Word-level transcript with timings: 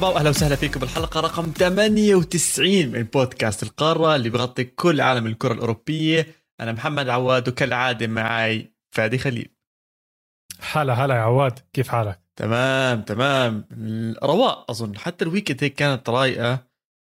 مرحبا 0.00 0.14
واهلا 0.14 0.30
وسهلا 0.30 0.56
فيكم 0.56 0.80
بالحلقة 0.80 1.20
رقم 1.20 1.52
98 1.52 2.86
من 2.86 3.02
بودكاست 3.02 3.62
القارة 3.62 4.16
اللي 4.16 4.30
بغطي 4.30 4.64
كل 4.64 5.00
عالم 5.00 5.26
الكرة 5.26 5.52
الأوروبية. 5.52 6.26
أنا 6.60 6.72
محمد 6.72 7.08
عواد 7.08 7.48
وكالعادة 7.48 8.06
معي 8.06 8.74
فادي 8.90 9.18
خليل. 9.18 9.48
هلا 10.72 10.92
هلا 10.92 11.14
يا 11.14 11.20
عواد. 11.20 11.58
كيف 11.72 11.88
حالك؟ 11.88 12.20
تمام 12.36 13.02
تمام. 13.02 13.64
رواق 14.22 14.70
أظن. 14.70 14.98
حتى 14.98 15.24
الويكند 15.24 15.64
هيك 15.64 15.74
كانت 15.74 16.10
رايقة 16.10 16.66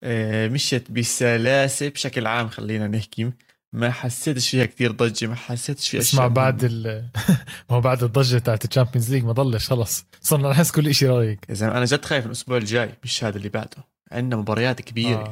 آه، 0.03 0.47
مشيت 0.47 0.91
بسلاسة 0.91 1.89
بشكل 1.89 2.27
عام 2.27 2.47
خلينا 2.49 2.87
نحكي. 2.87 3.31
ما 3.75 3.91
حسيتش 3.91 4.49
فيها 4.49 4.65
كثير 4.65 4.91
ضجة 4.91 5.27
ما 5.27 5.35
حسيتش 5.35 5.89
فيها 5.89 6.01
اسمع 6.01 6.27
بعد 6.27 6.63
ال 6.63 7.09
ما 7.69 7.75
هو 7.75 7.81
بعد 7.81 8.03
الضجة 8.03 8.37
تاعت 8.37 8.65
الشامبيونز 8.65 9.13
ليج 9.13 9.23
ما 9.23 9.31
ضلش 9.31 9.67
خلص. 9.67 10.05
صرنا 10.21 10.49
نحس 10.49 10.71
كل 10.71 10.95
شيء 10.95 11.09
رايق 11.09 11.39
يا 11.49 11.53
زلمة 11.53 11.77
أنا 11.77 11.85
جد 11.85 12.05
خايف 12.05 12.25
الأسبوع 12.25 12.57
الجاي 12.57 12.93
مش 13.03 13.23
هذا 13.23 13.37
اللي 13.37 13.49
بعده. 13.49 13.77
عندنا 14.11 14.41
مباريات 14.41 14.81
كبيرة 14.81 15.23
آه. 15.23 15.31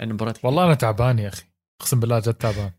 عندنا 0.00 0.14
مباريات 0.14 0.36
كبيرة. 0.36 0.46
والله 0.50 0.64
أنا 0.64 0.74
تعبان 0.74 1.18
يا 1.18 1.28
أخي. 1.28 1.44
أقسم 1.80 2.00
بالله 2.00 2.18
جد 2.18 2.34
تعبان. 2.34 2.70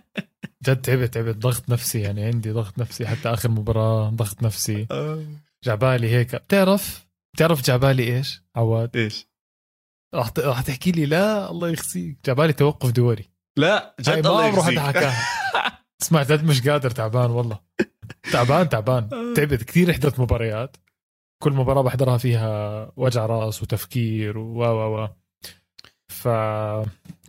جد 0.66 0.76
تعبت 0.82 1.14
تعبت. 1.14 1.36
ضغط 1.36 1.70
نفسي 1.70 2.00
يعني 2.00 2.24
عندي 2.24 2.50
ضغط 2.50 2.78
نفسي. 2.78 3.06
حتى 3.06 3.28
آخر 3.28 3.50
مباراة 3.50 4.10
ضغط 4.10 4.42
نفسي. 4.42 4.86
آه. 4.90 5.24
جعبالي 5.64 6.10
هيك. 6.10 6.36
بتعرف؟ 6.36 7.06
بتعرف 7.34 7.62
جعبالي 7.62 8.16
إيش؟ 8.16 8.42
عواد؟ 8.56 8.96
إيش؟ 8.96 9.26
راح 10.14 10.30
راح 10.38 10.60
تحكي 10.60 10.92
لي 10.92 11.06
لا 11.06 11.50
الله 11.50 11.68
يخزيك. 11.68 12.18
جعبالي 12.26 12.52
توقف 12.52 12.90
دولي 12.90 13.31
لا 13.56 13.94
جد 14.00 14.26
الله 14.26 14.50
بروح 14.50 14.68
اتحكاها 14.68 15.18
اسمع 16.02 16.22
جد 16.22 16.44
مش 16.44 16.68
قادر 16.68 16.90
تعبان 16.90 17.30
والله. 17.30 17.58
تعبان 18.32 18.68
تعبان. 18.68 19.08
آه. 19.12 19.34
تعبت 19.36 19.62
كثير 19.62 19.92
حضرت 19.92 20.20
مباريات. 20.20 20.76
كل 21.42 21.52
مباراة 21.52 21.82
بحضرها 21.82 22.18
فيها 22.18 22.92
وجع 22.96 23.26
راس 23.26 23.62
وتفكير 23.62 24.38
و 24.38 24.62
و 24.64 25.02
و 25.04 25.08
ف 26.08 26.28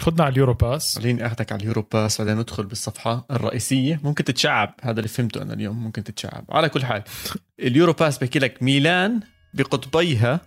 خدنا 0.02 0.24
على 0.24 0.32
اليورو 0.32 0.54
pass. 0.54 1.00
خليني 1.00 1.26
اخذك 1.26 1.52
على 1.52 1.62
اليورو 1.62 1.82
pass 1.94 2.22
بعدين 2.22 2.38
ندخل 2.40 2.64
بالصفحة 2.66 3.26
الرئيسية. 3.32 4.00
ممكن 4.04 4.24
تتشعب. 4.24 4.76
هذا 4.82 4.98
اللي 5.00 5.08
فهمته 5.08 5.42
أنا 5.42 5.54
اليوم 5.54 5.84
ممكن 5.84 6.04
تتشعب. 6.04 6.46
على 6.50 6.70
كل 6.70 6.86
حال 6.86 7.04
اليورو 7.60 7.94
pass 7.94 8.18
بحكي 8.18 8.40
لك 8.40 8.64
ميلان 8.64 9.20
بقطبيها 9.54 10.40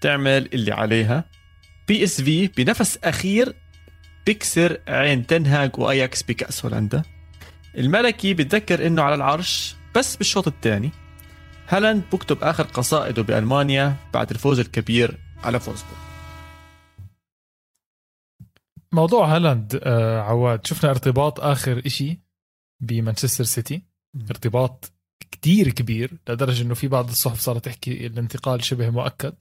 تعمل 0.00 0.48
اللي 0.54 0.72
عليها. 0.72 1.24
PSV 1.88 2.46
بنفس 2.46 2.98
أخير 3.04 3.54
بيكسر 4.28 4.80
عين 4.88 5.26
تين 5.26 5.57
هاج 5.57 5.78
واياكس 5.78 6.22
بكأس 6.22 6.64
هولندا. 6.64 7.02
الملكي 7.78 8.34
بتذكر 8.34 8.86
إنه 8.86 9.02
على 9.02 9.14
العرش 9.14 9.76
بس 9.96 10.16
بالشوط 10.16 10.46
الثاني. 10.46 10.90
هالاند 11.68 12.02
بكتب 12.12 12.44
آخر 12.44 12.62
قصائده 12.62 13.22
بألمانيا 13.22 13.96
بعد 14.14 14.30
الفوز 14.30 14.58
الكبير 14.58 15.18
على 15.44 15.60
فولسبورغ 15.60 15.98
موضوع 18.92 19.36
هالاند 19.36 19.80
آه 19.82 20.20
عواد 20.20 20.66
شفنا 20.66 20.90
ارتباط 20.90 21.40
آخر 21.40 21.82
إشي 21.86 22.18
بمانشستر 22.80 23.44
سيتي. 23.44 23.82
ارتباط 24.30 24.92
كتير 25.30 25.68
كبير 25.68 26.18
لدرجة 26.28 26.62
إنه 26.62 26.74
في 26.74 26.88
بعض 26.88 27.08
الصحف 27.08 27.40
صارت 27.40 27.64
تحكي 27.64 28.06
الانتقال 28.06 28.64
شبه 28.64 28.90
مؤكد. 28.90 29.34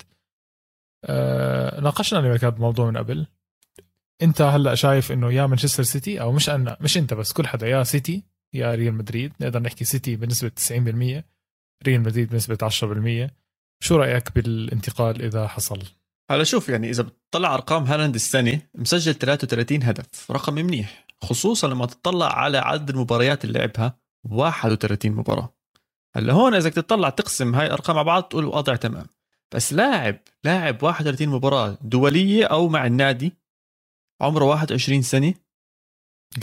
آه 1.06 1.80
ناقشنا 1.80 2.20
هذا 2.20 2.50
الموضوع 2.50 2.92
من 2.92 2.98
قبل. 2.98 3.28
انت 4.22 4.42
هلا 4.42 4.76
شايف 4.76 5.12
انه 5.12 5.34
يا 5.34 5.46
مانشستر 5.46 5.84
سيتي 5.84 6.22
أو 6.22 6.32
مش 6.32 6.50
أنا 6.50 6.78
مش 6.82 6.98
انت 6.98 7.14
بس 7.14 7.34
كل 7.34 7.48
حدا 7.48 7.68
يا 7.68 7.84
سيتي 7.84 8.24
يا 8.54 8.76
ريال 8.76 8.94
مدريد 8.94 9.34
نقدر 9.42 9.60
نحكي 9.60 9.86
سيتي 9.86 10.16
بنسبة 10.16 10.52
90% 10.70 11.24
ريال 11.88 12.02
مدريد 12.02 12.30
بنسبة 12.30 12.58
10% 13.28 13.32
شو 13.84 13.96
رأيك 13.96 14.36
بالانتقال 14.36 15.22
إذا 15.22 15.48
حصل؟ 15.48 15.84
هلا 16.32 16.44
شوف 16.44 16.70
يعني 16.70 16.90
إذا 16.90 17.04
بتطلع 17.04 17.54
أرقام 17.54 17.84
هالاند 17.84 18.16
السنة 18.16 18.62
مسجل 18.76 19.14
33 19.14 19.84
هدف 19.84 20.32
رقم 20.32 20.54
منيح 20.54 21.08
خصوصا 21.22 21.68
لما 21.68 21.86
تطلع 21.86 22.40
على 22.40 22.58
عدد 22.58 22.90
المباريات 22.90 23.46
اللي 23.46 23.60
لعبها 23.60 23.98
31 24.30 25.12
مباراة. 25.12 25.54
هلا 26.16 26.34
هون 26.34 26.54
إذا 26.54 26.70
تطلع 26.70 27.10
تقسم 27.10 27.56
هاي 27.56 27.66
الأرقام 27.66 27.96
مع 27.96 28.02
بعض 28.02 28.24
تقول 28.24 28.44
الوضع 28.44 28.76
تمام. 28.76 29.06
بس 29.56 29.74
لاعب 29.74 30.20
لاعب 30.44 30.84
31 30.84 31.28
مباراة 31.28 31.78
دولية 31.82 32.46
أو 32.46 32.68
مع 32.68 32.86
النادي 32.86 33.34
عمره 34.22 34.46
21 34.46 35.02
سنة؟ 35.02 35.34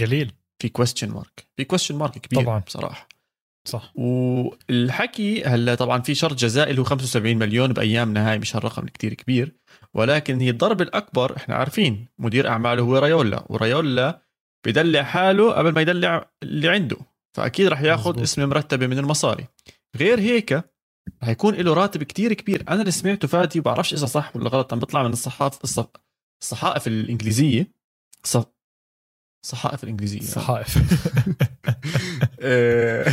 قليل 0.00 0.32
في 0.62 0.68
question 0.69 1.10
mark 1.10 1.48
في 1.56 1.64
question 1.64 1.97
mark 1.97 2.19
كبير 2.18 2.42
طبعا. 2.42 2.58
بصراحة. 2.58 3.08
صح. 3.68 3.92
والحكي 3.96 5.44
هلا 5.44 5.74
طبعا 5.74 6.00
في 6.02 6.14
شرط 6.14 6.34
جزائي 6.34 6.70
اللي 6.70 6.80
هو 6.80 6.84
75 6.84 7.36
مليون 7.36 7.72
بايامنا 7.72 8.30
هاي 8.30 8.38
مش 8.38 8.56
هالرقم 8.56 8.86
كتير 8.86 9.14
كبير. 9.14 9.56
ولكن 9.94 10.40
هي 10.40 10.50
الضرب 10.50 10.82
الأكبر 10.82 11.36
إحنا 11.36 11.54
عارفين 11.54 12.08
مدير 12.18 12.48
أعماله 12.48 12.82
هو 12.82 12.98
رايولا 12.98 13.44
ورايولا 13.48 14.22
بدلع 14.66 15.02
حاله 15.02 15.52
قبل 15.52 15.72
ما 15.72 15.80
يدلع 15.80 16.30
اللي 16.42 16.68
عنده. 16.68 16.96
فأكيد 17.36 17.66
رح 17.66 17.80
ياخذ 17.80 18.22
قسم 18.22 18.48
مرتب 18.48 18.86
من 18.86 18.98
المصاري. 18.98 19.46
غير 19.96 20.20
هيك 20.20 20.52
رح 21.22 21.28
يكون 21.28 21.54
له 21.54 21.74
راتب 21.74 22.02
كتير 22.02 22.32
كبير. 22.32 22.64
أنا 22.68 22.80
اللي 22.80 22.90
سمعته 22.90 23.28
فادي 23.28 23.60
بعرفش 23.60 23.94
إذا 23.94 24.06
صح 24.06 24.36
ولا 24.36 24.48
غلط 24.48 24.72
عم 24.72 24.78
بيطلع 24.78 25.02
من 25.02 25.12
الصحافه 25.12 25.60
الصحائف 26.44 26.87
الإنجليزية. 26.87 27.71
صحائف 29.47 29.84
الإنجليزية. 29.84 30.21
صحائف. 30.21 30.78
آه، 32.41 33.12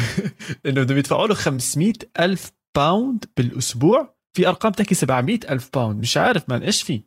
إنه 0.66 0.84
بدهم 0.84 0.98
يدفعوا 0.98 1.28
له 1.28 1.34
500 1.34 1.94
ألف 2.20 2.52
pound 2.76 3.26
بالأسبوع. 3.38 4.16
في 4.34 4.48
أرقام 4.48 4.72
تحكي 4.72 4.96
700 4.96 5.40
ألف 5.50 5.70
pound 5.74 6.02
مش 6.02 6.18
عارف 6.18 6.50
man 6.50 6.64
إيش 6.64 6.82
في؟ 6.82 7.04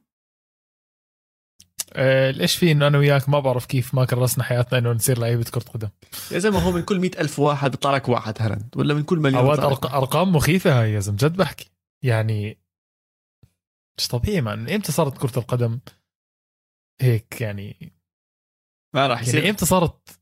آه، 1.93 2.41
إيش 2.41 2.57
في؟ 2.57 2.73
إنه 2.73 2.87
أنا 2.87 2.99
وياك 2.99 3.29
ما 3.29 3.41
بعرف 3.41 3.67
كيف 3.67 3.95
ما 3.95 4.05
كرسنا 4.05 4.45
حياتنا 4.45 4.79
إنه 4.79 4.93
نصير 4.93 5.19
لعيبة 5.19 5.45
كرة 5.45 5.65
قدم. 5.75 5.89
يا 6.31 6.39
زلمة 6.39 6.59
هو 6.59 6.73
من 6.73 6.83
كل 6.83 6.99
مئة 7.01 7.21
ألف 7.21 7.39
واحد 7.39 7.71
بيطلع 7.71 7.95
لك 7.95 8.09
واحد 8.09 8.43
هالاند 8.43 8.69
ولا 8.77 8.95
من 8.95 9.03
كل 9.03 9.19
مليون 9.19 9.45
أرقام 9.85 10.37
مخيفة 10.37 10.81
هاي 10.81 10.93
يا 10.93 11.01
زلمة 11.01 11.19
جد 11.19 11.37
بحكي. 11.37 11.71
يعني 12.05 12.59
مش 13.99 14.09
طبيعي 14.09 14.41
man. 14.41 14.69
إمتى 14.69 14.93
صارت 14.93 15.19
كرة 15.19 15.39
القدم؟ 15.39 15.79
هيك 17.01 17.41
يعني. 17.41 17.93
ما 18.95 19.07
راح 19.07 19.23
يصير. 19.23 19.35
يعني 19.35 19.51
إمتى 19.51 19.67
صارت 19.67 20.21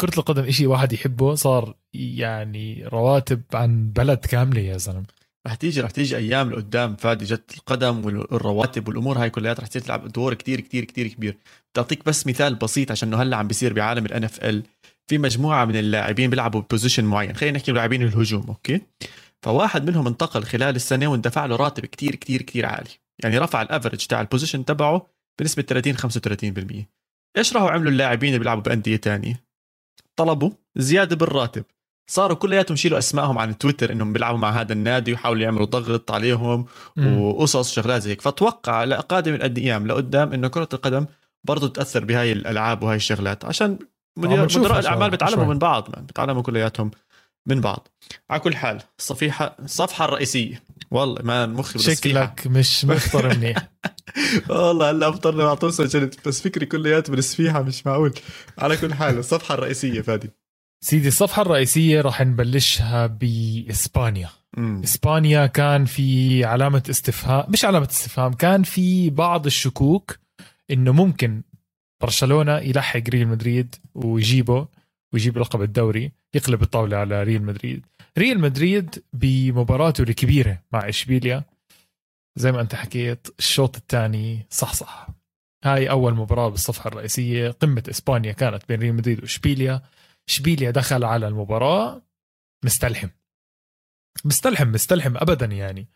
كرة 0.00 0.18
القدم 0.18 0.44
إشي 0.44 0.66
واحد 0.66 0.92
يحبه 0.92 1.34
صار 1.34 1.74
يعني 1.94 2.84
رواتب 2.86 3.42
عن 3.54 3.92
بلد 3.92 4.18
كاملة 4.18 4.60
يا 4.60 4.76
زلمة. 4.76 5.06
رح 5.46 5.54
تيجي 5.54 5.80
رح 5.80 5.90
تيجي 5.90 6.16
أيام 6.16 6.50
لقدام 6.50 6.96
فادي 6.96 7.24
كرة 7.24 7.54
القدم 7.56 8.04
والرواتب 8.04 8.88
والأمور 8.88 9.18
هاي 9.18 9.30
كلها 9.30 9.52
رح 9.52 9.66
تصير 9.66 9.82
تلعب 9.82 10.08
دور 10.08 10.34
كتير 10.34 10.60
كتير 10.60 10.84
كتير 10.84 11.08
كبير. 11.08 11.32
بدي 11.32 11.78
اعطيك 11.78 12.04
بس 12.04 12.26
مثال 12.26 12.54
بسيط 12.54 12.90
عشان 12.90 13.08
إنه 13.08 13.22
هلأ 13.22 13.36
عم 13.36 13.48
بيصير 13.48 13.72
بعالم 13.72 14.06
ال 14.06 14.24
NFL 14.24 14.62
في 15.06 15.18
مجموعة 15.18 15.64
من 15.64 15.76
اللاعبين 15.76 16.30
بيلعبوا 16.30 16.60
ب 16.60 16.65
position 16.65 17.04
معين. 17.04 17.36
خلينا 17.36 17.56
نحكي 17.56 17.72
لاعبين 17.72 18.02
الهجوم 18.02 18.44
okay؟ 18.48 18.80
فواحد 19.42 19.90
منهم 19.90 20.06
انتقل 20.06 20.44
خلال 20.44 20.76
السنة 20.76 21.06
واندفع 21.06 21.46
له 21.46 21.56
راتب 21.56 21.86
كتير 21.86 22.14
كتير 22.14 22.42
كتير 22.42 22.66
عالي. 22.66 22.90
يعني 23.22 23.38
رفع 23.38 23.62
ال 23.62 23.67
average 23.67 24.06
تاع 24.06 24.20
ال 24.20 24.25
position 24.25 24.64
تبعه 24.64 25.13
بنسبة 25.40 25.62
30 25.62 25.96
35% 26.82 26.84
إيش 27.36 27.56
راحوا 27.56 27.70
عملوا 27.70 27.90
اللاعبين 27.90 28.28
اللي 28.28 28.38
بيلعبوا 28.38 28.62
بأندية 28.62 28.96
تانية؟ 28.96 29.44
طلبوا 30.16 30.50
زيادة 30.76 31.16
بالراتب. 31.16 31.64
صاروا 32.10 32.36
كلياتهم 32.36 32.74
يشيلوا 32.74 32.98
أسمائهم 32.98 33.38
عن 33.38 33.58
تويتر 33.58 33.92
إنهم 33.92 34.12
بيلعبوا 34.12 34.38
مع 34.38 34.50
هذا 34.50 34.72
النادي 34.72 35.10
ويحاولوا 35.10 35.42
يعملوا 35.42 35.66
ضغط 35.66 36.10
عليهم 36.10 36.66
وقصص 36.98 37.72
شغلات 37.72 38.02
زي 38.02 38.10
هيك. 38.10 38.20
فأتوقع 38.20 38.84
لقادم 38.84 39.34
الأيام 39.34 39.86
لقدام 39.86 40.32
إنه 40.32 40.48
كرة 40.48 40.68
القدم 40.72 41.06
برضه 41.44 41.68
تأثر 41.68 42.04
بهاي 42.04 42.32
الألعاب 42.32 42.82
وهي 42.82 42.96
الشغلات. 42.96 43.44
عشان 43.44 43.78
مدراء 44.18 44.78
الأعمال 44.78 45.10
بيتعلموا 45.10 45.44
من 45.44 45.58
بعض 45.58 45.90
بيتعلموا 46.00 46.42
كلياتهم 46.42 46.90
من 47.46 47.60
بعض. 47.60 47.88
على 48.30 48.40
كل 48.40 48.56
حال 48.56 48.82
الصفيحه 48.98 49.56
الصفحه 49.64 50.04
الرئيسية. 50.04 50.62
والله 50.90 51.22
ما 51.22 51.46
مخي 51.46 51.78
شكلك 51.78 52.46
مش 52.46 52.84
مفطر 52.84 53.36
منيح. 53.36 53.68
والله 54.48 54.90
هلا 54.90 55.08
افطرنا 55.08 55.44
مع 55.44 55.54
توصل 55.54 55.86
جلد 55.86 56.14
بس 56.26 56.40
فكري 56.40 56.66
كلياته 56.66 57.10
بالسفيحه 57.10 57.62
مش 57.62 57.86
معقول. 57.86 58.12
على 58.58 58.76
كل 58.76 58.94
حال 58.94 59.18
الصفحة 59.18 59.54
الرئيسية 59.54 60.00
فادي. 60.00 60.30
سيدي 60.84 61.08
الصفحة 61.08 61.42
الرئيسية 61.42 62.00
راح 62.00 62.20
نبلشها 62.20 63.06
بإسبانيا. 63.06 64.28
مم. 64.56 64.80
إسبانيا 64.84 65.46
كان 65.46 65.84
في 65.84 66.44
علامة 66.44 66.82
استفهام 66.90 67.44
مش 67.48 67.64
علامة 67.64 67.88
استفهام 67.90 68.32
كان 68.32 68.62
في 68.62 69.10
بعض 69.10 69.46
الشكوك 69.46 70.18
إنه 70.70 70.92
ممكن 70.92 71.42
برشلونة 72.02 72.58
يلحق 72.58 73.02
ريال 73.08 73.28
مدريد 73.28 73.74
ويجيبه 73.94 74.68
ويجيب 75.12 75.38
لقب 75.38 75.62
الدوري 75.62 76.12
يقلب 76.34 76.62
الطاولة 76.62 76.96
على 76.96 77.22
ريال 77.22 77.42
مدريد. 77.42 77.86
ريال 78.18 78.40
مدريد 78.40 79.02
بمباراته 79.12 80.02
الكبيرة 80.02 80.62
مع 80.72 80.88
إشبيليا 80.88 81.44
زي 82.36 82.52
ما 82.52 82.60
انت 82.60 82.74
حكيت 82.74 83.28
الشوط 83.38 83.76
الثاني 83.76 84.46
صح 84.50 84.74
صح. 84.74 85.08
هاي 85.64 85.90
أول 85.90 86.14
مباراة 86.14 86.48
بالصفحة 86.48 86.88
الرئيسية 86.88 87.50
قمة 87.50 87.82
إسبانيا 87.90 88.32
كانت 88.32 88.68
بين 88.68 88.80
ريال 88.80 88.94
مدريد 88.94 89.20
وإشبيليا. 89.20 89.82
إشبيليا 90.28 90.70
دخل 90.70 91.04
على 91.04 91.28
المباراة 91.28 92.02
مستلحم. 92.64 93.08
مستلحم 94.24 94.68
مستلحم 94.68 95.16
ابدا 95.16 95.46
يعني. 95.46 95.88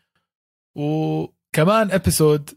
و 0.77 1.25
كمان 1.53 1.91
episode 1.91 2.49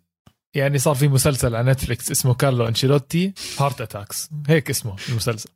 يعني 0.55 0.79
صار 0.79 0.95
في 0.95 1.09
مسلسل 1.09 1.57
على 1.57 1.71
نتفليكس 1.71 2.11
اسمه 2.11 2.35
كارلو 2.35 2.69
أنشيلوتي 2.69 3.33
heart 3.59 3.81
attacks 3.81 4.31
هيك 4.49 4.71
اسمه 4.71 4.97
المسلسل. 5.09 5.51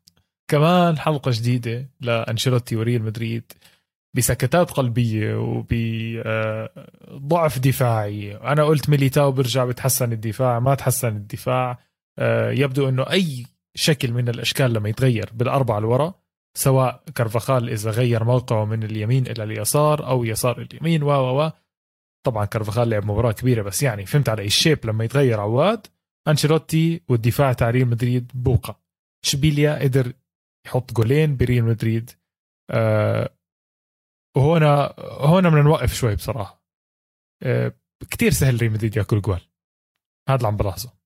كمان 0.50 0.98
حلقة 0.98 1.30
جديدة 1.34 1.90
لأنشيلوتي 2.00 2.76
وريال 2.76 3.02
مدريد. 3.02 3.52
بسكتات 4.16 4.70
قلبية 4.70 5.34
وبضعف 7.08 7.58
دفاعي. 7.58 8.36
أنا 8.36 8.64
قلت 8.64 8.90
ميليتاو 8.90 9.32
بيرجع 9.32 9.64
بتحسن 9.64 10.12
الدفاع 10.12 10.60
ما 10.60 10.74
تحسن 10.74 11.08
الدفاع. 11.08 11.78
آه، 12.18 12.50
يبدو 12.50 12.88
إنه 12.88 13.02
أي 13.02 13.46
شكل 13.74 14.12
من 14.12 14.28
الأشكال 14.28 14.72
لما 14.72 14.88
يتغير 14.88 15.30
بالأربعة 15.34 15.78
الورا 15.78 16.14
سواء 16.56 17.02
كارفخال 17.16 17.70
إذا 17.70 17.90
غير 17.90 18.24
موقعه 18.24 18.64
من 18.64 18.82
اليمين 18.82 19.26
إلى 19.26 19.44
اليسار 19.44 20.08
أو 20.08 20.24
يسار 20.24 20.60
اليمين 20.60 21.02
و 21.02 21.10
و 21.10 21.50
طبعا 22.26 22.44
كارفخال 22.44 22.88
لعب 22.88 23.04
مباراة 23.04 23.32
كبيرة 23.32 23.62
بس 23.62 23.82
يعني 23.82 24.06
فهمت 24.06 24.28
علي 24.28 24.44
ال 24.44 24.51
shape 24.51 24.86
لما 24.86 25.04
يتغير 25.04 25.40
عواد. 25.40 25.86
أنشيلوتي 26.28 27.00
والدفاع 27.08 27.52
تاع 27.52 27.70
ريال 27.70 27.88
مدريد 27.88 28.32
بوقع. 28.34 28.74
إشبيليا 29.24 29.82
قدر 29.82 30.12
يحط 30.66 30.92
جولين 30.92 31.36
بريال 31.36 31.64
مدريد. 31.64 32.10
آه 32.70 33.35
وهنا 34.36 34.94
هنا 35.20 35.48
بدنا 35.48 35.62
نوقف 35.62 35.94
شوي 35.94 36.14
بصراحة. 36.14 36.64
آه 37.42 37.72
كتير 38.10 38.32
سهل 38.32 38.60
ريال 38.60 38.72
مدريد 38.72 38.96
ياكل 38.96 39.20
جوال. 39.20 39.40
هذا 40.28 40.36
اللي 40.36 40.48
عم 40.48 40.56
بلاحظه. 40.56 40.96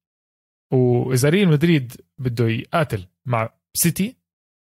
وإذا 0.73 1.29
ريال 1.29 1.49
مدريد 1.49 2.07
بده 2.19 2.49
يقاتل 2.49 3.09
مع 3.27 3.55
سيتي 3.77 4.17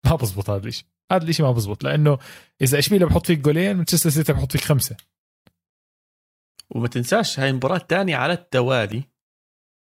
ما 0.07 0.17
بزبط 0.17 0.51
هذا 0.51 0.69
الشيء 0.69 0.87
هذا 1.13 1.29
الشيء 1.29 1.47
ما 1.47 1.53
بزبط 1.53 1.85
لأنه 1.85 2.19
إذا 2.63 2.79
إشبيليا 2.79 3.07
بحط 3.07 3.27
فيك 3.27 3.39
جولين 3.39 3.77
مانشستر 3.77 4.11
سيتي 4.11 4.33
بحط 4.33 4.53
فيك 4.53 4.61
خمسة. 4.61 4.97
وما 6.71 6.89
تنساش 6.89 7.41
هاي 7.41 7.51
المباراة 7.51 7.77
الثانية 7.77 8.17
على 8.17 8.33
التوالي. 8.33 9.05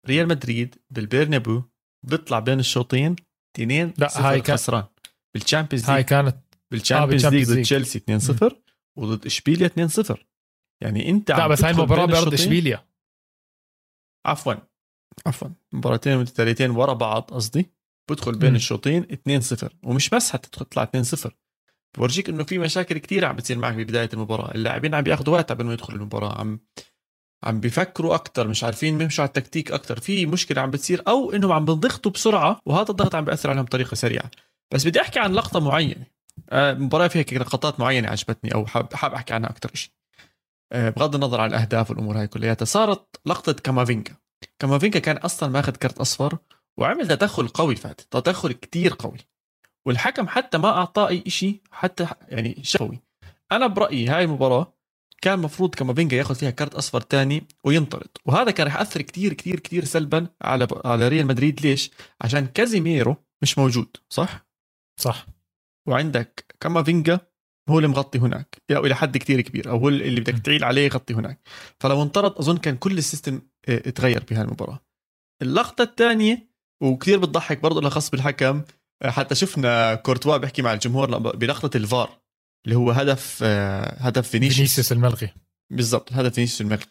ريال 0.06 0.28
مدريد 0.28 0.82
بالبيرنابو 0.90 1.62
بيطلع 2.06 2.38
بين 2.38 2.60
الشوطين 2.60 3.16
2 3.56 3.94
لا 3.98 4.28
هاي 4.28 4.40
كان 4.40 4.56
خسران. 4.56 4.84
بالشامبيونز 5.34 5.90
هاي 5.90 6.04
كانت 6.04 6.51
بالشامبيونز 6.72 7.24
آه 7.24 7.30
ليج 7.30 7.38
بالشامبيونز 7.38 7.50
ضد 7.50 7.56
ليج. 7.56 7.64
تشيلسي 7.64 7.98
2 7.98 8.18
0 8.18 8.56
وضد 8.96 9.26
إشبيليا 9.26 9.66
2 9.66 9.88
0 9.88 10.26
يعني 10.80 11.08
إنت 11.08 11.30
لا 11.30 11.46
بس 11.46 11.64
هاي 11.64 11.70
المباراة 11.70 12.06
بأرض 12.06 12.32
إشبيليا. 12.34 12.84
عفوا. 14.26 14.54
عفوا. 15.26 15.48
مباراتين 15.72 16.18
متتاليتين 16.18 16.70
ورا 16.70 16.92
بعض 16.92 17.22
قصدي. 17.22 17.70
بدخل 18.10 18.38
بين. 18.38 18.54
الشوطين 18.56 19.02
2 19.02 19.40
0 19.40 19.72
ومش 19.82 20.08
بس 20.08 20.30
حتى 20.30 20.48
تطلع 20.50 20.82
2 20.82 21.04
0 21.04 21.34
بورجيك 21.98 22.28
إنه 22.28 22.44
في 22.44 22.58
مشاكل 22.58 22.98
كتير 22.98 23.24
عم 23.24 23.36
بتصير 23.36 23.58
معك 23.58 23.74
ببداية 23.74 24.08
المباراة. 24.12 24.54
اللاعبين 24.54 24.94
عم 24.94 25.02
بياخذوا 25.02 25.34
وقت 25.34 25.52
قبل 25.52 25.64
ما 25.64 25.72
يدخلوا 25.72 25.98
المباراة. 25.98 26.38
عم 26.38 26.60
عم 27.44 27.60
بيفكروا 27.60 28.14
أكثر 28.14 28.48
مش 28.48 28.64
عارفين 28.64 29.00
يمشوا 29.00 29.22
على 29.22 29.28
التكتيك 29.28 29.72
أكثر 29.72 30.00
في 30.00 30.26
مشكلة 30.26 30.60
عم 30.60 30.70
بتصير 30.70 31.02
أو 31.08 31.32
إنهم 31.32 31.52
عم 31.52 31.64
بينضغطوا 31.64 32.12
بسرعة 32.12 32.60
وهذا 32.66 32.90
الضغط 32.90 33.14
عم 33.14 33.24
بيأثر 33.24 33.50
عليهم 33.50 33.64
بطريقة 33.64 33.94
سريعة. 33.94 34.30
بس 34.70 34.86
بدي 34.86 35.00
أحكي 35.00 35.20
عن 35.20 35.32
لقطة 35.32 35.60
معينة. 35.60 36.06
المباراه 36.52 37.08
فيها 37.08 37.20
هيك 37.20 37.32
لقطات 37.32 37.80
معينة 37.80 38.08
عجبتني 38.08 38.54
أو 38.54 38.66
حاب 38.66 39.14
أحكي 39.14 39.34
عنها 39.34 39.50
أكثر 39.50 39.70
شيء. 39.74 39.90
آه، 40.72 40.90
بغض 40.90 41.14
النظر 41.14 41.40
عن 41.40 41.48
الأهداف 41.48 41.90
والأمور 41.90 42.20
هاي 42.20 42.26
كلياتها 42.26 42.64
صارت 42.64 43.20
لقطة 43.26 43.52
كامافينجا 43.52 44.16
كامافينجا 44.58 44.98
كان 44.98 45.16
أصلا 45.16 45.48
ماخذ 45.48 45.72
كرت 45.76 45.98
أصفر 45.98 46.38
وعمل 46.78 47.08
تدخل 47.08 47.48
قوي 47.48 47.76
فات 47.76 48.00
تدخل 48.00 48.52
كتير 48.52 48.94
قوي. 48.98 49.18
والحكم 49.86 50.28
حتى 50.28 50.58
ما 50.58 50.68
أعطاه 50.68 51.08
أي 51.08 51.24
شيء 51.26 51.60
حتى 51.70 52.06
يعني 52.28 52.58
شفوي 52.62 53.00
أنا 53.52 53.66
برأيي 53.66 54.08
هاي 54.08 54.24
المباراة 54.24 54.72
كان 55.22 55.38
مفروض 55.38 55.74
كامافينجا 55.74 56.16
يأخذ 56.16 56.34
فيها 56.34 56.50
كرت 56.50 56.74
أصفر 56.74 57.00
تاني 57.00 57.46
وينطرد. 57.64 58.08
وهذا 58.26 58.50
كان 58.50 58.66
رح 58.66 58.76
يأثر 58.76 59.02
كتير 59.02 59.32
كتير 59.32 59.60
كتير 59.60 59.84
سلبا 59.84 60.26
على 60.42 60.66
على 60.84 61.08
ريال 61.08 61.26
مدريد. 61.26 61.60
ليش؟ 61.60 61.90
عشان 62.20 62.46
كازيميرو 62.46 63.16
مش 63.42 63.58
موجود 63.58 63.96
صح؟ 64.08 64.46
صح. 65.00 65.26
وعندك 65.88 66.56
كامافينجا 66.60 67.20
هو 67.68 67.78
اللي 67.78 67.88
مغطي 67.88 68.18
هناك. 68.18 68.56
أو 68.70 68.86
إلى 68.86 68.94
حد 68.94 69.16
كتير 69.16 69.40
كبير 69.40 69.70
أو 69.70 69.78
هو 69.78 69.88
اللي 69.88 70.20
بدك 70.20 70.38
تعول 70.38 70.64
عليه 70.64 70.84
يغطي 70.86 71.14
هناك. 71.14 71.40
فلو 71.80 72.02
انطرد 72.02 72.32
أظن 72.32 72.56
كان 72.56 72.76
كل 72.76 72.98
ال 72.98 73.05
system 73.05 73.42
آه، 73.68 73.82
اتغير 73.88 74.24
بهاي 74.30 74.42
المباراة. 74.42 74.80
اللقطة 75.42 75.82
الثانية 75.82 76.52
وكثير 76.82 77.18
بتضحك 77.18 77.60
برضه 77.62 77.80
لها 77.80 77.90
خاص 77.90 78.10
بالحكم 78.10 78.62
آه، 79.02 79.10
حتى 79.10 79.34
شفنا 79.34 79.94
كورتوا 79.94 80.36
بيحكي 80.36 80.62
مع 80.62 80.72
الجمهور 80.72 81.18
بلقطة 81.18 81.76
الفار 81.76 82.22
اللي 82.66 82.76
هو 82.76 82.90
هدف 82.90 83.40
آه، 83.42 83.94
هدف 83.98 84.28
فينيسيوس. 84.28 84.56
فينيسيوس 84.56 84.92
الملغي. 84.92 85.30
بالضبط 85.72 86.12
هذا 86.12 86.30
فينيسيوس 86.30 86.60
الملغي. 86.60 86.86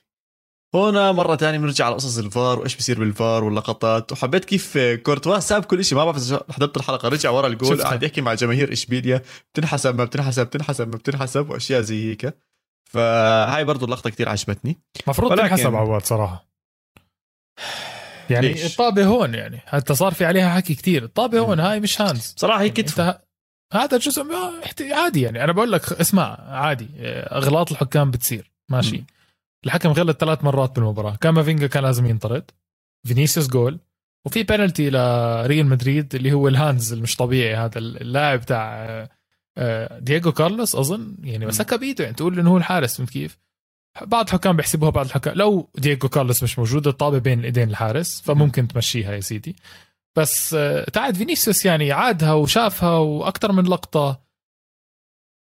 هنا 0.76 1.12
مرة 1.12 1.36
تانية 1.36 1.58
بنرجع 1.58 1.86
على 1.86 1.96
قصص 1.96 2.18
الفار 2.18 2.60
وإيش 2.60 2.76
بصير 2.76 3.00
بالفار 3.00 3.44
واللقطات. 3.44 4.12
وحبيت 4.12 4.46
كيف 4.46 4.78
كورتوا 4.78 5.40
ساب 5.40 5.66
كل 5.66 5.86
شيء 5.86 5.98
ما 5.98 6.06
بعرف 6.06 6.18
إذا 6.18 6.44
حضرت 6.50 6.78
الحلقة. 6.78 7.10
رجع 7.10 7.30
ورا 7.30 7.48
الجول. 7.48 7.82
قاعد 7.82 8.04
يحكي 8.04 8.22
مع 8.22 8.34
جماهير 8.34 8.72
اشبيليا 8.74 9.22
بتنحسب 9.54 9.96
ما 9.98 10.04
بتنحسب 10.04 10.46
بتنحسب 10.46 10.88
ما 10.88 10.98
بتنحسب 10.98 11.50
وأشياء 11.50 11.82
زي 11.82 12.12
هيك. 12.12 12.38
فهاي 12.90 13.64
برضو 13.64 13.86
اللقطة 13.86 14.10
كتير 14.10 14.30
عجبتني. 14.30 14.80
المفروض 15.04 15.32
ولكن- 15.32 15.44
تنحسب 15.48 15.76
عواد 15.76 16.06
صراحة. 16.06 16.48
يعني 18.30 18.48
ليش؟ 18.48 18.66
الطابة 18.66 19.06
هون 19.06 19.34
يعني. 19.34 19.58
حتى 19.66 19.96
صار 19.96 20.14
في 20.14 20.26
عليها 20.26 20.56
حكي 20.56 20.76
كتير. 20.76 21.04
الطابة 21.04 21.40
هون 21.40 21.60
هاي 21.60 21.80
مش 21.80 22.02
hands. 22.02 22.34
بصراحة 22.38 22.62
هي 22.62 22.68
يعني 22.68 22.82
كتفة. 22.82 23.10
إنه 23.10 23.22
هذا 23.74 23.98
جزء 23.98 24.26
عادي 24.92 25.22
يعني. 25.22 25.44
أنا 25.44 25.52
بقول 25.52 25.72
لك 25.72 25.92
اسمع 25.94 26.38
عادي. 26.50 26.88
آه، 27.00 27.38
أغلاط 27.38 27.72
الحكام 27.72 28.12
بتصير. 28.12 28.52
ماشي. 28.70 28.98
مم. 28.98 29.06
الحكم 29.66 29.90
غلط 29.90 30.20
ثلاث 30.20 30.44
مرات 30.44 30.76
بالمباراة. 30.76 31.16
كامافينجا 31.16 31.68
كان 31.68 31.84
لازم 31.84 32.06
ينطرد. 32.06 32.52
فينيسيوس 33.08 33.48
جول. 33.48 33.80
وفي 34.26 34.44
بينالتي 34.44 34.90
لريال 34.90 35.66
مدريد 35.66 36.16
اللي 36.16 36.34
هو 36.34 36.48
ال 36.48 36.56
hands 36.56 36.94
المش 36.94 37.16
طبيعي 37.16 37.56
هذا 37.56 37.78
اللاعب 37.78 38.46
تاع 38.46 38.86
آه، 39.58 40.00
دييغو 40.00 40.32
كارلوس 40.32 40.76
أظن. 40.76 41.16
يعني. 41.24 41.46
مسكها 41.46 41.76
بايده 41.76 42.04
يعني 42.04 42.16
تقول 42.16 42.40
إنه 42.40 42.50
هو 42.52 42.58
الحارس 42.58 42.98
فهمت 42.98 43.10
كيف؟ 43.10 43.38
بعض 44.02 44.26
الحكام 44.26 44.56
بيحسبوها 44.56 44.92
بعض 44.92 45.06
الحكام 45.06 45.34
لو 45.36 45.70
دييغو 45.76 46.10
كارلوس 46.10 46.44
مش 46.44 46.60
موجود 46.60 46.88
الطابة 46.88 47.18
بين 47.18 47.44
ايدين 47.44 47.70
الحارس 47.70 48.22
فممكن 48.22 48.68
تمشيها 48.68 49.14
يا 49.14 49.20
سيدي. 49.20 49.56
بس 50.16 50.54
آه، 50.54 50.84
تعاد 50.84 51.16
فينيسيوس 51.16 51.66
يعني 51.66 51.92
عادها 51.92 52.34
وشافها 52.34 52.98
وأكثر 52.98 53.52
من 53.52 53.64
لقطة. 53.64 54.22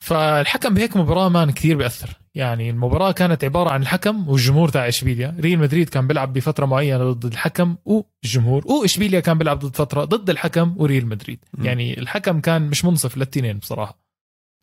فالحكم 0.04 0.74
بهيك 0.74 0.96
مباراة 0.96 1.28
man 1.28 1.50
كثير 1.50 1.76
بيأثر. 1.76 2.19
يعني 2.36 2.70
المباراة 2.70 3.12
كانت 3.12 3.44
عبارة 3.44 3.70
عن 3.70 3.82
الحكم 3.82 4.28
والجمهور 4.28 4.68
تاع 4.68 4.88
إشبيليا. 4.88 5.36
ريال 5.40 5.58
مدريد 5.58 5.88
كان 5.88 6.06
بيلعب 6.06 6.32
بفترة 6.32 6.66
معينة 6.66 7.12
ضد 7.12 7.24
الحكم 7.24 7.76
والجمهور 7.84 8.66
وإشبيليا 8.66 9.20
كان 9.20 9.38
بيلعب 9.38 9.58
ضد 9.58 9.76
فترة 9.76 10.04
ضد 10.04 10.30
الحكم 10.30 10.74
وريال 10.76 11.06
مدريد. 11.06 11.44
مم. 11.54 11.64
يعني 11.64 11.98
الحكم 11.98 12.40
كان 12.40 12.62
مش 12.62 12.84
منصف 12.84 13.16
للتنين 13.16 13.58
بصراحة 13.58 13.98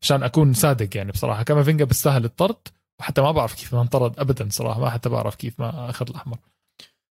عشان 0.03 0.23
أكون 0.23 0.53
صادق 0.53 0.97
يعني 0.97 1.11
بصراحة. 1.11 1.43
كامافينجا 1.43 1.85
بيستاهل 1.85 2.25
الطرد 2.25 2.67
وحتى 2.99 3.21
ما 3.21 3.31
بعرف 3.31 3.53
كيف 3.53 3.75
ما 3.75 3.81
انطرد 3.81 4.19
ابدا 4.19 4.49
صراحة 4.51 4.79
ما 4.79 4.89
حتى 4.89 5.09
بعرف 5.09 5.35
كيف 5.35 5.59
ما 5.59 5.89
أخذ 5.89 6.09
الأحمر. 6.09 6.37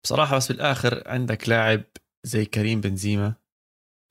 بصراحة 0.04 0.36
بس 0.36 0.52
بالآخر 0.52 1.02
عندك 1.06 1.48
لاعب 1.48 1.82
زي 2.26 2.44
كريم 2.44 2.80
بنزيما. 2.80 3.34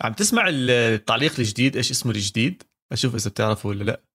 عم 0.03 0.13
تسمع 0.13 0.45
التعليق 0.49 1.39
الجديد؟ 1.39 1.75
إيش 1.75 1.91
اسمه 1.91 2.11
الجديد؟ 2.11 2.63
أشوف 2.91 3.15
إذا 3.15 3.29
بتعرفوا 3.29 3.69
ولا 3.69 3.83
لأ. 3.83 4.08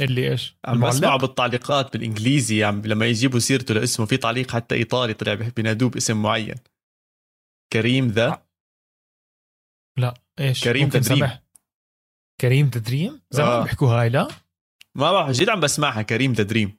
اللي 0.00 0.30
إيش 0.30 0.56
عم 0.64 0.74
المعلق؟ 0.74 0.94
بسمعه 0.94 1.18
بالتعليقات 1.18 1.92
بالإنجليزي 1.92 2.64
عم 2.64 2.82
لما 2.84 3.06
يجيبوا 3.06 3.38
سيرته 3.38 3.74
لاسمه 3.74 4.06
في 4.06 4.16
تعليق 4.16 4.50
حتى 4.50 4.74
إيطالي 4.74 5.14
طلع 5.14 5.34
بينادوه 5.34 5.90
باسم 5.90 6.22
معين 6.22 6.54
كريم 7.72 8.08
ذا 8.08 8.42
لا 9.98 10.14
إيش 10.40 10.64
كريم 10.64 10.88
تدريم. 10.88 11.18
سمح. 11.18 11.42
كريم 12.40 12.70
تدريم 12.70 13.22
زمان 13.30 13.48
آه. 13.48 13.62
بيحكوا 13.62 13.88
هاي 13.88 14.08
لا 14.08 14.28
ما 14.94 15.12
بعرف 15.12 15.30
جد 15.30 15.48
عم 15.48 15.60
بسمعها 15.60 16.02
كريم 16.02 16.32
the 16.32 16.42
dream 16.42 16.78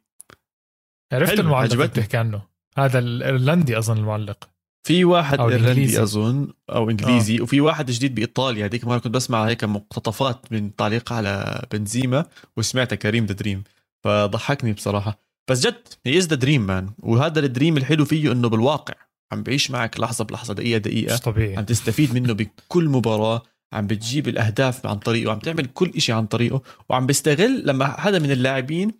عرفت 1.13 1.39
المعلق 1.39 1.73
اللي. 1.73 1.87
بتحكي 1.87 2.17
عنه 2.17 2.47
هذا 2.77 2.99
الايرلندي 2.99 3.77
أظن 3.77 3.97
المعلق 3.97 4.52
في 4.83 5.05
واحد 5.05 5.39
ايرلندي. 5.39 6.03
أظن 6.03 6.47
أو 6.69 6.89
إنجليزي 6.89 7.39
آه. 7.39 7.41
وفي 7.41 7.61
واحد 7.61 7.91
جديد 7.91 8.15
بإيطاليا. 8.15 8.65
هذيك 8.65 8.85
مرة 8.85 8.97
كنت 8.97 9.13
بسمع 9.13 9.47
هيك 9.47 9.63
مقتطفات 9.63 10.51
من 10.51 10.75
تعليق 10.75 11.13
على 11.13 11.65
بنزيما 11.71 12.25
وسمعتها 12.57 12.95
كريم 12.95 13.25
the 13.25 13.33
dream 13.33 13.63
فضحكني 14.03 14.73
بصراحة. 14.73 15.19
بس 15.49 15.67
جد 15.67 15.87
he 16.05 16.17
is 16.17 16.27
the 16.27 16.35
dream 16.35 16.67
man 16.67 16.89
وهذا 16.99 17.39
ال 17.39 17.46
dream 17.46 17.77
الحلو 17.77 18.05
فيه 18.05 18.31
إنه 18.31 18.49
بالواقع 18.49 18.93
عم 19.31 19.43
بعيش 19.43 19.71
معك 19.71 19.99
لحظة 19.99 20.23
بلحظة 20.23 20.53
دقيقة 20.53 20.77
دقيقة. 20.77 21.13
مش 21.13 21.19
طبيعي. 21.19 21.57
عم 21.57 21.63
تستفيد 21.63 22.13
منه 22.13 22.33
بكل 22.33 22.89
مباراة. 22.89 23.43
عم 23.73 23.87
بتجيب 23.87 24.27
الأهداف 24.27 24.85
عن 24.85 24.95
طريقه 24.95 25.31
عم 25.31 25.39
تعمل 25.39 25.65
كل 25.65 25.91
إشي 25.95 26.11
عن 26.11 26.25
طريقه. 26.25 26.61
وعم 26.89 27.05
بيستغل 27.05 27.67
لما 27.67 28.01
حدا 28.01 28.19
من 28.19 28.31
اللاعبين 28.31 28.91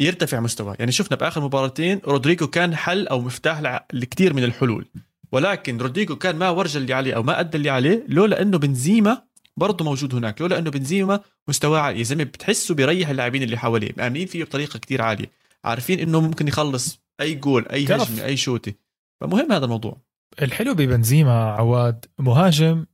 يرتفع 0.00 0.40
مستواه. 0.40 0.76
يعني 0.78 0.92
شفنا 0.92 1.16
بآخر 1.16 1.40
مباراتين 1.40 2.00
رودريجو 2.04 2.46
كان 2.46 2.76
حل 2.76 3.06
أو 3.06 3.20
مفتاح 3.20 3.82
لكثير 3.92 4.34
من 4.34 4.44
الحلول. 4.44 4.86
ولكن 5.32 5.78
رودريجو 5.78 6.16
كان 6.16 6.36
ما 6.36 6.50
ورجى 6.50 6.78
اللي 6.78 6.92
عليه 6.94 7.14
أو 7.16 7.22
ما 7.22 7.40
أدى 7.40 7.56
اللي 7.56 7.70
عليه 7.70 8.04
لولا 8.08 8.42
أنه 8.42 8.58
بنزيما 8.58 9.22
برضه 9.56 9.84
موجود 9.84 10.14
هناك 10.14 10.40
لولا 10.40 10.58
أنه 10.58 10.70
بنزيما 10.70 11.20
مستواه 11.48 11.78
عالي. 11.80 11.98
يا 11.98 12.04
زلمة 12.04 12.24
بتحسه 12.24 12.74
بيريح 12.74 13.08
اللاعبين 13.08 13.42
اللي 13.42 13.58
حواليه 13.58 13.92
مآمنين 13.96 14.26
فيه 14.26 14.44
بطريقة 14.44 14.78
كتير 14.78 15.02
عالية. 15.02 15.30
عارفين 15.64 16.00
أنه 16.00 16.20
ممكن 16.20 16.48
يخلص 16.48 17.00
أي 17.20 17.34
جول 17.34 17.66
أي 17.68 17.84
هجمة 17.84 18.24
أي 18.24 18.36
شوتة 18.36 18.74
فمهم 19.20 19.52
هذا 19.52 19.64
الموضوع. 19.64 19.96
الحلو 20.42 20.74
ببنزيما 20.74 21.44
عواد 21.44 22.04
مهاجم 22.18 22.86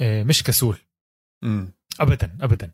آه، 0.00 0.22
مش 0.22 0.42
كسول. 0.42 0.76
امم 1.44 1.72
ابدا 2.00 2.36
ابدا. 2.40 2.70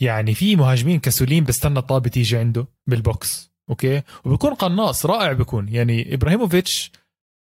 يعني 0.00 0.34
في 0.34 0.56
مهاجمين 0.56 1.00
كسولين 1.00 1.44
بستنى 1.44 1.78
الطابة 1.78 2.08
تيجي 2.08 2.36
عنده 2.36 2.66
بال 2.86 3.12
box 3.12 3.50
okay؟ 3.70 4.02
وبكون 4.24 4.54
قناص 4.54 5.06
رائع 5.06 5.32
بكون 5.32 5.68
يعني 5.68 6.14
إبراهيموفيتش 6.14 6.92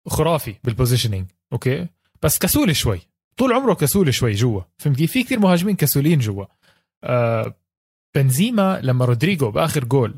خرافي 0.09 0.55
بال 0.65 0.74
positioning 0.74 1.27
okay؟ 1.53 1.87
بس 2.23 2.39
كسول 2.39 2.77
شوي. 2.77 3.01
طول 3.37 3.53
عمره 3.53 3.75
كسول 3.75 4.15
شوي 4.15 4.33
جوا. 4.33 4.63
فهمت 4.79 4.97
كيف؟ 4.97 5.13
في 5.13 5.23
كثير 5.23 5.41
مهاجمين 5.41 5.77
كسولين 5.77 6.19
جوا. 6.19 6.45
آه 7.05 7.55
بنزيما 8.15 8.81
لما 8.83 9.05
رودريجو 9.05 9.51
بآخر 9.51 9.85
جول 9.85 10.15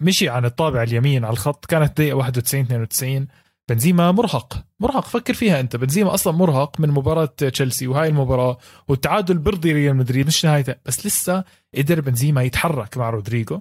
مشي 0.00 0.28
عن 0.28 0.44
الطابة 0.44 0.82
اليمين 0.82 1.24
على 1.24 1.32
الخط 1.32 1.66
كانت 1.66 1.96
دقيقة 1.96 2.16
91 2.16 2.64
92 2.64 3.26
بنزيما 3.68 4.12
مرهق. 4.12 4.64
مرهق. 4.80 5.04
فكر 5.04 5.34
فيها 5.34 5.60
أنت. 5.60 5.76
بنزيما 5.76 6.14
أصلا 6.14 6.32
مرهق 6.32 6.80
من 6.80 6.88
مباراة 6.88 7.24
تشيلسي 7.36 7.86
وهاي 7.86 8.08
المباراة 8.08 8.58
والتعادل 8.88 9.38
بيرضي 9.38 9.72
ريال 9.72 9.96
مدريد 9.96 10.26
مش 10.26 10.44
نهايته 10.44 10.74
بس 10.86 11.06
لسه 11.06 11.44
قدر 11.76 12.00
بنزيما 12.00 12.42
يتحرك 12.42 12.96
مع 12.96 13.10
رودريجو 13.10 13.60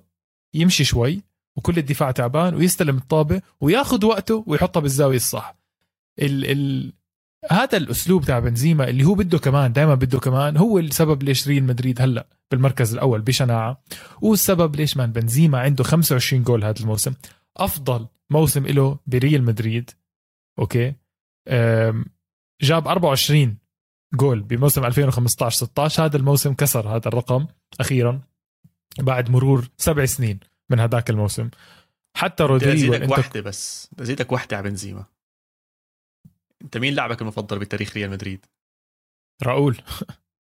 يمشي 0.53 0.83
شوي. 0.83 1.30
وكل 1.57 1.77
الدفاع 1.77 2.11
تعبان 2.11 2.55
ويستلم 2.55 2.97
الطابة 2.97 3.41
وياخذ 3.61 4.05
وقته 4.05 4.43
ويحطها 4.47 4.79
بالزاوية 4.79 5.15
الصح. 5.15 5.55
ال 6.19 6.51
ال 6.51 6.93
هذا 7.51 7.77
الأسلوب 7.77 8.25
تاع 8.25 8.39
بنزيما 8.39 8.89
اللي 8.89 9.03
هو 9.03 9.13
بده 9.13 9.39
كمان 9.39 9.73
دائما 9.73 9.95
بده 9.95 10.19
كمان 10.19 10.57
هو 10.57 10.79
السبب 10.79 11.23
ليش 11.23 11.47
ريال 11.47 11.63
مدريد 11.63 12.01
هلأ 12.01 12.27
بالمركز 12.51 12.93
الأول 12.93 13.21
بشناعة 13.21 13.83
والسبب 14.21 14.75
ليش 14.75 14.97
man 14.97 15.11
بنزيما 15.11 15.59
عنده 15.59 15.83
25 15.83 16.43
جول 16.43 16.63
هذا 16.63 16.79
الموسم. 16.79 17.13
أفضل 17.57 18.07
موسم 18.29 18.67
له 18.67 18.99
بريال 19.07 19.43
مدريد. 19.43 19.91
okay؟ 20.59 20.93
جاب 22.61 22.87
24 22.87 23.57
جول 24.13 24.41
بموسم 24.41 24.85
2015 24.85 25.57
16 25.57 26.05
هذا 26.05 26.17
الموسم 26.17 26.53
كسر 26.53 26.87
هذا 26.87 27.07
الرقم 27.07 27.47
أخيرا 27.79 28.21
بعد 28.99 29.29
مرور 29.29 29.67
سبع 29.77 30.05
سنين. 30.05 30.39
من 30.71 30.79
هذاك 30.79 31.09
الموسم. 31.09 31.49
حتى 32.17 32.43
رودريجو 32.43 32.87
أزيدك 32.87 33.01
أنت... 33.01 33.11
واحدة 33.11 33.41
بس. 33.41 33.89
أزيدك 33.99 34.31
واحدة 34.31 34.57
على 34.57 34.69
بنزيما. 34.69 35.05
أنت 36.61 36.77
مين 36.77 36.93
لاعبك 36.93 37.21
المفضل 37.21 37.59
بتاريخ 37.59 37.97
ريال 37.97 38.09
مدريد؟ 38.09 38.45
راؤول. 39.43 39.77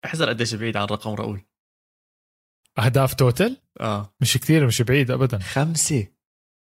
احذر 0.04 0.28
قديش 0.28 0.54
بعيد 0.54 0.76
عن 0.76 0.87
رقم 0.87 1.14
راؤول. 1.14 1.40
أهداف 2.78 3.14
total؟ 3.14 3.57
آه. 3.80 4.14
مش 4.20 4.37
كثير 4.37 4.66
مش 4.66 4.82
بعيد 4.82 5.11
ابدا. 5.11 5.38
خمسة. 5.38 6.06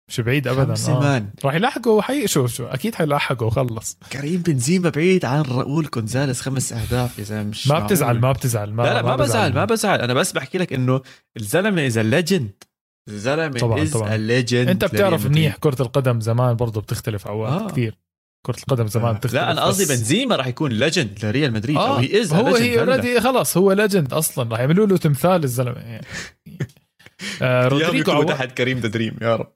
مش 0.09 0.21
بعيد 0.21 0.47
ابدا 0.47 0.65
خمسة 0.65 0.97
آه. 0.97 0.99
man. 1.00 1.34
راح 1.45 1.53
يلاحقوا 1.53 2.01
حي 2.01 2.27
شوف 2.27 2.53
شو 2.53 2.65
أكيد 2.65 2.95
حيلاحقوا 2.95 3.47
وخلص 3.47 3.97
كريم 4.11 4.41
بنزيما 4.41 4.89
بعيد 4.89 5.25
عن 5.25 5.41
راؤول 5.41 5.87
كونزاليس 5.87 6.41
خمس 6.41 6.73
أهداف 6.73 7.19
يا 7.19 7.23
زلمة 7.23 7.43
مش 7.43 7.67
ما 7.67 7.79
بتزعل 7.79 8.19
ما 8.19 8.31
بتزعل 8.31 8.73
ما 8.73 8.83
لا 8.83 8.93
لا 8.93 9.01
ما, 9.01 9.09
ما 9.09 9.15
بزعل 9.15 9.53
ما 9.53 9.65
بزعل. 9.65 10.01
أنا 10.01 10.13
بس 10.13 10.31
بحكي 10.31 10.57
لك 10.57 10.73
إنه 10.73 11.01
الزلمة 11.37 11.85
اذا 11.85 12.03
legend 12.03 12.63
الزلمه 13.07 13.59
طبعا 13.59 13.85
طبعا. 13.85 14.17
legend 14.17 14.69
أنت 14.69 14.85
بتعرف 14.85 15.25
منيح 15.25 15.55
كرة 15.55 15.81
القدم 15.81 16.21
زمان 16.21 16.55
برضه 16.55 16.81
بتختلف 16.81 17.27
عواد 17.27 17.61
آه. 17.61 17.67
كثير. 17.67 17.97
كرة 18.45 18.57
القدم 18.57 18.87
زمان 18.87 19.15
آه. 19.15 19.27
لا 19.33 19.51
أنا 19.51 19.63
قصدي 19.63 19.85
بنزيما 19.85 20.35
راح 20.35 20.47
يكون 20.47 20.71
legend 20.72 21.25
لريال 21.25 21.53
مدريد 21.53 21.77
آه. 21.77 21.89
أو 21.89 21.95
he 21.96 22.22
is 22.22 22.34
هو 22.33 22.55
he 22.55 22.79
already 22.79 23.22
خلص 23.21 23.57
هو 23.57 23.71
legend 23.72 24.13
أصلا 24.13 24.51
راح 24.51 24.59
يعملوا 24.59 24.87
له 24.87 24.97
تمثال 24.97 25.43
الزلمة. 25.43 25.79
يعني 25.79 26.05
آه 27.41 27.67
رودريجو 27.67 28.11
عواد 28.11 28.27
تحت 28.27 28.51
كريم 28.51 28.79
dream 28.79 29.17
يا 29.21 29.35
رب. 29.35 29.51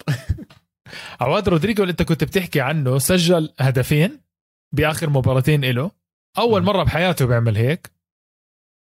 عواد 1.21 1.49
رودريجو 1.49 1.83
اللي 1.83 1.91
أنت 1.91 2.01
كنت 2.03 2.23
بتحكي 2.23 2.61
عنه 2.61 2.97
سجل 2.97 3.53
هدفين 3.59 4.21
بآخر 4.75 5.09
مباراتين 5.09 5.65
له 5.65 5.91
أول 6.37 6.63
مرة 6.63 6.83
بحياته 6.83 7.25
بيعمل 7.25 7.55
هيك 7.57 7.91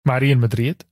مع 0.06 0.18
ريال 0.18 0.38
مدريد. 0.38 0.82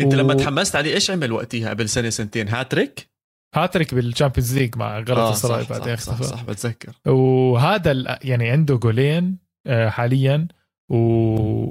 أنت 0.00 0.14
و... 0.14 0.16
لما 0.16 0.34
تحمست 0.34 0.76
عليه 0.76 0.94
إيش 0.94 1.10
عمل 1.10 1.32
وقتها 1.32 1.70
قبل 1.70 1.88
سنة 1.88 2.10
سنتين؟ 2.10 2.48
hat-trick؟ 2.48 3.15
hat-trick 3.58 3.94
بال 3.94 4.06
Champions 4.06 4.58
League 4.58 4.76
مع 4.76 4.98
غلطة 4.98 5.32
سراي 5.32 5.62
آه 5.62 5.66
بعدين 5.70 5.92
اختفى 5.92 6.24
صح, 6.24 6.30
صح, 6.30 6.36
صح 6.36 6.42
بتذكر. 6.44 6.92
وهذا 7.12 8.18
يعني 8.24 8.50
عنده 8.50 8.76
جولين 8.76 9.38
آه، 9.66 9.88
حاليا 9.88 10.48
و 10.90 11.70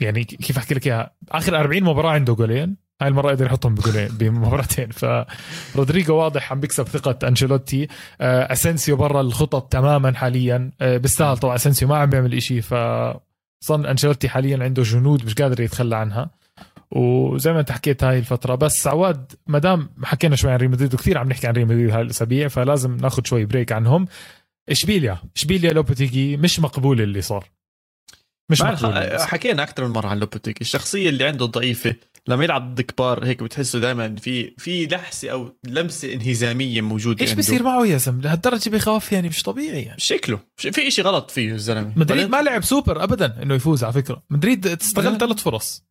يعني 0.00 0.24
كيف 0.24 0.58
أحكي 0.58 0.74
لك 0.74 0.86
إياها؟ 0.86 1.10
آخر 1.30 1.60
40 1.60 1.82
مباراة 1.84 2.10
عنده 2.10 2.34
جولين. 2.34 2.76
هاي 3.02 3.08
المرة 3.08 3.30
قدر 3.30 3.46
يحطهم 3.46 3.74
بجولين 3.74 4.08
بمباراتين. 4.08 4.88
فرودريجو 5.72 6.14
واضح 6.16 6.52
عم 6.52 6.60
بيكسب 6.60 6.88
ثقة 6.88 7.28
أنشيلوتي. 7.28 7.88
آه، 8.20 8.52
اسنسيو 8.52 8.96
برا 8.96 9.20
الخطط 9.20 9.72
تماما 9.72 10.14
حاليا. 10.14 10.70
آه، 10.80 10.96
بيستاهل 10.96 11.38
طبعا. 11.38 11.54
اسنسيو 11.54 11.88
ما 11.88 11.96
عم 11.96 12.10
بيعمل 12.10 12.34
إشي 12.34 12.60
فأظن 12.62 13.86
أنشيلوتي 13.86 14.28
حاليا 14.28 14.64
عنده 14.64 14.82
جنود 14.82 15.24
مش 15.24 15.34
قادر 15.34 15.60
يتخلى 15.60 15.96
عنها. 15.96 16.30
وزي 16.90 17.52
ما 17.52 17.60
انت 17.60 17.72
حكيت 17.72 18.04
هاي 18.04 18.18
الفترة 18.18 18.54
بس 18.54 18.86
عواد 18.86 19.32
ما 19.46 19.58
دام 19.58 19.90
حكينا 20.02 20.36
شوي 20.36 20.50
عن 20.50 20.58
ريال 20.58 20.70
مدريد 20.70 20.94
وكثير 20.94 21.18
عم 21.18 21.28
نحكي 21.28 21.46
عن 21.46 21.54
ريال 21.54 21.66
مدريد 21.66 21.90
هاي 21.90 22.02
الأسابيع 22.02 22.48
فلازم 22.48 22.96
ناخذ 22.96 23.24
شوي 23.24 23.44
break 23.44 23.72
عنهم. 23.72 24.06
إشبيليا 24.68 25.18
إشبيليا 25.36 25.72
لوبوتيجي 25.72 26.36
مش 26.36 26.60
مقبول 26.60 27.00
اللي 27.00 27.22
صار. 27.22 27.50
مش 28.50 28.62
مقبول 28.62 29.20
حكينا 29.20 29.62
أكثر 29.62 29.84
من 29.84 29.90
مرة 29.90 30.08
عن 30.08 30.18
لوبوتيجي 30.18 30.60
الشخصية 30.60 31.08
اللي 31.08 31.24
عنده 31.24 31.46
ضعيفة 31.46 31.94
لما 32.28 32.44
يلعب 32.44 32.74
ضد 32.74 32.80
كبار 32.80 33.24
هيك 33.24 33.42
بتحسه 33.42 33.78
دائما 33.78 34.14
في 34.16 34.54
في 34.58 34.86
لحسة 34.86 35.30
أو 35.30 35.56
لمسة 35.64 36.12
انهزامية 36.12 36.80
موجودة 36.80 37.22
إيش 37.22 37.32
بصير 37.32 37.62
معه 37.62 37.86
يا 37.86 37.96
زلمة؟ 37.96 38.22
لهالدرجة 38.22 38.70
بخاف 38.70 39.12
يعني 39.12 39.28
مش 39.28 39.42
طبيعي 39.42 39.82
يعني. 39.82 40.00
شكله. 40.00 40.40
في 40.56 40.90
شيء 40.90 41.04
غلط 41.04 41.30
فيه 41.30 41.52
الزلمه 41.52 41.92
مدريد 41.96 42.30
ما 42.30 42.42
لعب 42.42 42.64
سوبر 42.64 43.02
ابدا 43.02 43.42
إنه 43.42 43.54
يفوز 43.54 43.84
على 43.84 43.92
فكرة. 43.92 44.22
مدريد 44.30 44.66
استغل 44.66 45.18
ثلاث 45.18 45.38
فرص. 45.38 45.84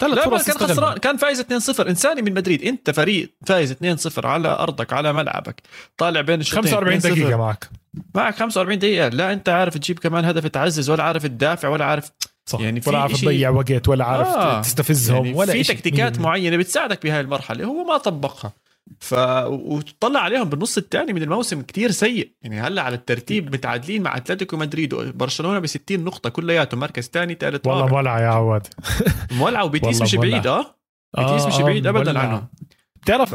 ثلاث 0.00 0.18
فرص 0.18 0.46
كان 0.46 0.68
خسران 0.68 0.98
كان 0.98 1.16
فايز 1.16 1.40
2-0 1.40 1.80
إنساني 1.80 2.22
من 2.22 2.34
مدريد. 2.34 2.62
أنت 2.62 2.90
فريق 2.90 3.32
فايز 3.46 3.72
2-0 3.72 4.24
على 4.24 4.48
أرضك 4.48 4.92
على 4.92 5.12
ملعبك. 5.12 5.62
طالع 5.98 6.20
بين 6.20 6.40
الشوطين. 6.40 6.70
45 6.72 6.98
دقيقة 6.98 7.36
معك. 7.36 7.70
معك 8.14 8.34
45 8.34 8.78
دقيقة. 8.78 9.08
لا 9.08 9.32
أنت 9.32 9.48
عارف 9.48 9.78
تجيب 9.78 9.98
كمان 9.98 10.24
هدف 10.24 10.46
تعزز 10.46 10.90
ولا 10.90 11.02
عارف 11.02 11.22
تدافع 11.22 11.68
ولا 11.68 11.84
عارف 11.84 12.10
صح. 12.46 12.60
يعني 12.60 12.80
ولا 12.86 12.98
عارف 12.98 13.20
تضيع 13.20 13.50
وقت 13.50 13.88
ولا 13.88 14.04
عارف 14.04 14.26
آه. 14.26 14.60
تستفزهم 14.62 15.24
يعني 15.24 15.38
ولا 15.38 15.52
في 15.52 15.62
تكتيكات 15.62 16.18
معينة 16.18 16.56
بتساعدك 16.56 17.02
بهاي 17.02 17.20
المرحلة. 17.20 17.64
هو 17.64 17.84
ما 17.84 17.98
طبقها. 17.98 18.52
ف 19.00 19.14
وتطلع 19.46 20.20
عليهم 20.20 20.48
بالنص 20.48 20.78
الثاني 20.78 21.12
من 21.12 21.22
الموسم 21.22 21.62
كتير 21.62 21.90
سيء. 21.90 22.32
يعني 22.42 22.60
هلا 22.60 22.82
على 22.82 22.94
الترتيب 22.94 23.54
متعادلين 23.54 24.02
مع 24.02 24.16
أتلتيكو 24.16 24.56
مدريد 24.56 24.94
وبرشلونة 24.94 25.58
ب 25.58 25.66
60 25.66 26.04
نقطة 26.04 26.30
كلياتهم 26.30 26.80
مركز 26.80 27.08
ثاني 27.08 27.34
ثالث 27.34 27.66
والله 27.66 27.86
مولع 27.86 28.20
يا 28.20 28.28
عواد 28.28 28.66
مولع 29.38 29.62
وبيتيس 29.62 30.02
مش 30.02 30.14
بعيد 30.14 30.46
آه؟ 30.46 30.76
بيتيس 31.18 31.46
مش 31.46 31.60
بعيد 31.60 31.86
ابدا 31.86 32.18
عنهم. 32.18 32.48
بتعرف 32.96 33.34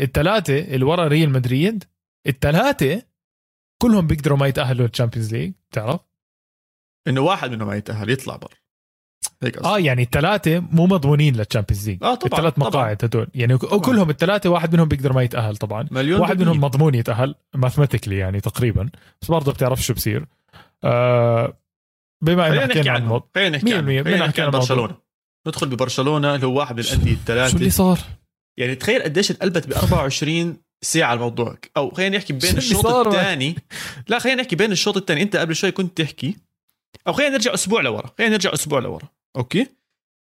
الثلاثه 0.00 0.58
اللي 0.58 0.84
ورا 0.84 1.08
ريال 1.08 1.30
مدريد 1.30 1.84
الثلاثه 2.26 3.02
كلهم 3.82 4.06
بيقدروا 4.06 4.38
ما 4.38 4.46
يتأهلوا 4.46 4.82
لل 4.82 4.92
Champions 4.92 5.34
League 5.34 5.52
بتعرف؟ 5.70 6.00
إنه 7.08 7.20
واحد 7.20 7.50
منهم 7.50 7.68
ما 7.68 7.76
يتأهل 7.76 8.10
يطلع 8.10 8.36
برا. 8.36 8.63
هيك 9.42 9.58
آه 9.58 9.78
يعني 9.78 10.02
الثلاثه 10.02 10.58
مو 10.58 10.86
مضمونين 10.86 11.36
لل 11.36 11.46
Champions 11.46 11.88
League. 11.88 12.04
آه 12.04 12.14
طبعا 12.14 12.38
الثلاث 12.38 12.58
مقاعد 12.58 13.04
هدول. 13.04 13.26
يعني 13.34 13.58
طبعًا. 13.58 13.80
كلهم 13.80 14.10
الثلاثه 14.10 14.50
واحد 14.50 14.74
منهم 14.74 14.88
بيقدر 14.88 15.12
ما 15.12 15.22
يتأهل 15.22 15.56
طبعا. 15.56 15.88
مليون 15.90 16.20
واحد 16.20 16.40
منهم 16.40 16.60
مضمون 16.60 16.94
يتأهل 16.94 17.34
mathematically 17.54 18.18
يعني 18.18 18.40
تقريبا. 18.40 18.90
بس 19.22 19.28
برضه 19.28 19.52
بتعرف 19.52 19.82
شو 19.82 19.94
بصير. 19.94 20.26
آه 20.84 21.58
بما 22.22 22.48
إنه 22.48 22.60
حكينا 22.60 22.90
عن 22.90 23.02
الموضوع 23.02 23.28
خلينا 23.34 23.56
نحكي 23.56 23.74
عنه 23.74 24.02
خلينا 24.04 24.26
نحكي 24.26 24.42
عن 24.42 24.50
برشلونة. 24.50 24.94
ندخل 25.48 25.68
ببرشلونة 25.68 26.34
اللي 26.34 26.46
هو 26.46 26.58
واحد 26.58 26.74
من 26.74 26.80
الأندية 26.80 27.12
الثلاثة. 27.12 27.50
شو 27.50 27.56
اللي 27.56 27.70
صار؟ 27.70 27.98
يعني 28.58 28.74
تخيل 28.74 29.02
قديش 29.02 29.30
انقلبت 29.30 29.66
ب 29.66 29.72
24 29.72 30.56
ساعة 30.82 31.14
الموضوع. 31.14 31.56
أو 31.76 31.90
خلينا 31.90 32.16
نحكي 32.16 32.32
بين 32.32 32.56
الشوط 32.56 32.86
الثاني. 32.86 33.56
لا 34.08 34.18
خلينا 34.18 34.42
نحكي 34.42 34.56
بين 34.56 34.72
الشوط 34.72 34.96
الثاني. 34.96 35.22
أنت 35.22 35.36
قبل 35.36 35.56
شوي 35.56 35.72
كنت 35.72 36.02
تحكي 36.02 36.36
أو 37.06 37.12
خلينا 37.12 37.32
نرجع 37.32 37.54
أسبوع 37.54 37.80
لورا. 37.80 38.10
خلينا 38.18 38.32
نرجع 38.32 38.54
أسبوع 38.54 38.78
لورا. 38.78 39.08
أوكي؟ 39.36 39.66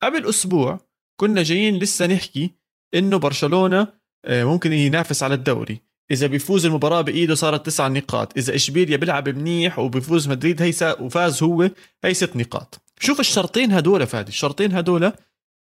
قبل 0.03 0.29
أسبوع 0.29 0.79
كنا 1.19 1.43
جايين 1.43 1.79
لسه 1.79 2.05
نحكي 2.05 2.51
إنه 2.93 3.17
برشلونة 3.17 3.87
آه، 4.25 4.43
ممكن 4.43 4.73
ينافس 4.73 5.23
على 5.23 5.33
الدوري. 5.33 5.81
إذا 6.11 6.27
بيفوز 6.27 6.65
المباراة 6.65 7.01
بإيده 7.01 7.35
صارت 7.35 7.65
تسع 7.65 7.87
نقاط. 7.87 8.37
إذا 8.37 8.55
إشبيليا 8.55 8.97
بيلعب 8.97 9.29
منيح 9.29 9.79
وبيفوز 9.79 10.27
مدريد 10.27 10.61
هي 10.61 10.95
وفاز 10.99 11.43
هو 11.43 11.69
هي 12.03 12.13
ست 12.13 12.35
نقاط. 12.35 12.81
شوف 12.99 13.19
الشرطين 13.19 13.71
هدول 13.71 14.07
فادي. 14.07 14.29
الشرطين 14.29 14.73
هدول 14.73 15.11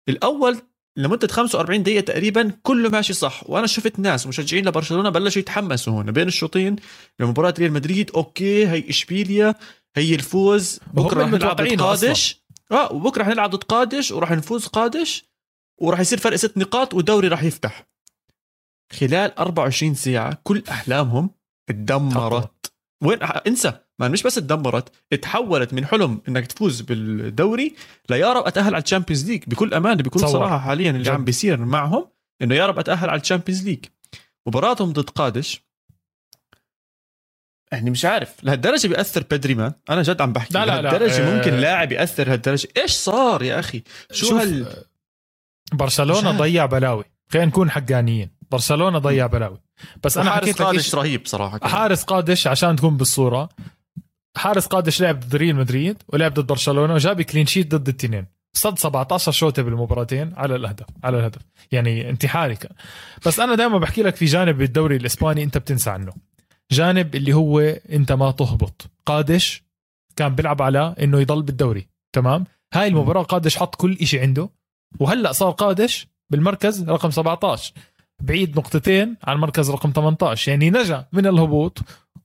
الأول 0.09 0.59
لمدة 0.97 1.29
45 1.29 1.83
دقيقة 1.83 2.01
تقريبا 2.01 2.53
كله 2.63 2.89
ماشي 2.89 3.13
صح. 3.13 3.51
وأنا 3.51 3.67
شفت 3.67 3.99
ناس 3.99 4.27
مشجعين 4.27 4.69
لبرشلونة 4.69 5.11
بلشوا 5.11 5.41
يتحمسوا 5.41 5.93
هون 5.93 6.13
بين 6.13 6.29
الشوطين 6.29 6.77
لمباراة 7.21 7.55
ريال 7.59 7.73
مدريد. 7.73 8.11
أوكي 8.11 8.67
هي 8.67 8.91
إشبيليا 8.91 9.55
هي 9.97 10.15
الفوز 10.15 10.81
بكرة 10.95 11.23
رح 11.23 11.31
نلعب 11.31 11.57
ضد 11.57 11.81
قادش. 11.83 12.43
آه 12.73 12.93
وبكرة 12.93 13.23
رح 13.23 13.29
نلعب 13.29 13.51
ضد 13.51 13.65
قادش 13.65 14.11
وراح 14.13 14.31
نفوز 14.31 14.67
قادش 14.67 15.25
وراح 15.81 16.01
يصير 16.01 16.19
فرق 16.19 16.37
ست 16.37 16.59
نقاط 16.59 16.95
والدوري 16.95 17.29
راح 17.29 17.43
يفتح. 17.43 17.87
خلال 18.93 19.39
24 19.39 19.95
ساعة 19.95 20.39
كل 20.45 20.63
أحلامهم 20.71 21.31
تدمرت 21.71 22.73
وين؟ 23.05 23.23
انسى. 23.23 23.73
ما 23.99 24.09
مش 24.09 24.23
بس 24.23 24.35
تدمرت 24.35 24.93
تحولت 25.23 25.75
من 25.75 25.87
حلم 25.87 26.21
إنك 26.29 26.47
تفوز 26.47 26.81
بالدوري 26.81 27.75
ليا 28.11 28.33
رب 28.33 28.47
أتأهل 28.47 28.75
على 28.75 28.83
الشامبيونز 28.85 29.31
ليج. 29.31 29.43
بكل 29.47 29.75
أمانة 29.75 30.03
بكل 30.03 30.21
صور. 30.21 30.29
صراحة 30.29 30.59
حاليا 30.59 30.91
اللي 30.91 31.03
جد. 31.03 31.09
عم 31.09 31.25
بيصير 31.25 31.57
معهم 31.57 32.07
إنه 32.43 32.55
يا 32.55 32.67
رب 32.67 32.79
أتأهل 32.79 33.11
على 33.11 33.21
الشامبيونز 33.21 33.65
ليج. 33.65 33.85
مباراتهم 34.47 34.93
ضد 34.93 35.11
قادش 35.11 35.63
يعني 37.73 37.91
مش 37.91 38.05
عارف. 38.05 38.35
لهالدرجه 38.43 38.89
بيأثر 38.89 39.25
بدري 39.31 39.55
man 39.55 39.73
أنا 39.91 40.03
جد 40.03 40.21
عم 40.21 40.33
بحكي. 40.33 40.55
لا 40.55 40.67
لا 40.67 40.83
لهالدرجه 40.83 41.31
لا. 41.31 41.37
ممكن 41.37 41.55
لاعب 41.55 41.93
يأثر 41.93 42.33
هالدرجة. 42.33 42.69
إيش 42.77 42.91
صار 42.91 43.43
يا 43.43 43.59
أخي؟ 43.59 43.83
شو 44.13 44.37
هال 44.37 44.85
برشلونة 45.73 46.31
ضيع 46.31 46.67
بلاوي. 46.67 47.05
خلينا 47.29 47.47
نكون 47.47 47.71
حقانيين. 47.71 48.31
برشلونة 48.51 48.99
ضيع 48.99 49.27
بلاوي. 49.27 49.61
بس 50.05 50.19
أنا 50.19 50.31
حارس 50.31 50.63
قادش 50.63 50.95
رهيب 50.95 51.27
صراحة 51.27 51.59
كده. 51.59 51.69
حارس 51.69 52.05
قادش 52.05 52.47
عشان 52.47 52.77
تكون 52.77 52.97
بالصورة. 52.97 53.49
حارس 54.37 54.67
قادش 54.67 55.01
لعب 55.01 55.21
ضد 55.21 55.37
ريال 55.37 55.57
مدريد 55.57 56.03
ولعب 56.09 56.35
ضد 56.35 56.47
برشلونة 56.47 56.95
وجاب 56.95 57.23
كلين 57.23 57.47
شيت 57.47 57.75
ضد 57.75 57.89
التنين. 57.89 58.27
صد 58.53 58.79
17 58.79 59.33
شوطة 59.33 59.63
بالمباراتين 59.63 60.33
على 60.37 60.57
الهدف 60.57 60.87
على 61.05 61.19
الهدف. 61.19 61.41
يعني 61.73 62.11
انتحاري 62.11 62.57
كان. 62.57 62.73
بس 63.27 63.41
أنا 63.41 63.55
دائما 63.55 63.79
بحكي 63.79 64.03
لك 64.03 64.17
في 64.17 64.25
جانب 64.25 64.59
بالدوري 64.59 64.97
الإسباني 64.97 65.43
أنت 65.43 65.59
بتنسى 65.59 65.91
عنه. 65.91 66.13
جانب 66.73 67.15
اللي 67.15 67.33
هو 67.33 67.61
انت 67.93 68.13
ما 68.13 68.31
تهبط. 68.31 68.91
قادش 69.07 69.63
كان 70.17 70.35
بيلعب 70.35 70.63
على 70.63 70.95
إنه 71.03 71.21
يضل 71.21 71.43
بالدوري. 71.43 71.89
تمام؟ 72.13 72.45
هاي 72.75 72.89
المباراة 72.89 73.23
قادش 73.23 73.57
حط 73.57 73.75
كل 73.75 73.97
إشي 74.01 74.21
عنده. 74.21 74.49
وهلأ 75.01 75.33
صار 75.33 75.51
قادش 75.51 76.09
بالمركز 76.31 76.91
رقم 76.91 77.11
17 77.11 77.73
بعيد 78.23 78.59
نقطتين 78.59 79.17
عن 79.25 79.37
مركز 79.37 79.71
رقم 79.71 79.93
18 79.93 80.51
يعني 80.51 80.71
نجا 80.71 81.05
من 81.13 81.27
الهبوط 81.27 81.79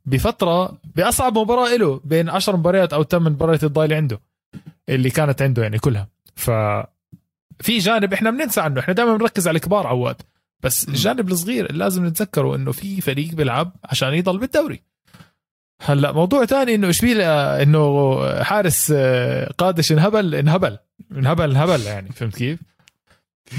بفترة 0.05 0.77
بأصعب 0.95 1.37
مباراة 1.37 1.75
له 1.75 2.01
بين 2.03 2.29
10 2.29 2.57
مباريات 2.57 2.93
أو 2.93 3.03
8 3.03 3.29
مباريات 3.29 3.63
الضايله 3.63 3.95
عنده. 3.95 4.19
اللي 4.89 5.09
كانت 5.09 5.41
عنده 5.41 5.63
يعني 5.63 5.79
كلها. 5.79 6.07
ف 6.35 6.51
في 7.59 7.77
جانب 7.77 8.13
إحنا 8.13 8.31
بننسى 8.31 8.61
عنه. 8.61 8.79
إحنا 8.79 8.93
دائما 8.93 9.17
بنركز 9.17 9.47
على 9.47 9.55
الكبار 9.55 9.87
عواد. 9.87 10.21
بس 10.63 10.87
الجانب 10.87 11.31
الصغير 11.31 11.71
لازم 11.71 12.05
نتذكره 12.05 12.55
إنه 12.55 12.71
في 12.71 13.01
فريق 13.01 13.33
بيلعب 13.33 13.75
عشان 13.83 14.13
يضل 14.13 14.37
بالدوري. 14.37 14.83
هلأ 15.81 16.11
موضوع 16.11 16.45
تاني 16.45 16.75
إنه 16.75 16.89
اشبيليا 16.89 17.63
إنه 17.63 18.43
حارس 18.43 18.93
آه، 18.95 19.51
قادش 19.57 19.91
انهبل 19.91 20.35
انهبل 20.35 20.77
انهبل 21.11 21.49
انهبل 21.51 21.81
يعني 21.81 22.09
فهمت 22.09 22.35
كيف؟ 22.35 22.59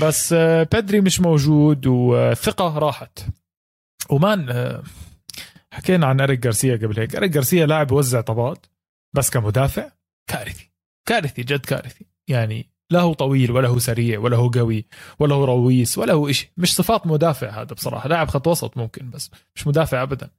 بس 0.02 0.32
آه، 0.32 0.68
بيدري 0.72 1.00
مش 1.00 1.20
موجود 1.20 1.86
والثقة 1.86 2.78
راحت. 2.78 3.18
و 4.10 4.20
man 4.20 4.50
آه، 4.50 4.82
حكينا 5.72 6.06
عن 6.06 6.20
اريك 6.20 6.38
جارسيا 6.38 6.76
قبل 6.76 7.00
هيك. 7.00 7.16
اريك 7.16 7.30
جارسيا 7.30 7.66
لاعب 7.66 7.90
يوزع 7.90 8.20
طبات 8.20 8.66
بس 9.12 9.30
كمدافع 9.30 9.90
كارثي. 10.26 10.70
كارثي 11.08 11.42
جد 11.42 11.66
كارثي. 11.66 12.06
يعني 12.28 12.71
لا 12.92 13.00
هو 13.00 13.12
طويل 13.12 13.50
ولا 13.50 13.68
هو 13.68 13.78
سريع 13.78 14.18
ولا 14.18 14.36
هو 14.36 14.48
قوي 14.48 14.86
ولا 15.18 15.34
هو 15.34 15.44
رأسي 15.44 15.98
ولا 15.98 16.12
هو 16.12 16.28
إشي 16.28 16.52
مش 16.56 16.74
صفات 16.74 17.06
مدافع 17.06 17.62
هذا 17.62 17.74
بصراحة. 17.74 18.08
لاعب 18.08 18.28
خط 18.28 18.46
وسط 18.46 18.76
ممكن 18.76 19.10
بس 19.10 19.30
مش 19.56 19.66
مدافع 19.66 20.02
أبدا. 20.02 20.30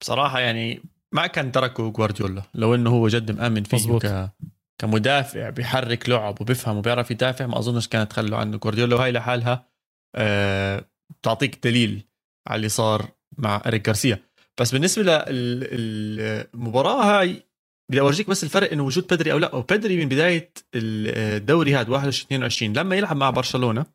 بصراحة 0.00 0.40
يعني 0.40 0.82
ما 1.12 1.26
كان 1.26 1.52
تركه 1.52 1.90
جوارديولا. 1.90 2.42
لو 2.54 2.74
إنه 2.74 2.90
هو 2.90 3.08
جد 3.08 3.30
مآمن 3.30 3.62
فيه 3.62 3.76
مزبوط. 3.76 4.06
ك... 4.06 4.30
كمدافع 4.78 5.50
بيحرك 5.50 6.08
لعب 6.08 6.40
وبيفهم 6.40 6.76
وبيعرف 6.76 7.10
يدافع 7.10 7.46
ما 7.46 7.58
أظنش 7.58 7.88
كانت 7.88 8.10
تخلوا 8.10 8.38
عنه 8.38 8.56
جوارديولا. 8.56 8.96
وهي 8.96 9.12
لحالها 9.12 9.68
أه... 10.14 10.84
بتعطيك 11.20 11.64
دليل 11.64 12.04
على 12.46 12.56
اللي 12.56 12.68
صار 12.68 13.08
مع 13.38 13.62
إريك 13.66 13.88
غارسيا. 13.88 14.18
بس 14.60 14.72
بالنسبة 14.72 15.24
للمباراه 15.24 17.02
هاي 17.02 17.42
بدي 17.90 18.00
أورجيك 18.00 18.30
بس 18.30 18.44
الفرق 18.44 18.72
إنه 18.72 18.82
وجود 18.82 19.06
بدري 19.06 19.32
أو 19.32 19.38
لا. 19.38 19.54
وبدري 19.54 19.96
من 19.96 20.08
بداية 20.08 20.52
الدوري 20.74 21.76
هذا 21.76 21.90
21 21.90 22.26
22 22.26 22.72
لما 22.72 22.96
يلعب 22.96 23.16
مع 23.16 23.30
برشلونة 23.30 23.86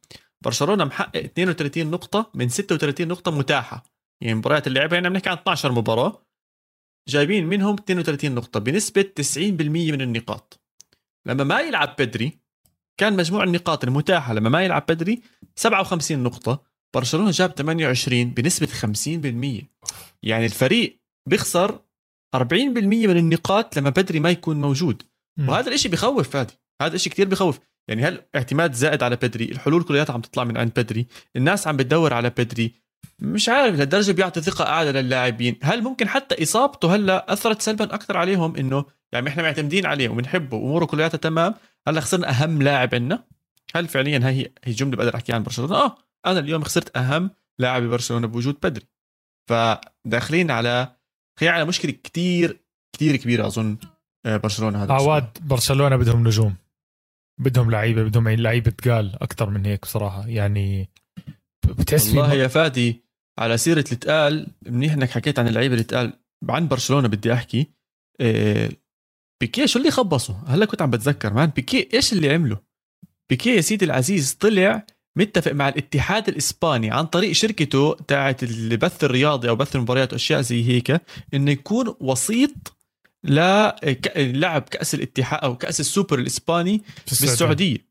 برشلونة 0.42 0.86
محقق 0.86 1.24
32 1.24 1.92
نقطة 1.92 2.32
من 2.34 2.50
36 2.50 3.08
نقطة 3.08 3.32
متاحة. 3.32 3.84
يعني 4.22 4.34
المباريات 4.34 4.68
اللي 4.68 4.80
لعبها 4.80 4.96
يعني 4.96 5.10
بنحكي 5.10 5.30
عن 5.30 5.38
12 5.38 5.72
مباراة. 5.72 6.26
جايبين 7.08 7.46
منهم 7.46 7.76
32 7.76 8.36
نقطة 8.36 8.60
بنسبة 8.60 9.02
90% 9.02 9.92
من 9.92 10.02
النقاط. 10.02 10.62
لما 11.26 11.44
ما 11.44 11.60
يلعب 11.60 11.96
بدري 12.00 12.40
كان 13.00 13.16
مجموع 13.16 13.44
النقاط 13.44 13.84
المتاحة. 13.84 14.34
لما 14.34 14.50
ما 14.50 14.64
يلعب 14.64 14.86
بدري 14.90 15.22
57 15.56 16.24
نقطة. 16.24 16.70
برشلونة 16.96 17.32
جاب 17.32 17.52
28 17.52 18.30
بنسبة 18.30 18.68
50% 18.68 19.66
يعني 20.24 20.46
الفريق 20.46 21.00
بيخسر 21.30 21.82
40% 22.36 23.08
من 23.08 23.18
النقاط 23.18 23.78
لما 23.78 23.90
بدري 23.90 24.20
ما 24.20 24.30
يكون 24.30 24.62
موجود. 24.62 25.04
م. 25.38 25.50
وهذا 25.50 25.68
الإشي 25.68 25.90
بخوف 25.90 26.30
فادي. 26.30 26.54
هذا 26.82 26.96
الشيء 26.96 27.14
كتير 27.14 27.28
بخوف. 27.28 27.60
يعني 27.88 28.04
هل 28.04 28.22
اعتماد 28.36 28.74
زائد 28.74 29.04
على 29.04 29.16
بدري؟ 29.16 29.46
الحلول 29.46 29.84
كلياتها 29.84 30.14
عم 30.14 30.22
تطلع 30.22 30.44
من 30.44 30.58
عند 30.58 30.72
بدري. 30.76 31.08
الناس 31.36 31.68
عم 31.68 31.78
بتدور 31.78 32.14
على 32.14 32.30
بدري. 32.30 32.74
مش 33.20 33.50
عارف 33.50 33.76
لهالدرجة 33.76 34.12
بيعطي 34.12 34.42
ثقة 34.42 34.66
أعلى 34.66 34.92
للاعبين. 34.92 35.60
هل 35.64 35.82
ممكن 35.82 36.08
حتى 36.08 36.44
إصابته 36.44 36.96
هلأ 36.96 37.34
أثرت 37.34 37.62
سلبا 37.62 37.94
أكثر 37.96 38.18
عليهم؟ 38.18 38.56
إنه 38.56 38.86
يعني 39.12 39.30
إحنا 39.30 39.44
معتمدين 39.44 39.86
عليه 39.86 40.10
وبنحبه 40.10 40.58
وأموره 40.58 40.86
كلياتها 40.86 41.18
تمام. 41.18 41.56
هلأ 41.88 42.02
خسرنا 42.02 42.30
أهم 42.30 42.62
لاعب 42.62 42.96
عندنا. 42.96 43.24
هل 43.76 43.88
فعليا 43.88 44.20
هي 44.24 44.52
هي 44.64 44.74
جملة 44.74 44.98
بقدر 44.98 45.16
أحكيها 45.16 45.36
عن 45.36 45.44
برشلونة؟ 45.44 45.76
آه 45.76 45.98
أنا 46.26 46.40
اليوم 46.40 46.64
خسرت 46.64 46.98
أهم 46.98 47.30
لاعب 47.60 47.84
ببرشلونه 47.84 48.28
بوجود 48.28 48.58
بدري. 48.64 48.86
فداخلين 49.50 50.52
على 50.52 50.99
خلينا 51.40 51.56
على 51.56 51.66
مشكلة 51.66 51.92
كتير 51.92 52.60
كتير 52.96 53.16
كبيرة 53.16 53.48
أظن 53.48 53.78
آه، 54.26 54.38
برشلونة 54.38 54.84
هذا 54.84 54.94
عواد 54.94 55.38
برشلونة 55.42 55.96
بدهم 55.96 56.28
نجوم. 56.28 56.56
بدهم 57.40 57.72
لعيبة 57.72 58.04
بدهم 58.04 58.30
لعيبة 58.30 58.72
تقال 58.72 59.24
أكثر 59.24 59.50
من 59.50 59.66
هيك 59.66 59.82
بصراحة. 59.82 60.28
يعني 60.28 60.90
بتحس 61.68 62.08
والله 62.08 62.34
يا 62.34 62.48
فادي 62.48 63.04
على 63.40 63.58
سيرة 63.58 63.86
التقال 63.92 64.48
منيح 64.66 64.94
إنك 64.94 65.10
حكيت 65.10 65.40
عن 65.40 65.48
اللعيبة 65.48 65.74
اللي 65.74 65.84
تقال 65.84 66.14
عن 66.50 66.68
برشلونة 66.68 67.08
بدي 67.08 67.34
أحكي 67.34 67.68
إيه 68.22 68.70
بيكيه 69.42 69.66
شو 69.66 69.80
اللي 69.80 69.92
خبصه؟ 69.92 70.44
هلا 70.48 70.66
كنت 70.66 70.82
عم 70.82 70.90
بتذكر 70.90 71.34
مان 71.34 71.50
بيكيه 71.50 71.90
إيش 71.94 72.14
اللي 72.14 72.34
عمله؟ 72.34 72.58
بيكيه 73.30 73.56
يا 73.56 73.62
سيدي 73.62 73.86
العزيز 73.86 74.34
طلع 74.34 74.86
متفق 75.20 75.52
مع 75.52 75.70
الاتحاد 75.70 76.28
الإسباني 76.30 76.92
عن 76.92 77.06
طريق 77.06 77.32
شركته 77.32 77.96
تاعت 78.08 78.44
البث 78.44 79.04
الرياضي 79.04 79.50
أو 79.50 79.56
بث 79.56 79.76
المباريات 79.76 80.14
وأشياء 80.14 80.42
زي 80.42 80.68
هيك 80.68 81.02
إنه 81.34 81.52
يكون 81.52 81.96
وسيط 82.00 82.52
للعب 83.24 84.62
كأس 84.62 84.96
الاتحاد 84.96 85.44
أو 85.44 85.58
كأس 85.58 85.80
السوبر 85.80 86.20
الإسباني 86.20 86.84
بالسعودية. 87.08 87.90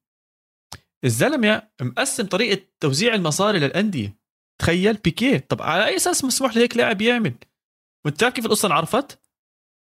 الزلمة 1.05 1.63
مقسم 1.81 2.27
طريقة 2.27 2.63
توزيع 2.81 3.15
المصاري 3.15 3.59
للأندية. 3.59 4.19
تخيل 4.61 4.95
بيكيه. 4.95 5.47
طب 5.49 5.63
على 5.63 5.87
أي 5.87 5.97
أساس 5.97 6.25
مسموح 6.25 6.57
لهيك 6.57 6.77
لاعب 6.77 7.01
يعمل؟ 7.03 7.35
وانت 8.05 8.25
كيف 8.25 8.47
القصة 8.47 8.67
انعرفت. 8.67 9.19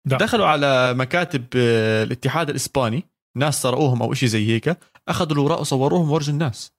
دخلوا 0.04 0.46
على 0.46 0.94
مكاتب 0.94 1.44
آه، 1.56 2.04
الاتحاد 2.04 2.50
الإسباني 2.50 3.04
ناس 3.36 3.62
سرقوهم 3.62 4.02
أو 4.02 4.14
شيء 4.14 4.28
زي 4.28 4.48
هيك 4.48 4.76
أخذوا 5.08 5.32
الاوراق 5.32 5.60
وصوروهم 5.60 6.10
ورجوا 6.10 6.34
الناس. 6.34 6.75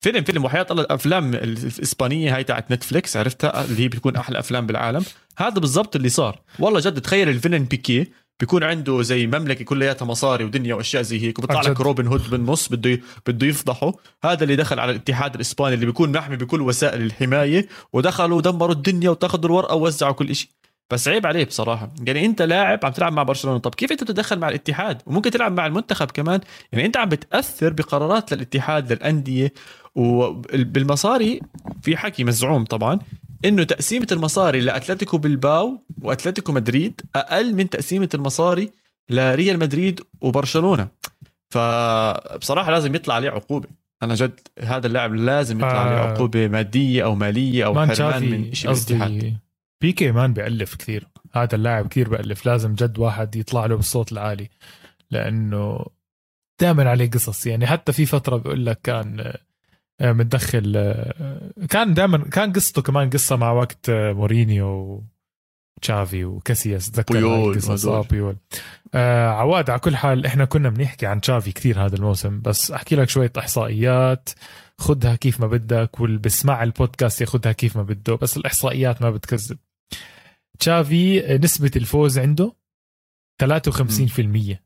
فيلم 0.00 0.24
فيلم 0.24 0.44
وحياة 0.44 0.66
الله 0.70 0.82
الأفلام 0.82 1.34
الإسبانية 1.34 2.36
هاي 2.36 2.44
تاعت 2.44 2.70
نتفليكس 2.70 3.16
عرفتها؟ 3.16 3.64
اللي 3.64 3.82
هي 3.82 3.88
بتكون 3.88 4.16
أحلى 4.16 4.38
أفلام 4.38 4.66
بالعالم. 4.66 5.04
هذا 5.36 5.54
بالضبط 5.54 5.96
اللي 5.96 6.08
صار. 6.08 6.40
والله 6.58 6.80
جد 6.80 7.00
تخيل 7.00 7.28
الفيلن 7.28 7.64
بيكي 7.64 8.06
بيكون 8.40 8.62
عنده 8.64 9.02
زي 9.02 9.26
مملكة 9.26 9.64
كلياتها 9.64 10.06
مصاري 10.06 10.44
ودنيا 10.44 10.74
وأشياء 10.74 11.02
زي 11.02 11.22
هيك 11.22 11.38
وبيطلع 11.38 11.60
لك 11.60 11.80
روبن 11.80 12.06
هود 12.06 12.30
بالنص 12.30 12.68
بده 12.68 13.00
بده 13.26 13.46
يفضحه. 13.46 13.92
هذا 14.24 14.42
اللي 14.42 14.56
دخل 14.56 14.80
على 14.80 14.90
الاتحاد 14.90 15.34
الإسباني 15.34 15.74
اللي 15.74 15.86
بيكون 15.86 16.12
محمي 16.12 16.36
بكل 16.36 16.60
وسائل 16.60 17.02
الحماية 17.02 17.68
ودخلوا 17.92 18.36
ودمروا 18.36 18.74
الدنيا 18.74 19.10
وتاخذوا 19.10 19.44
الورقة 19.44 19.74
ووزعوا 19.74 20.12
كل 20.12 20.34
شيء 20.34 20.48
بس 20.90 21.08
عيب 21.08 21.26
عليه 21.26 21.44
بصراحة. 21.44 21.90
يعني 22.06 22.26
أنت 22.26 22.42
لاعب 22.42 22.80
عم 22.84 22.92
تلعب 22.92 23.12
مع 23.12 23.22
برشلونة 23.22 23.58
طب 23.58 23.74
كيف 23.74 23.92
أنت 23.92 24.04
بتتدخل 24.04 24.38
مع 24.38 24.48
الاتحاد؟ 24.48 25.02
وممكن 25.06 25.30
تلعب 25.30 25.52
مع 25.52 25.66
المنتخب 25.66 26.10
كمان. 26.10 26.40
يعني 26.72 26.86
أنت 26.86 26.96
عم 26.96 27.08
بتأثر 27.08 27.72
بقرارات 27.72 28.32
للاتحاد 28.32 28.92
للأندية. 28.92 29.52
وبالمصاري 29.94 31.40
في 31.82 31.96
حكي 31.96 32.24
مزعوم 32.24 32.64
طبعا 32.64 32.98
إنه 33.44 33.62
تقسيمة 33.62 34.06
المصاري 34.12 34.60
لأتلتيكو 34.60 35.18
بلباو 35.18 35.82
وأتلتيكو 36.02 36.52
مدريد 36.52 37.00
أقل 37.16 37.54
من 37.54 37.70
تقسيمة 37.70 38.08
المصاري 38.14 38.70
لريال 39.10 39.58
مدريد 39.58 40.00
وبرشلونة. 40.20 40.88
فبصراحة 41.50 42.70
لازم 42.70 42.94
يطلع 42.94 43.14
عليه 43.14 43.30
عقوبة. 43.30 43.68
أنا 44.02 44.14
جد 44.14 44.40
هذا 44.58 44.86
اللاعب 44.86 45.14
لازم 45.14 45.56
يطلع 45.56 45.80
عليه 45.80 45.96
آه 45.96 46.12
عقوبة 46.12 46.48
مادية 46.48 47.04
أو 47.04 47.14
مالية 47.14 47.66
أو 47.66 47.86
حرمان 47.86 48.30
من 48.30 48.54
شيء 48.54 48.70
قصدي 48.70 49.36
بيكي 49.80 50.12
مان 50.12 50.32
بألف 50.32 50.74
كثير. 50.74 51.08
هذا 51.32 51.54
اللاعب 51.54 51.88
كثير 51.88 52.08
بألف 52.08 52.46
لازم 52.46 52.74
جد 52.74 52.98
واحد 52.98 53.36
يطلع 53.36 53.66
له 53.66 53.76
بالصوت 53.76 54.12
العالي 54.12 54.48
لأنه 55.10 55.86
دائما 56.60 56.90
عليه 56.90 57.10
قصص. 57.10 57.46
يعني 57.46 57.66
حتى 57.66 57.92
في 57.92 58.06
فترة 58.06 58.36
بيقول 58.36 58.66
لك 58.66 58.80
كان 58.82 59.34
متدخل 60.00 60.72
آه، 60.76 61.52
كان 61.70 61.94
دائما 61.94 62.18
كان 62.18 62.52
قصته 62.52 62.82
كمان 62.82 63.10
قصة 63.10 63.36
مع 63.36 63.52
وقت 63.52 63.90
مورينيو 63.90 65.04
تشافي 65.82 66.24
وكاسياس 66.24 66.90
تذكر 66.90 67.14
بيول 67.14 67.54
قصص 67.54 67.86
بيول 67.86 68.36
آه 68.94 69.28
عواد 69.28 69.70
على 69.70 69.80
كل 69.80 69.96
حال 69.96 70.26
إحنا 70.26 70.44
كنا 70.44 70.68
بنحكي 70.68 71.06
عن 71.06 71.20
تشافي 71.20 71.52
كثير 71.52 71.86
هذا 71.86 71.96
الموسم 71.96 72.40
بس 72.40 72.70
أحكي 72.70 72.96
لك 72.96 73.08
شوية 73.08 73.32
إحصائيات. 73.38 74.30
خدها 74.78 75.16
كيف 75.16 75.40
ما 75.40 75.46
بدك 75.46 76.00
واللي 76.00 76.18
بسمع 76.18 76.62
البودكاست 76.62 77.20
ياخدها 77.20 77.52
كيف 77.52 77.76
ما 77.76 77.82
بده 77.82 78.14
بس 78.14 78.36
الإحصائيات 78.36 79.02
ما 79.02 79.10
بتكذب. 79.10 79.58
تشافي 80.58 81.20
نسبة 81.42 81.70
الفوز 81.76 82.18
عنده 82.18 82.52
53% 83.42 84.56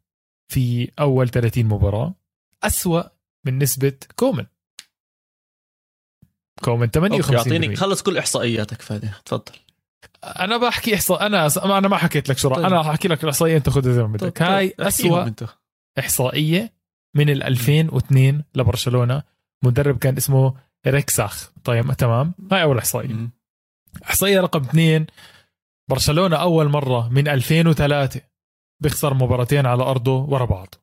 في 0.48 0.90
أول 1.00 1.28
30 1.28 1.64
مباراة 1.64 2.14
أسوأ 2.62 3.02
من 3.46 3.58
نسبة 3.58 3.92
كومان 4.16 4.46
كومان 6.62 6.86
58 6.86 7.36
يعطيني 7.36 7.76
خلص 7.76 8.02
كل 8.02 8.18
إحصائياتك 8.18 8.82
فادي 8.82 9.10
تفضل. 9.24 9.52
أنا 10.24 10.56
بحكي 10.56 10.94
إحصاء 10.94 11.26
أنا 11.26 11.48
أنا 11.78 11.88
ما 11.88 11.96
حكيت 11.96 12.28
لك 12.28 12.38
شو 12.38 12.48
طيب. 12.54 12.64
أنا 12.64 12.82
حكي 12.82 13.08
لك 13.08 13.24
الإحصائية 13.24 13.56
أنت 13.56 13.68
خذها 13.68 13.92
زي 13.92 14.02
ما 14.02 14.08
بدك. 14.08 14.38
طيب. 14.38 14.48
هاي 14.48 14.74
اسوء 14.80 15.32
إحصائية 15.98 16.72
من 17.16 17.30
ال 17.30 17.42
2002 17.42 18.44
لبرشلونة. 18.54 19.22
مدرب 19.64 19.98
كان 19.98 20.16
اسمه 20.16 20.54
ريكساخ 20.86 21.52
طيب 21.64 21.92
تمام. 21.92 22.34
هاي 22.52 22.62
أول 22.62 22.78
إحصائية. 22.78 23.28
إحصائية 24.04 24.40
رقم 24.40 24.60
اثنين. 24.60 25.06
برشلونة 25.90 26.36
أول 26.36 26.68
مرة 26.68 27.08
من 27.08 27.28
2003 27.28 28.20
بيخسر 28.82 29.14
مباراتين 29.14 29.66
على 29.66 29.82
أرضه 29.82 30.16
ورا 30.16 30.44
بعض. 30.44 30.74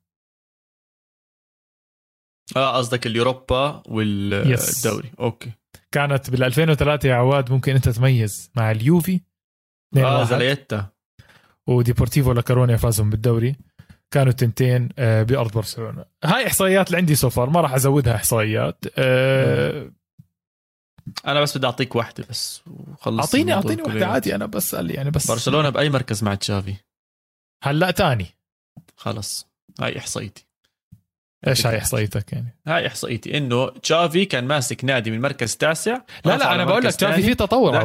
آه 2.55 2.77
قصدك 2.77 3.07
اليوروبا 3.07 3.84
والدوري 3.86 5.12
أوكي. 5.19 5.51
كانت 5.91 6.30
بال 6.30 6.43
2003 6.43 7.10
يا 7.10 7.15
عواد 7.15 7.51
ممكن 7.51 7.75
انت 7.75 7.89
تميز 7.89 8.51
مع 8.56 8.71
اليوفي. 8.71 9.21
آه 9.97 10.23
سيلتا 10.23 10.88
وديبورتيفو 11.67 12.32
لاكارونيا 12.32 12.77
فازهم 12.77 13.10
بالدوري. 13.10 13.56
كانوا 14.12 14.32
تنتين 14.34 14.89
آه، 14.99 15.23
بأرض 15.23 15.51
برشلونة. 15.51 16.06
هاي 16.23 16.47
إحصائيات 16.47 16.88
اللي 16.88 16.97
عندي 16.97 17.15
so 17.15 17.29
far 17.29 17.49
ما 17.49 17.62
راح 17.62 17.73
أزودها 17.73 18.15
إحصائيات. 18.15 18.86
أه 18.97 19.91
أنا 21.27 21.41
بس 21.41 21.58
بدي 21.58 21.67
أعطيك 21.67 21.95
واحدة 21.95 22.25
بس 22.30 22.62
وخلص 22.67 23.19
اعطيني 23.19 23.54
أعطيني 23.54 23.82
واحدة 23.82 24.08
عادي. 24.08 24.36
أنا 24.36 24.45
بسال 24.45 24.91
يعني 24.91 25.12
بس 25.12 25.32
برشلونة 25.32 25.69
بأي 25.69 25.89
مركز 25.89 26.23
مع 26.23 26.36
تشافي؟ 26.36 26.75
هلأ 27.63 27.91
تاني. 27.91 28.25
خلص. 28.95 29.47
هاي 29.82 29.97
إحصائيتي. 29.97 30.45
إيش 31.47 31.67
هاي 31.67 31.77
إحصائيتك 31.77 32.34
يعني؟ 32.34 32.60
هاي 32.67 32.88
إحصائيتي. 32.88 33.38
إنه 33.38 33.69
تشافي 33.69 34.25
كان 34.25 34.47
ماسك 34.47 34.86
نادي 34.86 35.12
من 35.12 35.21
مركز 35.21 35.56
تاسع 35.56 35.97
لا 36.25 36.38
لا 36.38 36.56
أنا 36.56 36.65
بقول 36.65 36.84
لك 36.84 36.95
تشافي 36.95 37.21
في 37.23 37.36
تطور 37.36 37.77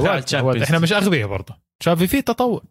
إحنا 0.62 0.78
مش 0.78 0.92
أغبياء 0.92 1.28
برضه. 1.28 1.56
تشافي 1.80 2.06
في 2.06 2.22
تطور. 2.22 2.64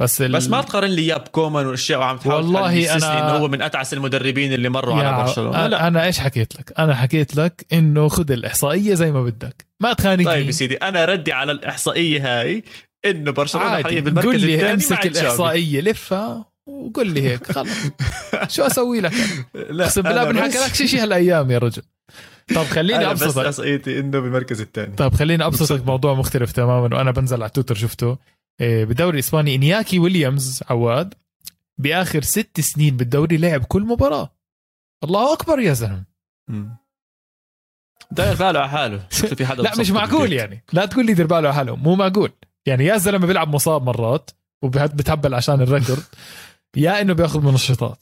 بس 0.00 0.22
ال... 0.22 0.32
بس 0.32 0.48
ما 0.48 0.62
تقارن 0.62 0.90
لي 0.90 1.02
اياه 1.02 1.16
بكومان 1.16 1.66
والاشياء 1.66 2.00
وعم 2.00 2.16
تحاول 2.16 2.34
والله 2.34 2.96
أنا 2.96 3.18
إنه 3.18 3.38
هو 3.38 3.48
من 3.48 3.62
أتعس 3.62 3.94
المدربين 3.94 4.52
اللي 4.52 4.68
مروا 4.68 4.94
على 4.94 5.24
برشلونة. 5.24 5.66
لا. 5.66 5.86
أنا 5.86 6.04
إيش 6.04 6.18
حكيت 6.18 6.56
لك؟ 6.56 6.72
أنا 6.78 6.94
حكيت 6.94 7.36
لك 7.36 7.66
إنه 7.72 8.08
خذ 8.08 8.32
الإحصائية 8.32 8.94
زي 8.94 9.12
ما 9.12 9.22
بدك. 9.22 9.66
ما 9.80 9.92
تخانقني. 9.92 10.24
طيب 10.24 10.46
يا 10.46 10.50
سيدي 10.50 10.76
أنا 10.76 11.04
ردي 11.04 11.32
على 11.32 11.52
الإحصائية 11.52 12.40
هاي 12.40 12.64
إنه 13.04 13.30
برشلونة 13.30 13.82
حاليا 13.82 14.00
بالمركز 14.00 14.44
لي 14.44 14.72
امسك 14.72 15.06
الإحصائية 15.06 15.80
لفها. 15.80 16.55
وقول 16.66 17.10
لي 17.10 17.22
هيك 17.22 17.52
خلص. 17.52 17.70
شو 18.48 18.62
أسوي 18.62 19.00
لك؟ 19.00 19.12
لا 19.54 19.84
أقسم 19.84 20.02
بالله 20.02 20.24
بنحكي 20.24 20.58
لك 20.58 20.74
شيء 20.74 21.02
هالأيام 21.02 21.50
يا 21.50 21.58
رجل. 21.58 21.82
طب 22.54 22.62
خليني 22.62 23.10
أبسطك. 23.10 23.46
بس 23.46 23.60
إنه 23.60 24.20
بالمركز 24.20 24.60
الثاني. 24.60 24.96
طب 24.96 25.14
خليني 25.14 25.46
أبسطك 25.46 25.86
موضوع 25.86 26.14
مختلف 26.14 26.52
تماما 26.52 26.96
وأنا 26.96 27.10
بنزل 27.10 27.42
على 27.42 27.50
تويتر 27.50 27.74
شفته 27.74 28.18
إيه، 28.60 28.84
بالدوري 28.84 29.14
الاسباني 29.14 29.54
إنياكي 29.54 29.98
ويليامز 29.98 30.62
عواد 30.70 31.14
بآخر 31.78 32.22
ست 32.22 32.60
سنين 32.60 32.96
بالدوري 32.96 33.36
لعب 33.36 33.64
كل 33.64 33.82
مباراة. 33.82 34.36
الله 35.04 35.32
أكبر 35.32 35.60
يا 35.60 35.72
زلمة. 35.72 36.04
داير 38.10 38.34
باله 38.34 38.60
على 38.60 38.68
حاله. 38.68 38.98
في 39.36 39.46
حدا 39.46 39.62
لا 39.62 39.78
مش 39.78 39.90
معقول 39.90 40.32
يعني. 40.32 40.64
لا 40.72 40.86
تقول 40.86 41.06
لي 41.06 41.14
دير 41.14 41.26
باله 41.26 41.48
على 41.48 41.54
حاله 41.54 41.76
مو 41.76 41.94
معقول. 41.94 42.32
يعني 42.66 42.84
يا 42.84 42.96
زلمة 42.96 43.26
بيلعب 43.26 43.54
مصاب 43.54 43.82
مرات 43.82 44.30
وبتهبل 44.62 45.34
عشان 45.34 45.60
ال 45.60 45.65
record. 45.65 46.02
يا 46.76 47.00
إنه 47.00 47.12
بياخذ 47.12 47.40
منشطات 47.40 47.98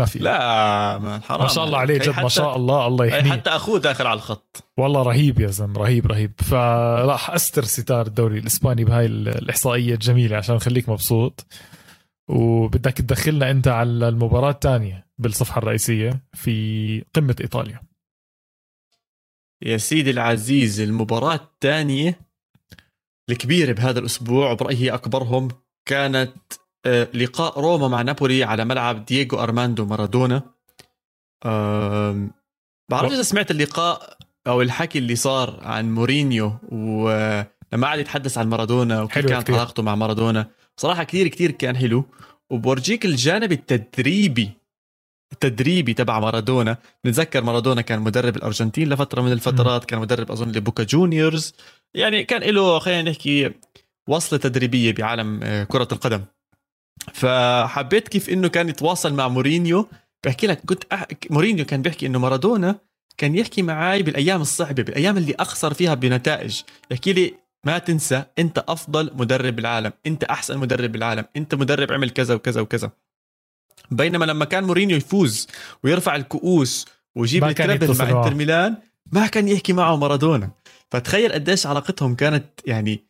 ما 0.00 0.06
في. 0.06 0.18
لا 0.18 0.98
ما 0.98 1.20
حرام 1.20 1.40
ما 1.42 1.48
شاء 1.48 1.64
الله 1.64 1.78
عليه 1.78 1.98
جد 1.98 2.20
ما 2.20 2.28
شاء 2.28 2.56
الله 2.56 2.86
الله 2.86 3.06
يحميه. 3.06 3.32
حتى 3.32 3.50
أخوه 3.50 3.78
داخل 3.78 4.06
على 4.06 4.16
الخط. 4.16 4.64
والله 4.76 5.02
رهيب 5.02 5.40
يا 5.40 5.46
زلمة 5.46 5.80
رهيب 5.80 6.06
رهيب. 6.06 6.32
فراح 6.40 7.30
أسدل 7.30 7.64
ستار 7.64 8.06
الدوري 8.06 8.38
الإسباني 8.38 8.84
بهاي 8.84 9.06
الإحصائية 9.06 9.94
الجميلة 9.94 10.36
عشان 10.36 10.54
نخليك 10.54 10.88
مبسوط. 10.88 11.46
وبدك 12.28 12.92
تدخلنا 12.92 13.50
أنت 13.50 13.68
على 13.68 14.08
المباراة 14.08 14.50
الثانية 14.50 15.06
بالصفحة 15.18 15.58
الرئيسية 15.58 16.22
في 16.32 17.04
قمة 17.14 17.36
إيطاليا. 17.40 17.82
يا 19.62 19.76
سيدي 19.76 20.10
العزيز 20.10 20.80
المباراة 20.80 21.34
الثانية 21.34 22.20
الكبيرة 23.30 23.72
بهذا 23.72 23.98
الأسبوع 23.98 24.50
وبرايي 24.50 24.94
أكبرهم 24.94 25.48
كانت 25.88 26.34
لقاء 27.14 27.60
روما 27.60 27.88
مع 27.88 28.02
نابولي 28.02 28.44
على 28.44 28.64
ملعب 28.64 29.04
دييغو 29.04 29.42
أرماندو 29.42 29.84
مارادونا. 29.84 30.42
بعرف 32.90 33.12
إذا 33.12 33.22
سمعت 33.22 33.50
اللقاء 33.50 34.16
أو 34.46 34.62
الحكي 34.62 34.98
اللي 34.98 35.16
صار 35.16 35.60
عن 35.62 35.94
مورينيو 35.94 36.52
ولما 36.72 37.86
قعد 37.86 37.98
يتحدث 37.98 38.38
عن 38.38 38.48
مارادونا 38.48 39.02
وكيف 39.02 39.26
كانت 39.26 39.50
علاقته 39.50 39.82
مع 39.82 39.94
مارادونا. 39.94 40.46
صراحة 40.76 41.04
كثير 41.04 41.28
كثير 41.28 41.50
كان 41.50 41.76
حلو. 41.76 42.04
وبورجيك 42.50 43.04
الجانب 43.04 43.52
التدريبي 43.52 44.50
التدريبي 45.32 45.94
تبع 45.94 46.20
مارادونا. 46.20 46.76
نتذكر 47.06 47.44
مارادونا 47.44 47.80
كان 47.80 48.00
مدرب 48.00 48.36
الأرجنتين 48.36 48.88
لفترة 48.88 49.22
من 49.22 49.32
الفترات 49.32 49.84
كان 49.84 50.00
مدرب 50.00 50.30
أظن 50.30 50.52
لبوكا 50.52 50.84
جونيورز. 50.84 51.54
يعني 51.94 52.24
كان 52.24 52.42
له 52.42 52.78
خلينا 52.78 53.10
نحكي 53.10 53.50
وصلة 54.08 54.38
تدريبية 54.38 54.92
بعالم 54.92 55.40
آه، 55.42 55.64
كرة 55.64 55.88
القدم. 55.92 56.24
فحبيت 57.12 58.08
كيف 58.08 58.30
إنه 58.30 58.48
كان 58.48 58.68
يتواصل 58.68 59.14
مع 59.14 59.28
مورينيو. 59.28 59.88
بحكي 60.24 60.46
لك 60.46 60.60
كنت 60.66 60.84
أح... 60.92 61.06
مورينيو 61.30 61.64
كان 61.64 61.82
بيحكي 61.82 62.06
إنه 62.06 62.18
مارادونا 62.18 62.78
كان 63.16 63.34
يحكي 63.34 63.62
معي 63.62 64.02
بالأيام 64.02 64.40
الصعبة 64.40 64.82
بالأيام 64.82 65.16
اللي 65.16 65.34
أخسر 65.40 65.74
فيها 65.74 65.94
بنتائج. 65.94 66.62
يحكي 66.90 67.12
لي 67.12 67.34
ما 67.66 67.78
تنسى 67.78 68.24
أنت 68.38 68.64
أفضل 68.68 69.10
مدرب 69.14 69.56
بالعالم 69.56 69.92
أنت 70.06 70.24
أحسن 70.24 70.58
مدرب 70.58 70.92
بالعالم 70.92 71.24
أنت 71.36 71.54
مدرب 71.54 71.92
عمل 71.92 72.10
كذا 72.10 72.34
وكذا 72.34 72.60
وكذا. 72.60 72.90
بينما 73.90 74.24
لما 74.24 74.44
كان 74.44 74.64
مورينيو 74.64 74.96
يفوز 74.96 75.48
ويرفع 75.82 76.16
الكؤوس 76.16 76.86
ويجيب 77.14 77.44
ال 77.44 77.52
treble 77.52 77.98
مع 77.98 78.08
إنتر 78.08 78.34
ميلان 78.34 78.76
ما 79.12 79.26
كان 79.26 79.48
يحكي 79.48 79.72
معه 79.72 79.96
مارادونا. 79.96 80.50
فتخيل 80.90 81.32
قديش 81.32 81.66
علاقتهم 81.66 82.14
كانت 82.14 82.44
يعني 82.66 83.04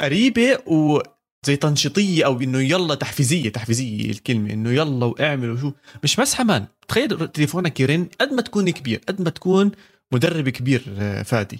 قريبة 0.00 0.58
و 0.66 1.00
زي 1.48 1.56
تنشيطية 1.56 2.26
أو 2.26 2.40
إنه 2.40 2.58
يلا 2.58 2.94
تحفيزية 2.94 3.48
تحفيزية 3.48 4.10
الكلمة 4.10 4.52
إنه 4.52 4.70
يلا 4.70 5.06
واعمل 5.06 5.50
وشو 5.50 5.72
مش 6.04 6.18
مسحه 6.18 6.44
man 6.44 6.66
تخيل 6.88 7.28
تليفونك 7.28 7.80
يرن 7.80 8.08
قد 8.20 8.32
ما 8.32 8.42
تكون 8.42 8.70
كبير 8.70 9.00
قد 9.08 9.22
ما 9.22 9.30
تكون 9.30 9.72
مدرب 10.12 10.48
كبير 10.48 10.84
آه، 10.98 11.22
فادي. 11.22 11.58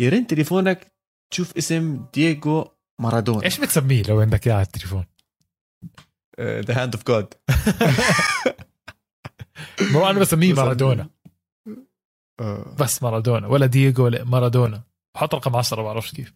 يرن 0.00 0.26
تليفونك 0.26 0.92
تشوف 1.32 1.56
اسم 1.56 2.06
دييغو 2.14 2.68
مارادونا. 3.00 3.44
إيش 3.44 3.60
بتسميه 3.60 4.02
لو 4.02 4.20
عندك 4.20 4.46
إياه 4.46 4.54
على 4.54 4.66
التليفون؟ 4.66 5.04
the 6.40 6.82
hand 6.82 6.94
of 6.94 7.06
God 7.06 7.34
مو 9.92 10.10
أنا 10.10 10.18
بسميه 10.18 10.52
مارادونا. 10.52 11.10
آه. 12.40 12.76
بس 12.80 13.02
مارادونا 13.02 13.46
ولا 13.46 13.66
دييغو 13.66 14.10
مارادونا. 14.10 14.82
حط 15.16 15.34
رقم 15.34 15.56
10 15.56 15.76
ما 15.76 15.82
بعرفش 15.82 16.12
كيف. 16.12 16.34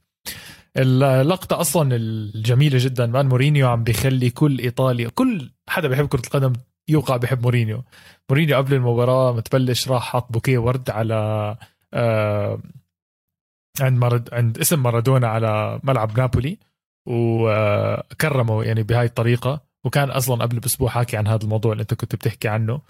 اللقطة 0.78 1.60
أصلا 1.60 1.96
الجميلة 1.96 2.78
جدا 2.78 3.06
man 3.06 3.28
مورينيو 3.28 3.68
عم 3.68 3.84
بيخلي 3.84 4.30
كل 4.30 4.58
إيطاليا 4.58 5.08
كل 5.08 5.50
حدا 5.68 5.88
بيحب 5.88 6.06
كرة 6.08 6.20
القدم 6.26 6.52
يوقع 6.88 7.16
بحب 7.16 7.42
مورينيو. 7.42 7.84
مورينيو 8.30 8.56
قبل 8.56 8.74
المباراة 8.74 9.32
متبلش 9.32 9.88
راح 9.88 10.02
حط 10.12 10.32
بوكيه 10.32 10.58
ورد 10.58 10.90
على 10.90 11.14
آه 11.94 12.60
عند 13.80 13.98
مرد 13.98 14.34
عند 14.34 14.58
اسم 14.58 14.82
مارادونا 14.82 15.28
على 15.28 15.80
ملعب 15.84 16.18
نابولي 16.20 16.58
وكرمه 17.08 18.64
يعني 18.64 18.82
بهاي 18.82 19.06
الطريقة. 19.06 19.60
وكان 19.84 20.10
أصلا 20.10 20.42
قبل 20.42 20.60
بأسبوع 20.60 20.88
حاكي 20.90 21.16
عن 21.16 21.26
هذا 21.26 21.44
الموضوع 21.44 21.72
اللي 21.72 21.82
أنت 21.82 21.94
كنت 21.94 22.14
بتحكي 22.16 22.48
عنه. 22.48 22.80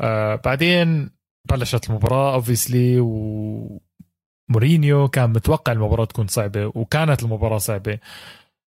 آه 0.00 0.34
بعدين 0.44 1.10
بلشت 1.50 1.90
المباراة 1.90 2.34
obviously 2.34 3.00
و 3.00 3.80
مورينيو 4.50 5.08
كان 5.08 5.30
متوقع 5.30 5.72
المباراة 5.72 6.04
تكون 6.04 6.26
صعبة 6.26 6.72
وكانت 6.74 7.22
المباراة 7.22 7.58
صعبة. 7.58 7.98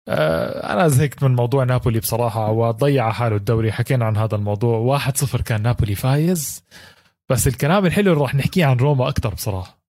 آه، 0.08 0.72
أنا 0.72 0.88
زهقت 0.88 1.22
من 1.22 1.34
موضوع 1.34 1.64
نابولي 1.64 2.00
بصراحة 2.00 2.50
وضيع 2.50 3.12
حاله 3.12 3.36
الدوري. 3.36 3.72
حكينا 3.72 4.04
عن 4.04 4.16
هذا 4.16 4.36
الموضوع. 4.36 4.78
1-0 4.78 5.40
كان 5.40 5.62
نابولي 5.62 5.94
فايز. 5.94 6.64
بس 7.28 7.46
الكلام 7.46 7.86
الحلو 7.86 8.12
اللي 8.12 8.22
راح 8.22 8.34
نحكيه 8.34 8.64
عن 8.64 8.76
روما 8.76 9.08
أكثر 9.08 9.34
بصراحة. 9.34 9.80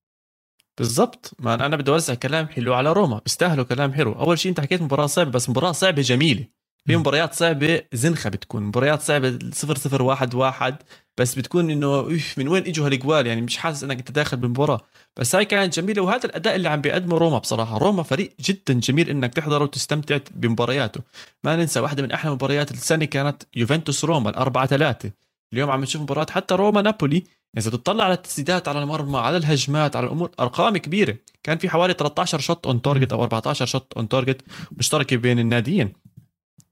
بالضبط. 0.77 1.32
ما 1.39 1.54
أنا 1.54 1.75
بدي 1.75 1.91
أوزع 1.91 2.13
كلام 2.13 2.47
حلو 2.47 2.73
على 2.73 2.93
روما. 2.93 3.19
بيستاهلوا 3.25 3.65
كلام 3.65 3.93
حلو. 3.93 4.12
أول 4.12 4.39
شيء 4.39 4.49
أنت 4.49 4.60
حكيت 4.60 4.82
مباراة 4.82 5.06
صعبة 5.06 5.32
بس 5.32 5.49
مباراة 5.49 5.71
صعبة 5.71 6.01
جميلة. 6.01 6.45
في 6.86 6.97
مباريات 6.97 7.34
صعبة 7.34 7.82
زنخة 7.93 8.30
بتكون. 8.30 8.63
مباريات 8.63 9.01
صعبة 9.01 9.39
صفر 9.54 9.75
صفر 9.75 10.01
واحد 10.01 10.36
واحد. 10.36 10.75
بس 11.17 11.36
بتكون 11.36 11.69
إنه 11.71 12.19
من 12.38 12.47
وين 12.47 12.67
إجوا 12.67 12.88
هالجوال؟ 12.88 13.27
يعني 13.27 13.41
مش 13.41 13.58
حاسس 13.58 13.84
إنك 13.84 13.97
أنت 13.97 14.12
داخل 14.12 14.38
بالمباراة. 14.38 14.82
بس 15.19 15.36
هاي 15.36 15.45
كانت 15.45 15.80
جميلة 15.80 16.02
وهذا 16.02 16.26
الأداء 16.26 16.56
اللي 16.56 16.69
عم 16.69 16.82
بيقدمه 16.82 17.17
روما 17.17 17.38
بصراحة. 17.38 17.78
روما 17.78 18.04
فريق 18.04 18.34
جدا 18.39 18.74
جميل 18.74 19.10
إنك 19.10 19.34
تحضره 19.34 19.63
وتستمتع 19.63 20.19
بمبارياته. 20.32 21.02
ما 21.43 21.56
ننسى 21.56 21.80
واحدة 21.80 22.04
من 22.04 22.12
أحلى 22.12 22.32
مباريات 22.32 22.71
السنة 22.71 23.06
كانت 23.06 23.43
يوفنتوس 23.56 24.06
روما 24.06 24.30
الأربعة 24.30 24.65
ثلاثة. 24.65 25.12
اليوم 25.54 25.69
عم 25.71 25.82
نشوف 25.82 26.02
مباراة 26.02 26.26
حتى 26.30 26.56
روما 26.56 26.82
نابولي. 26.82 27.24
إذا 27.58 27.71
تطلع 27.71 28.04
على 28.04 28.13
التسديدات 28.13 28.67
على 28.67 28.84
المرمى 28.84 29.17
على 29.17 29.38
الهجمات 29.38 29.95
على 29.95 30.06
الأمور 30.06 30.32
أرقام 30.39 30.78
كبيرة. 30.78 31.15
كان 31.43 31.58
في 31.58 31.69
حوالي 31.69 31.93
13 31.93 32.39
shot 32.39 32.65
on 32.67 32.82
target 32.82 33.13
أو 33.13 33.24
14 33.24 33.65
shot 33.65 33.94
on 33.98 34.10
target 34.10 34.41
مشتركة 34.71 35.15
بين 35.15 35.39
الناديين. 35.39 35.93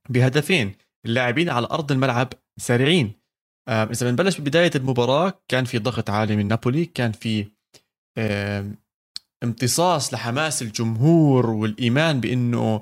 بهدفين 0.09 0.75
اللاعبين 1.05 1.49
على 1.49 1.67
أرض 1.71 1.91
الملعب 1.91 2.33
سريعين. 2.57 3.11
إذا 3.69 4.09
بنبلش 4.09 4.39
ببداية 4.39 4.71
المباراة 4.75 5.33
كان 5.47 5.65
في 5.65 5.77
ضغط 5.77 6.09
عالي 6.09 6.35
من 6.35 6.47
نابولي 6.47 6.85
كان 6.85 7.11
في 7.11 7.47
امتصاص 9.43 10.13
لحماس 10.13 10.61
الجمهور 10.61 11.49
والإيمان 11.49 12.19
بأنه 12.19 12.81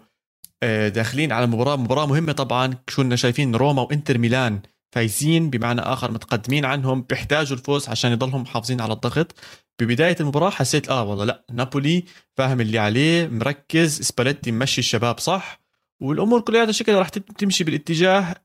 آه، 0.63 0.87
داخلين 0.87 1.31
على 1.31 1.47
مباراة 1.47 1.75
مباراة 1.75 2.05
مهمة 2.05 2.31
طبعا. 2.31 2.73
كنا 2.95 3.15
شايفين 3.15 3.55
روما 3.55 3.81
وإنتر 3.81 4.17
ميلان 4.17 4.61
فايزين 4.91 5.49
بمعنى 5.49 5.81
آخر 5.81 6.11
متقدمين 6.11 6.65
عنهم 6.65 7.01
بيحتاجوا 7.01 7.57
الفوز 7.57 7.89
عشان 7.89 8.11
يضلهم 8.11 8.41
محافظين 8.41 8.81
على 8.81 8.93
الضغط. 8.93 9.35
ببداية 9.79 10.15
المباراة 10.19 10.49
حسيت 10.49 10.89
آه 10.89 11.03
والله 11.03 11.25
لا 11.25 11.45
نابولي 11.51 12.03
فاهم 12.37 12.61
اللي 12.61 12.79
عليه 12.79 13.27
مركز 13.27 14.01
سباليتي 14.01 14.51
ممشي 14.51 14.81
الشباب 14.81 15.19
صح 15.19 15.61
والأمور 16.01 16.41
كلها 16.41 16.71
شكلها 16.71 16.99
راح 16.99 17.09
تمشي 17.09 17.63
بالاتجاه 17.63 18.35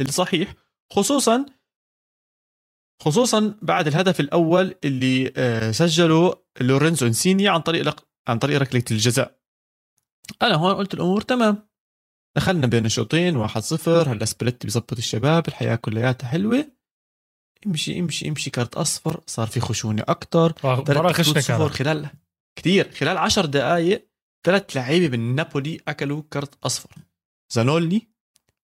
الصحيح 0.00 0.54
خصوصا 0.92 1.46
خصوصا 3.00 3.58
بعد 3.62 3.86
الهدف 3.86 4.20
الأول 4.20 4.74
اللي 4.84 5.32
آه، 5.36 5.70
سجله 5.70 6.34
لورينزو 6.60 7.06
إنسيني 7.06 7.48
عن 7.48 7.60
طريق 7.60 8.06
عن 8.28 8.38
طريق 8.38 8.60
ركلة 8.60 8.84
الجزاء. 8.90 9.40
أنا 10.42 10.54
هون 10.54 10.74
قلت 10.74 10.94
الأمور 10.94 11.20
تمام. 11.20 11.68
دخلنا 12.36 12.66
بين 12.66 12.86
الشوطين 12.86 13.36
واحد 13.36 13.62
صفر. 13.62 14.12
هلا 14.12 14.24
سباليتي 14.24 14.64
بيظبط 14.64 14.92
الشباب. 14.92 15.48
الحياة 15.48 15.74
كلياتها 15.76 16.28
حلوة. 16.28 16.72
امشي 17.66 18.00
امشي 18.00 18.28
امشي 18.28 18.50
كارت 18.50 18.74
أصفر. 18.74 19.20
صار 19.26 19.46
في 19.46 19.60
خشونة 19.60 20.02
أكثر 20.08 20.54
مباراه 20.64 21.12
خشنه 21.12 21.68
خلال 21.68 22.10
كثير 22.58 22.90
خلال 22.90 23.18
عشر 23.18 23.46
دقائق 23.46 24.08
ثلاث 24.46 24.76
لعيبة 24.76 25.16
من 25.16 25.34
نابولي 25.34 25.80
أكلوا 25.88 26.22
كارت 26.30 26.64
أصفر. 26.64 26.90
زانولي 27.52 28.08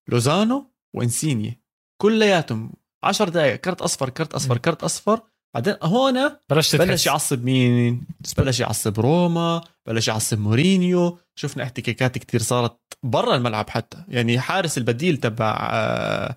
لوزانو 0.09 0.73
وإنسيني. 0.95 1.63
كلياتهم 2.03 2.73
10 3.07 3.29
دقائق 3.29 3.57
كرت 3.57 3.83
أصفر 3.83 4.11
كرت 4.11 4.35
أصفر 4.35 4.59
كرت 4.59 4.85
أصفر. 4.85 5.21
بعدين 5.55 5.75
هون 5.83 6.31
بلش 6.51 6.77
بلش 6.77 7.07
يعصب 7.07 7.45
مين؟ 7.45 8.07
بلش 8.39 8.61
يعصب 8.61 9.01
روما 9.01 9.61
بلش 9.87 10.09
يعصب 10.09 10.39
مورينيو. 10.39 11.19
شفنا 11.35 11.63
احتكاكات 11.63 12.19
كتير 12.19 12.43
صارت 12.43 12.79
برا 13.03 13.37
الملعب 13.37 13.71
حتى. 13.71 14.05
يعني 14.09 14.41
حارس 14.41 14.79
البديل 14.79 15.17
تبع 15.17 15.69
آه، 15.73 16.37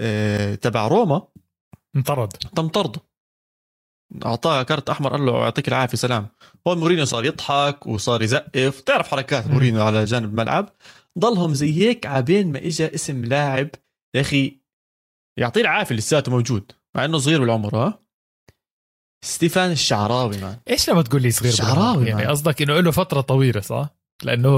آه، 0.00 0.54
تبع 0.54 0.86
روما. 0.86 1.22
انطرد. 1.96 2.28
تم 2.32 2.68
طرده. 2.68 3.00
أعطاه 4.26 4.62
كارت 4.62 4.90
أحمر 4.90 5.10
قال 5.10 5.26
له 5.26 5.32
يعطيك 5.42 5.68
العافية 5.68 5.96
سلام. 5.96 6.26
هون 6.68 6.78
مورينيو 6.78 7.04
صار 7.04 7.24
يضحك 7.24 7.86
وصار 7.86 8.22
يزقف. 8.22 8.80
تعرف 8.80 9.08
حركات 9.08 9.46
مورينيو 9.46 9.82
على 9.82 10.04
جانب 10.04 10.30
الملعب. 10.30 10.68
ضلهم 11.18 11.54
زي 11.54 11.82
هيك 11.82 12.06
عبين 12.06 12.52
ما 12.52 12.58
اجى 12.58 12.94
اسم 12.94 13.24
لاعب. 13.24 13.68
يا 14.14 14.20
أخي 14.20 14.59
يعطيه 15.36 15.60
العافية 15.60 15.94
لساته 15.94 16.32
موجود 16.32 16.72
مع 16.94 17.04
إنه 17.04 17.18
صغير 17.18 17.40
بالعمر 17.40 17.76
ها؟ 17.76 18.00
ستيفان 19.24 19.70
الشعراوي 19.70 20.38
مان. 20.38 20.56
إيش 20.70 20.90
لما 20.90 21.02
تقول 21.02 21.22
لي 21.22 21.30
صغير 21.30 21.52
الشعراوي 21.52 22.08
يعني 22.08 22.26
قصدك 22.26 22.62
إنه 22.62 22.80
له 22.80 22.90
فترة 22.90 23.20
طويلة 23.20 23.60
صح؟ 23.60 23.88
لأنه 24.22 24.48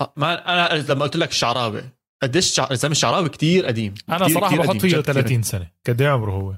آه، 0.00 0.12
ما 0.16 0.52
أنا 0.52 0.82
لما 0.88 1.02
قلت 1.02 1.16
لك 1.16 1.30
الشعراوي 1.30 1.82
قديش 2.22 2.54
شع... 2.54 2.68
الزلمه 2.70 2.92
الشعراوي 2.92 3.28
كثير 3.28 3.66
قديم 3.66 3.94
أنا 4.08 4.24
كتير 4.24 4.34
صراحة 4.34 4.56
بحط 4.56 4.76
فيه 4.76 5.00
30 5.00 5.42
سنة. 5.42 5.70
قد 5.86 6.02
إيه 6.02 6.08
عمره 6.08 6.32
هو؟ 6.32 6.54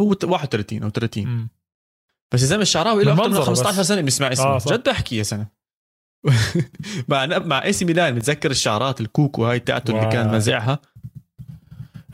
هو 0.00 0.16
31 0.24 0.82
أو 0.82 0.90
30 0.90 1.26
م. 1.26 1.48
بس 2.32 2.42
الزلمه 2.42 2.62
الشعراوي 2.62 3.04
له 3.04 3.12
أكثر 3.12 3.28
من 3.28 3.40
15 3.40 3.82
سنة 3.82 4.00
بنسمع 4.00 4.32
اسمه. 4.32 4.44
آه 4.46 4.60
جد 4.66 4.88
احكي 4.88 5.16
يا 5.16 5.22
سنة. 5.22 5.46
مع 7.08 7.26
مع 7.26 7.64
اي 7.64 7.72
سي 7.72 7.84
ميلان 7.84 8.14
متذكر 8.14 8.50
الشعرات 8.50 9.00
الكوكو 9.00 9.44
هاي 9.44 9.60
تاعته 9.60 9.90
اللي 9.90 10.12
كان 10.12 10.30
مازعها 10.30 10.80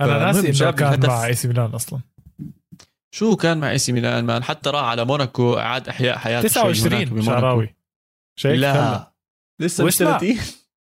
أنا 0.01 0.19
ناسي 0.19 0.65
إنه 0.65 0.71
كان 0.71 1.07
مع 1.07 1.27
إي 1.27 1.35
سي 1.35 1.49
ميلان 1.49 1.71
أصلا. 1.71 2.01
شو 3.15 3.37
كان 3.37 3.59
مع 3.59 3.71
إي 3.71 3.79
سي 3.79 3.93
ميلان 3.93 4.25
man؟ 4.25 4.45
حتى 4.45 4.71
راح 4.71 4.85
على 4.85 5.05
موناكو 5.05 5.59
اعاد 5.59 5.89
أحياء 5.89 6.19
حياته 6.19 6.49
29 6.49 7.23
شعراوي. 7.23 7.75
شيء 8.39 8.57
لا 8.57 9.13
لسه 9.61 9.85
مش 9.85 9.97
30 9.97 10.37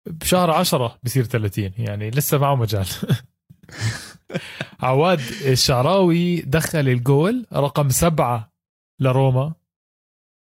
بشهر 0.09 0.51
10 0.51 0.99
بصير 1.03 1.23
30 1.23 1.71
يعني 1.77 2.09
لسه 2.09 2.37
معه 2.37 2.55
مجال. 2.55 2.87
عواد 4.79 5.19
الشعراوي 5.45 6.41
دخل 6.41 6.79
الجول 6.79 7.45
رقم 7.53 7.89
سبعة 7.89 8.53
لروما 9.01 9.53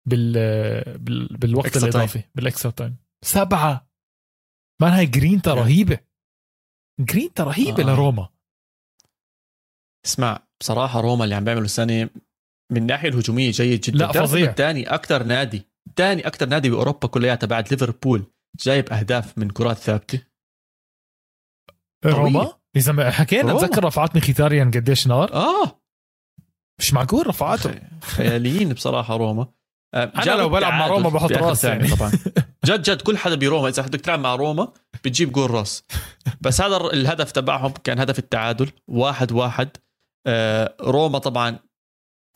بال, 0.08 0.32
بال... 0.98 1.36
بالوقت 1.36 1.76
الإضافي 1.76 2.22
بال 2.34 2.44
extra 2.44 2.70
time. 2.70 2.96
سبعة. 3.24 3.86
man 4.80 4.92
هاي 4.92 5.06
جرينتا 5.06 5.54
رهيبة. 5.54 5.98
جرينتا 7.00 7.44
رهيبة 7.44 7.82
آه. 7.82 7.86
لروما. 7.86 8.28
اسمع 10.06 10.40
بصراحة 10.60 11.00
روما 11.00 11.24
اللي 11.24 11.34
عم 11.34 11.44
بيعملوا 11.44 11.64
السنة 11.64 12.08
من 12.72 12.76
الناحيه 12.76 13.08
الهجومية 13.08 13.50
جيد 13.50 13.80
جدا. 13.80 13.98
لا 13.98 14.12
فظيع. 14.12 14.52
ثاني 14.52 14.94
أكثر 14.94 15.22
نادي 15.22 15.62
ثاني 15.96 16.26
أكثر 16.26 16.46
نادي 16.48 16.70
بأوروبا 16.70 17.08
كلياتها 17.08 17.46
بعد 17.46 17.70
ليفربول 17.70 18.24
جايب 18.60 18.92
أهداف 18.92 19.38
من 19.38 19.50
كرات 19.50 19.76
ثابتة. 19.76 20.22
روما؟ 22.04 22.52
يا 22.74 22.80
زلمه 22.80 23.10
حكينا 23.10 23.52
اتذكر 23.52 23.84
رفعات 23.84 24.16
مخيتاريان 24.16 24.70
قديش 24.70 25.06
نار؟ 25.06 25.32
آه. 25.32 25.82
مش 26.78 26.94
معقول 26.94 27.26
رفعاته 27.26 27.74
خياليين 28.02 28.72
بصراحة 28.72 29.16
روما. 29.16 29.46
آه، 29.94 30.12
أنا 30.16 30.30
لو 30.30 30.48
بلعب 30.48 30.72
مع 30.72 30.86
روما 30.86 31.08
بحط 31.08 31.32
رأس 31.32 31.64
يعني. 31.64 31.88
طبعا. 31.88 32.12
جد 32.66 32.82
جد 32.82 33.02
كل 33.02 33.18
حدا 33.18 33.34
بروما 33.34 33.68
إذا 33.68 33.82
بدك 33.82 34.00
تلعب 34.00 34.20
مع 34.20 34.34
روما 34.34 34.72
بتجيب 35.04 35.32
جول 35.32 35.50
رأس. 35.50 35.84
بس 36.40 36.60
هذا 36.60 36.76
الهدف 36.76 37.32
تبعهم 37.32 37.72
كان 37.84 37.98
هدف 37.98 38.18
التعادل 38.18 38.70
واحد 38.88 39.32
واحد. 39.32 39.76
روما 40.80 41.18
طبعا. 41.18 41.58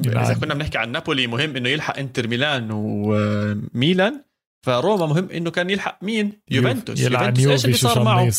إذا 0.07 0.35
كنا 0.35 0.55
بنحكي 0.55 0.79
عن 0.79 0.93
نابولي 0.93 1.27
مهم 1.27 1.57
إنه 1.57 1.69
يلحق 1.69 1.99
إنتر 1.99 2.29
ميلان 2.29 2.69
وميلان 2.73 4.23
فروما 4.67 5.07
مهم 5.07 5.29
إنه 5.31 5.51
كان 5.51 5.71
يلحق 5.71 5.99
مين؟ 6.03 6.41
يوفنتوس. 6.51 7.01
يوفنتوس. 7.01 7.47
إيش 7.47 7.65
اللي 7.65 7.77
صار 7.77 8.03
معه؟ 8.03 8.31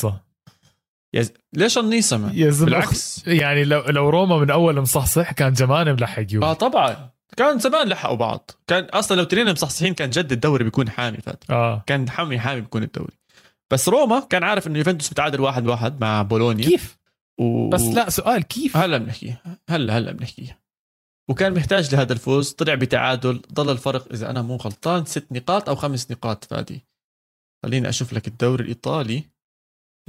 يز... 1.14 1.34
ليش 1.54 1.78
النيسة 1.78 2.18
بالعكس. 2.66 3.28
يعني 3.28 3.64
لو 3.64 3.82
لو 3.82 4.10
روما 4.10 4.38
من 4.38 4.50
أول 4.50 4.82
مصحصح 4.82 5.32
كان 5.32 5.56
زمان 5.56 5.94
ملحق 5.94 6.26
يوفي. 6.32 6.46
آه 6.46 6.54
طبعا. 6.54 7.10
كان 7.38 7.60
زمان 7.60 7.88
لحقوا 7.88 8.16
بعض. 8.16 8.52
كان 8.68 8.84
أصلا 8.84 9.18
لو 9.18 9.24
تنين 9.24 9.52
مصحصحين 9.52 9.94
كان 9.94 10.10
جد 10.10 10.32
الدوري 10.32 10.64
بيكون 10.64 10.90
حامي 10.90 11.18
فات. 11.18 11.44
آه. 11.50 11.84
كان 11.88 12.10
حامي 12.10 12.40
حامي 12.40 12.62
بيكون 12.62 12.84
الدوري. 12.84 13.18
بس 13.72 13.90
روما 13.90 14.20
كان 14.20 14.44
عارف 14.44 14.68
إنه 14.68 14.78
يوفنتوس 14.78 15.12
متعادل 15.12 15.42
واحد 15.42 15.68
واحد 15.68 16.02
مع 16.02 16.22
بولونيا. 16.22 16.66
كيف؟ 16.66 16.97
و... 17.40 17.70
بس 17.70 17.82
لا 17.82 18.10
سؤال 18.10 18.44
كيف؟ 18.44 18.78
هلا 18.78 18.98
بنحكي. 18.98 19.36
هلا 19.70 19.98
هلا 19.98 20.12
بنحكي. 20.12 20.54
وكان 21.30 21.54
محتاج 21.54 21.96
لهذا 21.96 22.14
الفوز 22.14 22.52
طلع 22.52 22.76
بتعادل 22.76 23.42
ضل 23.54 23.70
الفرق 23.70 24.12
إذا 24.14 24.30
أنا 24.30 24.42
مو 24.42 24.56
غلطان 24.56 25.06
ست 25.06 25.32
نقاط 25.32 25.70
أو 25.70 25.76
خمس 25.76 26.12
نقاط 26.12 26.44
فادي. 26.44 26.86
خليني 27.64 27.90
أشوف 27.90 28.14
لك 28.14 28.28
الدوري 28.28 28.64
الإيطالي. 28.64 29.24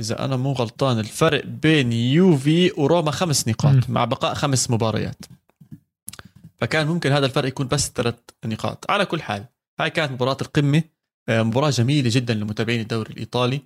إذا 0.01 0.25
أنا 0.25 0.37
مو 0.37 0.53
غلطان 0.53 0.99
الفرق 0.99 1.45
بين 1.47 1.93
يوفي 1.93 2.73
وروما 2.77 3.11
خمس 3.11 3.49
نقاط 3.49 3.91
م. 3.91 3.93
مع 3.93 4.05
بقاء 4.05 4.35
خمس 4.35 4.71
مباريات. 4.71 5.25
فكان 6.61 6.87
ممكن 6.87 7.13
هذا 7.13 7.27
الفرق 7.27 7.49
يكون 7.49 7.69
بس 7.69 7.91
ثلاث 7.91 8.15
نقاط. 8.45 8.91
على 8.91 9.07
كل 9.07 9.23
حال 9.23 9.45
هاي 9.81 9.91
كانت 9.91 10.13
مباراة 10.13 10.37
القمة. 10.43 10.83
آه، 11.29 11.43
مباراة 11.43 11.71
جميلة 11.71 12.11
جدا 12.13 12.35
لمتابعين 12.35 12.81
الدوري 12.81 13.13
الإيطالي. 13.13 13.61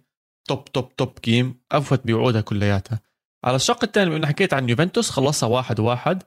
top 0.49 0.65
top 0.65 0.97
top 0.97 1.19
game 1.25 1.61
أوفت 1.73 2.07
بوعودها 2.07 2.41
كلياتها. 2.41 3.01
على 3.45 3.57
الشق 3.57 3.85
الثاني 3.85 4.11
بما 4.11 4.27
حكيت 4.27 4.55
عن 4.55 4.69
يوفنتوس 4.69 5.11
خلصها 5.11 5.49
واحد 5.49 5.81
واحد. 5.81 6.23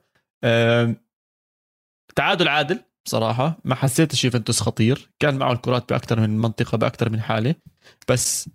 تعادل 2.16 2.48
عادل 2.48 2.80
بصراحة. 3.04 3.58
ما 3.64 3.74
حسيتش 3.74 4.24
يوفنتوس 4.24 4.60
خطير. 4.60 5.10
كان 5.18 5.36
معه 5.38 5.52
الكرات 5.52 5.88
بأكثر 5.88 6.20
من 6.20 6.38
منطقة 6.38 6.78
بأكثر 6.78 7.10
من 7.10 7.20
حالة. 7.20 7.54
بس 8.08 8.50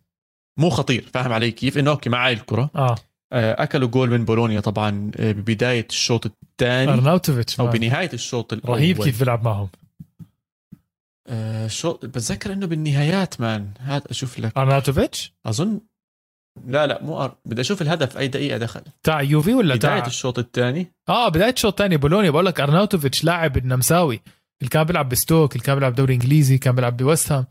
مو 0.60 0.69
خطير. 0.69 1.10
فاهم 1.13 1.34
علي 1.34 1.52
كيف؟ 1.52 1.78
إنه 1.78 1.91
okay 1.91 2.10
معي 2.10 2.34
الكرة. 2.34 2.69
آه. 2.76 2.95
آه، 3.34 3.63
أكلوا 3.63 3.88
جول 3.88 4.10
من 4.10 4.26
بولونيا 4.26 4.60
طبعا 4.60 5.12
آه، 5.19 5.32
ببداية 5.32 5.88
الشوط 5.89 6.26
الثاني. 6.26 6.91
أرناوتوفيتش 6.91 7.60
أو. 7.60 7.67
بنهاية 7.67 8.10
الشوط 8.13 8.54
الأول. 8.54 8.78
رهيب 8.78 9.04
كيف 9.04 9.19
بيلعب 9.19 9.43
معهم. 9.43 9.69
آه 11.28 11.67
شو 11.67 11.93
بتذكر 11.93 12.54
إنه 12.54 12.65
بالنهايات 12.65 13.41
man. 13.41 13.71
هات 13.80 14.08
أشوف 14.08 14.39
لك. 14.39 14.58
أرناوتوفيتش؟ 14.58 15.34
أظن 15.45 15.80
لا 16.67 16.87
لا 16.87 17.03
مو 17.03 17.23
أر... 17.23 17.35
بدي 17.45 17.61
أشوف 17.61 17.81
الهدف 17.81 18.17
أي 18.17 18.27
دقيقة 18.27 18.57
دخل. 18.57 18.81
تاع 19.03 19.21
يوفي 19.21 19.53
ولا 19.53 19.75
بداية 19.75 19.99
تاع 19.99 20.05
الشوط 20.07 20.39
الثاني. 20.39 20.91
آه 21.09 21.29
بداية 21.29 21.53
الشوط 21.53 21.71
الثاني 21.81 21.97
بولونيا. 21.97 22.29
بقول 22.29 22.45
لك 22.45 22.59
أرناوتوفيتش 22.59 23.23
لاعب 23.23 23.57
النمساوي. 23.57 24.21
اللي 24.61 24.69
كان 24.69 24.83
بيلعب 24.83 25.09
بستوك 25.09 25.51
اللي 25.53 25.63
كان 25.63 25.75
بيلعب 25.75 25.95
دوري 25.95 26.13
إنجليزي 26.13 26.57
كان 26.57 26.75
بيلعب 26.75 26.97
بويست 26.97 27.31
هام. 27.31 27.45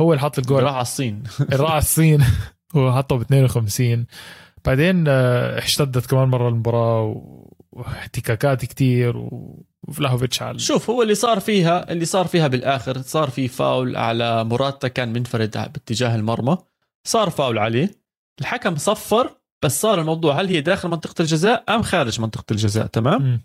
هو 0.00 0.12
اللي 0.12 0.20
حط 0.22 0.38
الجول. 0.38 0.62
راح 0.62 0.72
على 0.72 0.82
الصين. 0.82 1.22
راح 1.52 1.70
على 1.70 1.78
الصين. 1.78 2.24
هو 2.76 2.92
حطه 2.92 3.16
ب 3.16 3.20
52 3.20 4.06
بعدين 4.64 5.04
آه، 5.08 5.58
اشتدت 5.58 6.06
كمان 6.06 6.28
مرة 6.28 6.48
المباراة 6.48 7.22
واحتكاكات 7.72 8.64
كتير 8.64 9.16
و- 9.16 9.64
وفلاهوفيتش 9.88 10.42
على 10.42 10.58
شوف 10.58 10.90
هو 10.90 11.02
اللي 11.02 11.14
صار 11.14 11.40
فيها 11.40 11.92
اللي 11.92 12.04
صار 12.04 12.26
فيها 12.26 12.48
بالآخر 12.48 13.02
صار 13.02 13.30
في 13.30 13.48
فاول 13.48 13.96
على 13.96 14.44
موراتا 14.44 14.88
كان 14.88 15.12
منفرد 15.12 15.50
باتجاه 15.50 16.14
المرمى. 16.16 16.58
صار 17.06 17.30
فاول 17.30 17.58
عليه 17.58 17.90
الحكم 18.40 18.76
صفر 18.76 19.36
بس 19.64 19.80
صار 19.80 20.00
الموضوع 20.00 20.40
هل 20.40 20.46
هي 20.46 20.60
داخل 20.60 20.88
منطقة 20.88 21.22
الجزاء 21.22 21.74
أم 21.74 21.82
خارج 21.82 22.20
منطقة 22.20 22.44
الجزاء 22.50 22.86
تمام؟ 22.86 23.22
مم. 23.22 23.40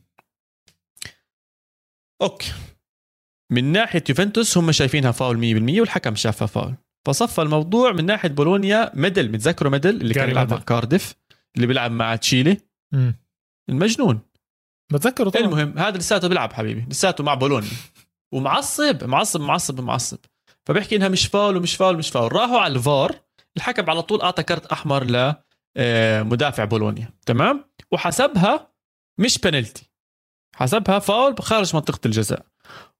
okay. 2.21 2.54
من 3.52 3.72
ناحية 3.72 4.04
يوفنتوس 4.10 4.58
هم 4.58 4.72
شايفينها 4.72 5.12
فاول 5.12 5.38
100% 5.78 5.80
والحكم 5.80 6.15
شافها 6.15 6.46
فاول. 6.46 6.76
فصفى 7.08 7.41
الموضوع 7.41 7.91
من 7.91 8.06
ناحية 8.06 8.30
بولونيا 8.30 8.91
ميدل 8.93 9.32
متذكروا 9.32 9.72
ميدل؟ 9.72 10.02
اللي 10.02 10.13
كان 10.13 10.30
يلعب 10.30 10.48
مع 10.50 10.54
ميدل. 10.54 10.65
كارديف 10.65 11.15
اللي 11.56 11.67
بيلعب 11.67 11.91
مع 11.91 12.15
تشيلي. 12.15 12.58
مم. 12.93 13.15
المجنون. 13.70 14.20
بتذكره 14.93 15.30
طبعا. 15.30 15.46
المهم 15.46 15.80
هذا 15.80 15.98
لساته 15.98 16.28
بيلعب 16.28 16.54
حبيبي 16.54 16.86
لساته 16.89 17.24
مع 17.24 17.34
بولونيا. 17.34 17.70
ومعصب 18.34 19.04
معصب 19.04 19.41
معصب 19.41 19.82
معصب. 19.82 20.17
فبيحكي 20.65 20.96
إنها 20.96 21.10
مش 21.10 21.28
فاول 21.28 21.58
ومش 21.58 21.76
فاول 21.76 21.98
مش 21.98 22.10
فاول. 22.10 22.34
راحوا 22.34 22.60
على 22.60 22.74
الفار. 22.74 23.27
الحكم 23.58 23.89
على 23.89 24.02
طول 24.02 24.22
أعطى 24.22 24.43
كرت 24.43 24.65
أحمر 24.65 25.04
ل 25.04 25.34
آه، 25.78 26.24
مدافع 26.24 26.63
بولونيا 26.65 27.10
تمام؟ 27.26 27.65
وحسبها 27.91 28.72
مش 29.20 29.38
بنالتي 29.39 29.91
حسبها 30.56 31.00
فاول 31.00 31.36
خارج 31.39 31.76
منطقة 31.76 32.00
الجزاء. 32.06 32.46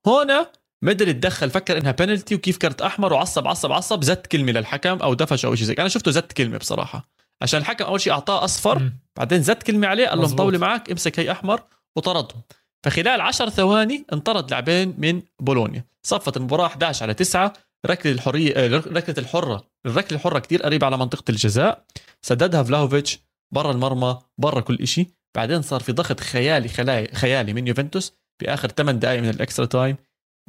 هنا 0.06 0.52
مدري 0.84 1.14
تدخل 1.14 1.50
فكر 1.50 1.78
إنها 1.78 1.92
بنالتي 1.92 2.36
وكيف 2.36 2.58
كرت 2.58 2.82
أحمر 2.82 3.14
وعصب 3.14 3.48
عصب 3.48 3.72
عصب 3.72 4.04
زت 4.04 4.28
كلمة 4.28 4.52
للحكم 4.52 4.98
أو 4.98 5.14
دفش 5.14 5.46
أو 5.46 5.56
شيء 5.56 5.66
زي 5.66 5.74
أنا 5.74 5.88
شفته 5.88 6.12
زت 6.12 6.34
كلمة 6.34 6.58
بصراحة. 6.58 7.10
عشان 7.42 7.60
الحكم 7.60 7.86
أول 7.86 8.02
شيء 8.02 8.14
أعطاه 8.14 8.44
أصفر. 8.44 8.92
بعدين 9.18 9.42
زت 9.42 9.64
كلمة 9.64 9.88
عليه 9.88 10.08
قال 10.08 10.20
له. 10.20 10.28
مطولة 10.34 10.58
معك 10.58 10.92
امسك 10.92 11.20
هي 11.20 11.32
أحمر 11.32 11.62
وطردهم. 11.96 12.42
فخلال 12.86 13.22
10 13.22 13.50
ثواني 13.50 14.06
انطرد 14.14 14.52
لاعبين 14.52 14.96
من 14.98 15.22
بولونيا. 15.40 15.86
صفت 16.04 16.38
المباراة 16.38 16.66
11 16.66 17.04
على 17.04 17.14
9 17.14 17.54
ركلة 17.86 18.12
الحرية 18.12 18.54
آه، 18.56 18.68
ركلة 18.68 19.16
الحرة 19.18 19.64
الركله 19.88 20.18
الحرة 20.18 20.40
كتير 20.40 20.64
قريبة 20.64 20.86
على 20.86 20.98
منطقة 20.98 21.24
الجزاء. 21.30 21.86
سددها 22.22 22.64
فلاهوفيتش 22.64 23.20
برا 23.54 23.72
المرمى 23.72 24.20
برا 24.38 24.62
كل 24.62 24.88
شيء 24.88 25.08
بعدين 25.36 25.62
صار 25.62 25.80
في 25.80 25.92
ضغط 25.92 26.20
خيالي 26.20 26.68
خيالي, 26.68 27.08
خيالي 27.14 27.54
من 27.54 27.68
يوفنتوس 27.68 28.14
باخر 28.42 28.70
8 28.70 29.00
دقائق 29.00 29.22
من 29.22 29.30
ال 29.30 29.36
extra 29.36 29.66
time 29.66 29.98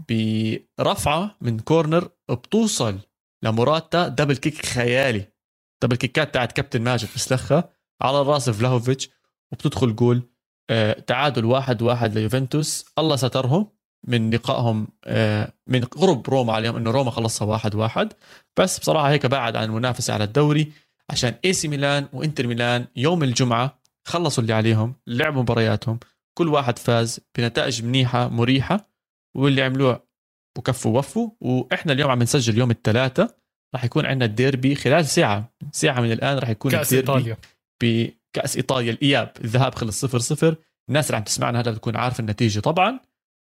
برفعة 0.09 1.37
من 1.41 1.59
corner 1.59 2.09
بتوصل 2.31 2.99
لموراتا. 3.45 4.09
double 4.09 4.37
kick 4.37 4.67
خيالي. 4.67 5.25
double 5.83 5.97
kick 5.97 6.27
ات 6.27 6.35
تاعت 6.35 6.53
كابتن 6.53 6.83
ماجد 6.83 7.09
بسلخها 7.15 7.71
على 8.03 8.23
راس 8.23 8.51
فلاهوفيتش 8.51 9.11
وبتدخل 9.53 9.97
جول. 9.97 10.23
آه، 10.71 10.93
تعادل 10.93 11.45
واحد 11.45 11.83
واحد 11.83 12.15
ليوفنتوس. 12.19 12.85
الله 12.99 13.17
سترهم. 13.17 13.78
من 14.07 14.31
لقائهم 14.31 14.89
آه، 15.05 15.53
من 15.67 15.85
قرب 15.85 16.29
روما 16.31 16.53
عليهم 16.53 16.77
إنه 16.77 16.91
روما 16.91 17.11
خلصها 17.11 17.47
واحد 17.47 17.75
واحد. 17.75 18.13
بس 18.59 18.79
بصراحة 18.79 19.11
هيك 19.11 19.27
بعد 19.27 19.57
عن 19.57 19.65
المنافسة 19.65 20.15
على 20.15 20.25
الدوري 20.25 20.73
عشان 21.11 21.35
إي 21.45 21.53
سي 21.53 21.69
ميلان 21.69 22.09
وإنتر 22.13 22.47
ميلان 22.47 22.87
يوم 22.97 23.23
الجمعة 23.23 23.79
خلصوا 24.05 24.43
اللي 24.43 24.55
عليهم 24.55 24.95
لعبوا 25.07 25.43
مبارياتهم 25.43 25.99
كل 26.39 26.49
واحد 26.49 26.79
فاز 26.79 27.21
بنتائج 27.39 27.85
منيحة 27.85 28.29
مريحة 28.29 28.89
واللي 29.37 29.63
عملوه 29.63 30.09
وكفوا 30.59 30.99
وفوا. 30.99 31.31
وإحنا 31.41 31.93
اليوم 31.93 32.11
عم 32.11 32.23
نسجل 32.23 32.59
يوم 32.59 32.71
الثلاثاء 32.71 33.39
راح 33.75 33.85
يكون 33.85 34.07
عندنا 34.07 34.25
الديربي 34.25 34.75
خلال 34.75 35.07
ساعة 35.07 35.53
ساعة 35.73 36.01
من 36.01 36.13
الآن 36.13 36.39
راح 36.39 36.49
يكون 36.49 36.71
كأس 36.73 36.93
الديربي 36.93 37.13
إيطاليا. 37.19 37.37
بكأس 37.83 38.57
إيطاليا 38.57 38.93
الإياب 38.93 39.33
الذهاب 39.45 39.75
خلص 39.75 40.01
صفر 40.01 40.19
صفر. 40.19 40.57
الناس 40.89 41.07
اللي 41.07 41.17
عم 41.17 41.23
تسمعنا 41.25 41.61
هلا 41.61 41.71
بتكون 41.71 41.97
عارف 41.97 42.21
النتيجة 42.21 42.61
طبعا. 42.61 43.01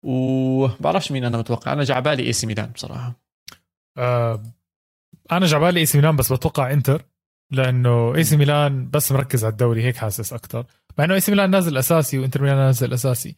وبعرفش 0.03 1.11
مين 1.11 1.25
أنا 1.25 1.37
متوقع. 1.37 1.73
أنا 1.73 1.83
جعبالي 1.83 2.23
اي 2.27 2.33
سي 2.33 2.47
ميلان 2.47 2.71
بصراحة. 2.71 3.19
آه 3.97 4.43
أنا 5.31 5.45
جعبالي 5.45 5.79
اي 5.79 5.85
سي 5.85 5.97
ميلان 5.97 6.15
بس 6.15 6.33
بتوقع 6.33 6.73
إنتر 6.73 7.05
لأنه 7.51 8.15
اي 8.15 8.23
سي 8.23 8.37
ميلان 8.37 8.89
بس 8.89 9.11
مركز 9.11 9.45
على 9.45 9.51
الدوري 9.51 9.83
هيك 9.83 9.97
حاسس 9.97 10.33
أكثر 10.33 10.65
مع 10.97 11.05
إنه 11.05 11.13
اي 11.13 11.19
سي 11.19 11.31
ميلان 11.31 11.49
نازل 11.49 11.77
أساسي 11.77 12.19
وإنتر 12.19 12.41
ميلان 12.41 12.57
نازل 12.57 12.93
أساسي. 12.93 13.35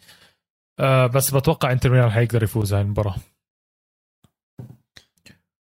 آه 0.80 1.08
بس 1.08 1.34
بتوقع 1.36 1.72
إنتر 1.72 1.90
ميلان 1.90 2.12
حيقدر 2.12 2.44
يفوز 2.44 2.74
هاي 2.74 2.82
المباراة. 2.82 3.16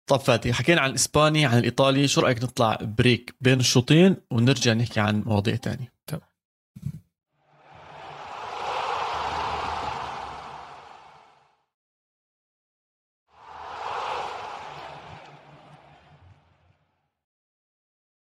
طب 0.07 0.21
فاتي 0.21 0.53
حكينا 0.53 0.81
عن 0.81 0.91
الاسباني 0.91 1.47
عن 1.47 1.59
الإيطالي 1.59 2.09
شو 2.09 2.21
رأيك 2.21 2.43
نطلع 2.45 2.79
break 2.83 3.35
بين 3.41 3.61
الشوطين 3.61 4.17
ونرجع 4.31 4.73
نحكي 4.73 5.01
عن 5.01 5.23
مواضيع 5.27 5.57
تانية 5.57 5.93
تمام. 6.07 6.23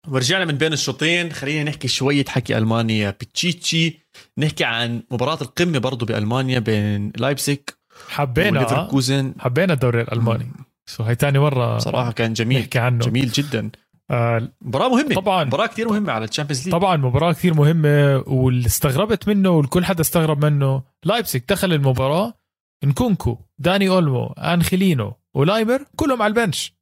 ورجعنا 0.08 0.46
من 0.46 0.58
بين 0.58 0.74
الشوطين. 0.74 1.32
خلينا 1.32 1.64
نحكي 1.70 1.88
شوية 1.88 2.26
حكي 2.28 2.58
ألمانيا. 2.58 3.10
بتشيتشي 3.10 4.00
نحكي 4.38 4.64
عن 4.64 5.04
مباراة 5.12 5.38
القمة 5.42 5.80
برضو 5.80 6.06
بألمانيا 6.06 6.60
بين 6.60 7.12
لايبسك 7.18 7.78
حبينا 8.10 8.60
وليفركوزن. 8.60 9.34
حبينا 9.40 9.74
الدوري 9.74 10.02
الألماني. 10.02 10.52
so 10.90 11.04
هاي 11.04 11.16
تاني 11.16 11.40
مرة 11.40 11.78
صراحة 11.78 12.12
كان 12.12 12.34
جميل. 12.34 12.60
نحكي 12.60 12.80
عنه. 12.80 13.06
جميل 13.06 13.30
جدا. 13.30 13.70
آه 14.12 14.52
مباراة 14.62 14.90
مهمة. 14.90 15.16
طبعا. 15.16 15.44
مباراة 15.44 15.68
كثير 15.68 15.90
مهمة 15.90 16.14
على 16.14 16.26
ال 16.26 16.30
Champions 16.30 16.64
League. 16.64 16.72
طبعا 16.72 16.98
مباراة 16.98 17.34
كثير 17.34 17.54
مهمة 17.54 18.24
واللي 18.28 18.66
استغربت 18.66 19.28
منه 19.28 19.50
والكل 19.50 19.86
حدا 19.86 20.02
استغرب 20.02 20.46
منه 20.46 20.84
لايبسك 21.04 21.44
دخل 21.50 21.74
المباراة. 21.74 22.34
نكونكو 22.84 23.38
داني 23.60 23.90
أولمو 23.90 24.26
آنخيلينو 24.26 25.14
ولايمر 25.36 25.86
كلهم 25.96 26.22
على 26.22 26.32
ال 26.32 26.38
bench. 26.38 26.77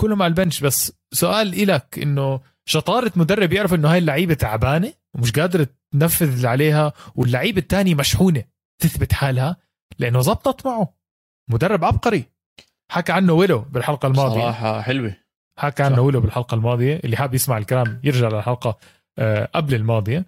كلهم 0.00 0.22
على 0.22 0.30
bench. 0.30 0.60
بس 0.60 0.92
سؤال 1.12 1.62
إلك 1.62 1.98
إنه 1.98 2.40
شطارة 2.68 3.12
مدرب 3.16 3.52
يعرف 3.52 3.74
إنه 3.74 3.92
هاي 3.92 3.98
اللعيبة 3.98 4.34
تعبانة 4.34 4.92
ومش 5.14 5.32
قادرة 5.32 5.68
تنفذ 5.92 6.32
اللي 6.32 6.48
عليها 6.48 6.92
واللعيبة 7.14 7.60
الثانية 7.60 7.94
مشحونة 7.94 8.44
تثبت 8.82 9.12
حالها 9.12 9.56
لأنه 9.98 10.20
زبطت 10.20 10.66
معه. 10.66 10.94
مدرب 11.50 11.84
عبقري. 11.84 12.24
حكى 12.90 13.12
عنه 13.12 13.32
ولو 13.32 13.58
بالحلقة 13.58 14.06
الماضية. 14.06 14.40
صراحة 14.40 14.80
حلوة. 14.80 15.16
حكى 15.58 15.82
عنه 15.82 16.00
ولو 16.00 16.20
بالحلقة 16.20 16.54
الماضية. 16.54 17.00
اللي 17.04 17.16
حاب 17.16 17.34
يسمع 17.34 17.58
الكلام 17.58 18.00
يرجع 18.04 18.28
للحلقة 18.28 18.78
آه، 19.18 19.48
قبل 19.54 19.74
الماضية 19.74 20.24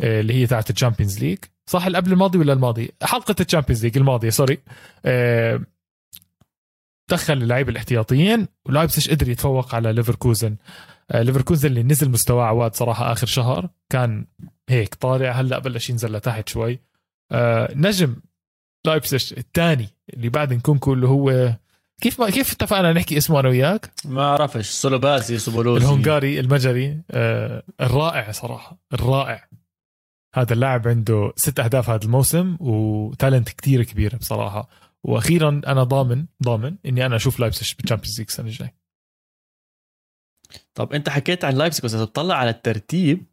آه، 0.00 0.20
اللي 0.20 0.34
هي 0.34 0.46
تاعت 0.46 0.70
Champions 0.70 1.18
League. 1.18 1.38
صح 1.70 1.86
اللي 1.86 1.98
قبل 1.98 2.12
الماضي 2.12 2.38
ولا 2.38 2.52
الماضي؟ 2.52 2.92
حلقة 3.02 3.34
Champions 3.40 3.84
League 3.84 3.98
الماضية 3.98 4.30
sorry. 4.30 4.58
آه، 5.04 5.60
دخل 7.10 7.32
اللعيبه 7.32 7.70
الاحتياطيين 7.70 8.48
ولايبسش 8.66 9.10
قدر 9.10 9.28
يتفوق 9.28 9.74
على 9.74 9.92
ليفركوزن. 9.92 10.56
آه، 11.10 11.22
ليفركوزن 11.22 11.68
اللي 11.68 11.82
نزل 11.82 12.10
مستواه 12.10 12.44
عواد 12.44 12.74
صراحة 12.74 13.12
آخر 13.12 13.26
شهر 13.26 13.68
كان 13.90 14.26
هيك 14.68 14.94
طالع 14.94 15.32
هلأ 15.32 15.58
بلش 15.58 15.90
ينزل 15.90 16.12
لتحت 16.12 16.48
شوي. 16.48 16.80
آه، 17.32 17.72
نجم 17.74 18.16
لايبسش 18.86 19.32
الثاني 19.32 19.88
اللي 20.14 20.28
بعد 20.28 20.52
نكونكو 20.52 20.92
اللي 20.92 21.08
هو 21.08 21.54
كيف 22.00 22.20
ما 22.20 22.30
كيف 22.30 22.52
اتفقنا 22.52 22.92
نحكي 22.92 23.18
اسمه 23.18 23.40
أنا 23.40 23.48
وياك؟ 23.48 23.90
ما 24.04 24.22
أعرفش 24.22 24.70
سوبوسلاي 24.70 25.38
سوبوسلاي. 25.38 25.86
الهنغاري 25.86 26.40
المجري. 26.40 27.00
آه 27.10 27.62
الرائع 27.80 28.32
صراحة 28.32 28.78
الرائع. 28.94 29.48
هذا 30.34 30.52
اللاعب 30.52 30.88
عنده 30.88 31.32
ست 31.36 31.60
أهداف 31.60 31.90
هذا 31.90 32.04
الموسم 32.04 32.56
و 32.60 32.73
talent 32.73 33.48
كتير 33.48 33.82
كبير 33.82 34.16
بصراحة. 34.16 34.68
وأخيرا 35.04 35.60
أنا 35.66 35.82
ضامن 35.84 36.26
ضامن 36.42 36.76
إني 36.86 37.06
أنا 37.06 37.16
أشوف 37.16 37.40
لايبسش 37.40 37.74
بال 37.74 37.82
Champions 37.82 38.18
League 38.18 38.28
السنة 38.28 38.46
الجاي 38.46 38.74
طب 40.74 40.92
أنت 40.92 41.08
حكيت 41.08 41.44
عن 41.44 41.54
لايبسك 41.54 41.84
بس 41.84 41.94
اذا 41.94 42.04
بتطلع 42.04 42.34
على 42.36 42.50
الترتيب 42.50 43.26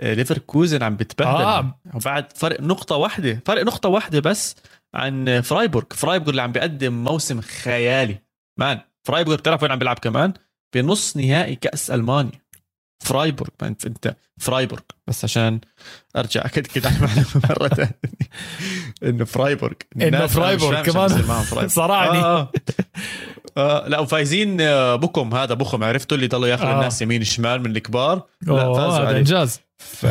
آه، 0.00 0.14
ليفركوزن 0.14 0.82
عم 0.82 0.96
بتبهدل. 0.96 1.44
آه. 1.44 1.80
وبعد 1.94 2.32
فرق 2.32 2.60
نقطة 2.60 2.96
واحدة 2.96 3.42
فرق 3.46 3.62
نقطة 3.62 3.88
واحدة 3.88 4.20
بس 4.20 4.56
عن 4.94 5.40
فرايبورغ. 5.40 5.86
فرايبورغ 5.90 6.30
اللي 6.30 6.42
عم 6.42 6.52
بيقدم 6.52 7.04
موسم 7.04 7.40
خيالي. 7.40 8.18
man 8.58 8.80
فرايبورغ 9.04 9.36
بتعرف 9.36 9.62
وين 9.62 9.72
عم 9.72 9.78
بيلعب 9.78 9.98
كمان؟ 9.98 10.32
بنص 10.74 11.16
نهائي 11.16 11.56
كأس 11.56 11.90
ألمانيا. 11.90 12.40
فرايبورغ 13.00 13.50
ما 13.62 13.68
انت 13.68 13.86
أنت 13.86 14.16
فرايبورغ 14.38 14.82
بس 15.06 15.24
عشان 15.24 15.60
أرجع 16.16 16.44
أكد 16.44 16.86
على 16.86 16.96
المعلومة 16.96 17.26
مرة 17.50 17.68
ثانية. 17.68 17.98
إنه 19.02 19.24
فرايبورغ 19.24 19.74
إنه 20.02 20.26
فرايبورغ 20.26 20.82
كمان. 20.82 21.68
صرعني. 21.68 22.18
آه. 22.18 22.40
آه. 22.40 22.52
آه 23.56 23.88
لا 23.88 23.98
وفايزين 23.98 24.60
آه، 24.60 24.96
بكم 24.96 25.34
هذا 25.34 25.54
بكم 25.54 25.84
عرفتوا 25.84 26.16
اللي 26.16 26.28
ضلوا 26.28 26.48
ياخذوا 26.48 26.70
آه. 26.70 26.74
الناس 26.74 27.02
يمين 27.02 27.24
شمال 27.24 27.60
من 27.60 27.76
الكبار؟ 27.76 28.22
لا 28.42 28.74
فازوا 28.74 29.08
هذا 29.10 29.18
إنجاز. 29.18 29.60
ف... 29.78 30.06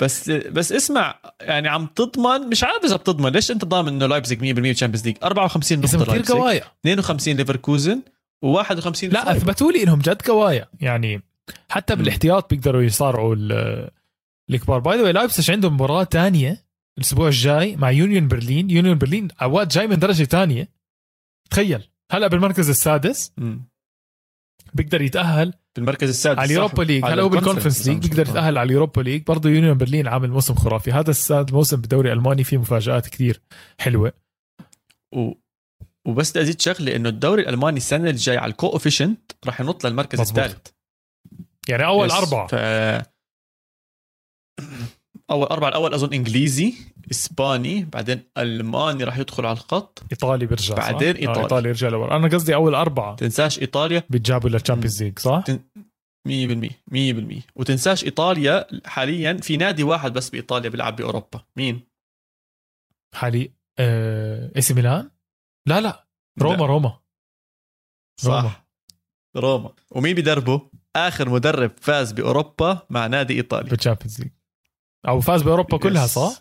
بس 0.00 0.30
بس 0.30 0.72
اسمع 0.72 1.14
يعني 1.40 1.68
عم 1.68 1.86
تضمن 1.86 2.48
مش 2.48 2.64
عارف 2.64 2.84
إذا 2.84 2.96
بتضمن 2.96 3.32
ليش 3.32 3.50
أنت 3.50 3.64
ضامن 3.64 3.88
إنه 3.88 4.06
لايبزيج 4.06 4.38
100% 4.38 4.74
Champions 4.74 5.06
League 5.06 5.16
54 5.22 5.80
نقطة 5.80 6.18
كثير 6.18 6.36
قوايا. 6.36 6.64
52 6.80 7.36
ليفركوزن 7.36 8.02
و51 8.46 9.04
لا 9.04 9.32
أثبتوا 9.32 9.72
لي 9.72 9.82
إنهم 9.82 9.98
جد 9.98 10.22
قوايا. 10.22 10.68
يعني 10.80 11.22
حتى 11.70 11.96
بالاحتياط 11.96 12.50
بيقدروا 12.50 12.82
يصارعوا 12.82 13.36
الكبار. 14.50 14.78
by 14.78 15.02
the 15.02 15.07
way 15.07 15.12
لايبسش 15.12 15.50
عندهم 15.50 15.74
مباراة 15.74 16.04
ثانية 16.04 16.64
الأسبوع 16.98 17.26
الجاي 17.26 17.76
مع 17.76 17.90
يونيون 17.90 18.28
برلين 18.28 18.70
يونيون 18.70 18.98
برلين 18.98 19.28
عواد 19.40 19.68
جاي 19.68 19.86
من 19.86 19.98
درجة 19.98 20.24
ثانية 20.24 20.68
تخيل 21.50 21.88
هلا 22.12 22.26
بالمركز 22.26 22.68
السادس 22.68 23.32
بيقدر 24.74 25.02
يتأهل 25.02 25.54
بالمركز 25.76 26.08
السادس 26.08 26.38
على 26.38 26.46
ال 26.46 26.51
Europa 26.51 26.82
League 26.82 27.04
هلا 27.04 27.22
هو 27.22 27.28
بال 27.28 27.38
Conference 27.38 27.88
League 27.88 27.98
بيقدر 27.98 28.28
يتأهل 28.28 28.58
على 28.58 28.66
ال 28.66 28.71
Europa 28.71 29.00
League 29.00 29.22
برضه 29.22 29.50
يونيون 29.50 29.78
برلين 29.78 30.08
عامل 30.08 30.30
موسم 30.30 30.54
خرافي. 30.54 30.92
هذا 30.92 31.10
السنة 31.10 31.40
الموسم 31.40 31.80
بالدوري 31.80 32.12
الالماني 32.12 32.44
فيه 32.44 32.56
مفاجآت 32.56 33.08
كثير 33.08 33.40
حلوة. 33.78 34.12
و... 35.14 35.32
وبس 36.06 36.30
بدي 36.30 36.40
أزيد 36.40 36.60
شغلة 36.60 36.96
إنه 36.96 37.08
الدوري 37.08 37.42
الألماني 37.42 37.76
السنة 37.76 38.10
الجاي 38.10 38.36
على 38.36 38.50
ال 38.50 38.66
coefficient 38.66 39.32
راح 39.46 39.60
ينط 39.60 39.86
للمركز 39.86 40.20
الثالث. 40.20 40.66
يعني 41.68 41.86
أول 41.86 42.10
أربعة. 42.10 42.46
ف... 42.46 42.54
أول 45.30 45.46
أربعة 45.46 45.68
الأول 45.68 45.94
أظن 45.94 46.12
إنجليزي 46.12 46.74
إسباني 47.10 47.84
بعدين 47.84 48.22
ألماني 48.38 49.04
راح 49.04 49.18
يدخل 49.18 49.46
على 49.46 49.52
الخط. 49.52 50.02
إيطالي 50.12 50.46
بيرجع 50.46 50.74
بعدين 50.74 51.16
ايطالي 51.16 51.38
آه 51.40 51.42
إيطالي. 51.42 51.68
يرجع 51.68 51.88
لورا 51.88 52.16
أنا 52.16 52.28
قصدي 52.28 52.54
أول 52.54 52.74
أربعة. 52.74 53.16
تنساش 53.16 53.58
إيطاليا. 53.58 54.02
بيتجابوا 54.10 54.50
لل 54.50 54.59
Champions 54.59 55.02
League 55.02 55.18
صح؟ 55.18 55.44
100% 56.28 56.70
100% 56.90 57.42
وتنساش 57.56 58.04
إيطاليا 58.04 58.66
حاليا 58.86 59.36
في 59.36 59.56
نادي 59.56 59.82
واحد 59.82 60.12
بس 60.12 60.30
بإيطاليا 60.30 60.70
بيلعب 60.70 60.96
بأوروبا. 60.96 61.44
مين؟ 61.56 61.80
حالي 63.14 63.52
آه... 63.78 64.52
AC 64.56 64.74
ميلان؟ 64.74 65.10
لا 65.68 65.80
لا. 65.80 66.06
روما 66.42 66.56
لا. 66.56 66.66
روما. 66.66 67.00
صح. 68.20 68.28
روما. 68.28 68.52
روما. 69.36 69.74
ومين 69.90 70.14
بيدربه؟ 70.14 70.70
آخر 70.96 71.28
مدرب 71.28 71.70
فاز 71.80 72.12
بأوروبا 72.12 72.82
مع 72.90 73.06
نادي 73.06 73.34
ايطالي 73.34 73.70
بال 73.70 73.79
Champions 73.79 74.20
League. 74.20 74.30
أو 75.08 75.20
فاز 75.20 75.42
بأوروبا 75.42 75.78
كلها 75.78 76.06
صح؟ 76.06 76.40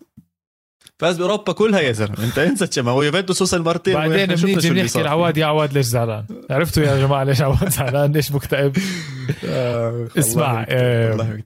فاز 1.00 1.18
بأوروبا 1.18 1.54
كلها 1.54 1.80
يا 1.80 1.92
زلمة. 1.92 2.24
أنت 2.24 2.38
انسى 2.38 2.82
ما 2.82 2.92
هو 2.92 3.04
يوفنتوس 3.04 3.42
وصل 3.42 3.62
مرتين 3.62 3.94
بعدين 3.94 4.26
بنيجي 4.26 4.70
بنحكي 4.70 5.02
العواد 5.02 5.38
يا 5.38 5.46
عواد 5.46 5.74
ليش 5.74 5.86
زعلان؟ 5.86 6.26
عرفتوا 6.50 6.84
يا 6.84 6.98
جماعة 6.98 7.24
ليش 7.24 7.42
عواد 7.42 7.70
زعلان؟ 7.70 8.12
ليش 8.12 8.32
مكتئب؟ 8.32 8.78
آه 9.46 10.08
اسمع 10.18 10.66
الله 10.70 11.44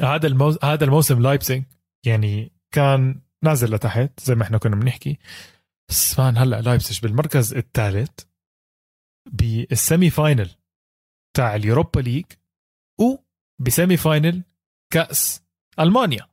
هذا 0.00 0.26
الموز... 0.26 0.58
هذا 0.62 0.84
الموسم 0.84 1.22
لايبسينج 1.22 1.64
يعني 2.06 2.52
كان 2.74 3.20
نازل 3.44 3.74
لتحت 3.74 4.20
زي 4.20 4.34
ما 4.34 4.42
إحنا 4.42 4.58
كنا 4.58 4.76
بنحكي. 4.76 5.18
بس 5.88 6.18
man 6.18 6.36
هلأ 6.36 6.60
لايبسيج 6.60 7.00
بالمركز 7.00 7.54
الثالث 7.54 8.20
بال 9.32 10.10
semi-final. 10.10 10.50
تاع 11.36 11.54
ال 11.54 11.61
Europa 11.61 12.00
League 12.00 12.18
وب 12.18 12.24
semi-final 13.00 14.42
كأس 14.92 15.42
ألمانيا. 15.80 16.30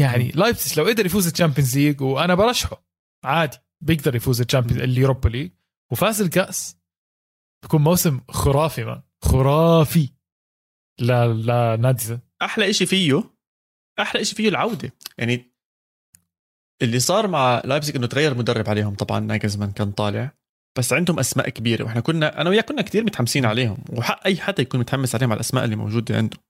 يعني 0.00 0.28
لايبسيش 0.28 0.78
لو 0.78 0.84
قدر 0.84 1.06
يفوز 1.06 1.26
ال 1.26 1.31
Champions 1.31 1.78
League 1.78 2.00
وأنا 2.00 2.34
برشحه 2.34 2.86
عادي 3.24 3.58
بيقدر 3.80 4.16
يفوز 4.16 4.40
ال 4.40 4.44
Champions 4.44 4.82
ال 4.82 4.89
Europa 4.89 5.28
League 5.28 5.52
وفاز 5.92 6.20
الكأس 6.22 6.78
بكون 7.64 7.82
موسم 7.82 8.20
خرافي 8.30 8.84
man 8.84 9.02
خرافي. 9.24 10.08
لا 11.00 11.28
لا 11.28 11.76
نادي 11.76 12.18
أحلى 12.42 12.72
شيء 12.72 12.86
فيه 12.86 13.34
أحلى 14.00 14.24
شيء 14.24 14.36
فيه 14.36 14.48
العودة. 14.48 14.92
يعني 15.18 15.54
اللي 16.82 17.00
صار 17.00 17.28
مع 17.28 17.62
لايبزيج 17.64 17.96
إنه 17.96 18.06
تغير 18.06 18.34
مدرب 18.34 18.68
عليهم 18.68 18.94
طبعا 18.94 19.20
ناجزمان 19.20 19.72
كان 19.72 19.92
طالع. 19.92 20.43
بس 20.78 20.92
عندهم 20.92 21.18
أسماء 21.18 21.48
كبيرة. 21.48 21.84
وإحنا 21.84 22.00
كنا 22.00 22.40
أنا 22.40 22.50
وياك 22.50 22.68
كنا 22.68 22.82
كثير 22.82 23.04
متحمسين 23.04 23.44
عليهم. 23.44 23.78
وحق 23.88 24.26
أي 24.26 24.36
حدا 24.36 24.62
يكون 24.62 24.80
متحمس 24.80 25.14
عليهم 25.14 25.30
على 25.30 25.36
الأسماء 25.36 25.64
اللي 25.64 25.76
موجودة 25.76 26.16
عندهم. 26.16 26.40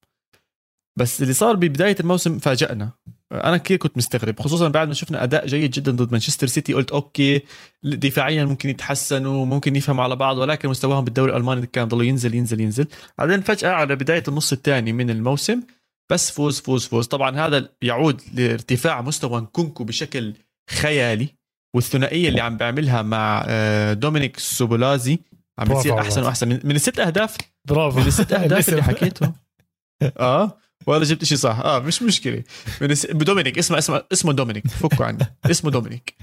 بس 0.98 1.22
اللي 1.22 1.32
صار 1.32 1.56
ببداية 1.56 1.96
الموسم 2.00 2.38
فاجأنا. 2.38 2.90
أنا 3.32 3.56
كثير 3.56 3.76
كنت 3.76 3.96
مستغرب 3.96 4.40
خصوصا 4.40 4.68
بعد 4.68 4.88
ما 4.88 4.94
شفنا 4.94 5.24
أداء 5.24 5.46
جيد 5.46 5.70
جدا 5.70 5.92
ضد 5.92 6.12
مانشستر 6.12 6.46
سيتي 6.46 6.72
قلت 6.72 6.90
okay 6.90 7.42
دفاعيا 7.82 8.44
ممكن 8.44 8.68
يتحسنوا 8.68 9.46
ممكن 9.46 9.76
يفهموا 9.76 10.04
على 10.04 10.16
بعض 10.16 10.38
ولكن 10.38 10.68
مستواهم 10.68 11.04
بالدوري 11.04 11.32
الألماني 11.32 11.66
كان 11.66 11.88
ضلوا 11.88 12.04
ينزل 12.04 12.34
ينزل 12.34 12.60
ينزل. 12.60 12.86
بعدين 13.18 13.40
فجأة 13.40 13.70
على 13.70 13.96
بداية 13.96 14.22
النص 14.28 14.52
الثاني 14.52 14.92
من 14.92 15.10
الموسم 15.10 15.62
بس 16.10 16.30
فوز 16.30 16.60
فوز 16.60 16.86
فوز. 16.86 17.06
طبعا 17.06 17.46
هذا 17.46 17.68
يعود 17.82 18.22
لارتفاع 18.34 19.02
مستوى 19.02 19.40
نكونكو 19.40 19.84
بشكل 19.84 20.34
خيالي. 20.70 21.28
والثنائية 21.74 22.28
اللي 22.28 22.40
عم 22.40 22.56
بيعملها 22.56 23.02
مع 23.02 23.44
آه، 23.48 23.92
دومينيك 23.92 24.38
سوبوسلاي. 24.38 25.18
عم 25.58 25.68
بتصير 25.68 25.98
أحسن 26.00 26.22
وأحسن. 26.22 26.48
من 26.48 26.76
الست 26.76 26.98
أهداف. 27.00 27.36
برافو. 27.64 28.00
من 28.00 28.06
الست 28.06 28.32
أهداف 28.42 28.68
اللي 28.68 28.82
حكيته. 28.82 29.32
آه. 30.02 30.58
ولا 30.86 31.04
جبت 31.04 31.24
شيء 31.24 31.38
صح. 31.38 31.58
آه 31.58 31.78
مش 31.78 32.02
مشكلة. 32.02 32.42
من 32.80 32.94
دومينيك 33.18 33.58
اسمه 33.58 33.78
اسمه 33.78 34.02
اسمه 34.12 34.32
دومينيك. 34.32 34.66
فكوا 34.66 35.06
عني. 35.06 35.18
اسمه 35.50 35.70
دومينيك. 35.70 36.14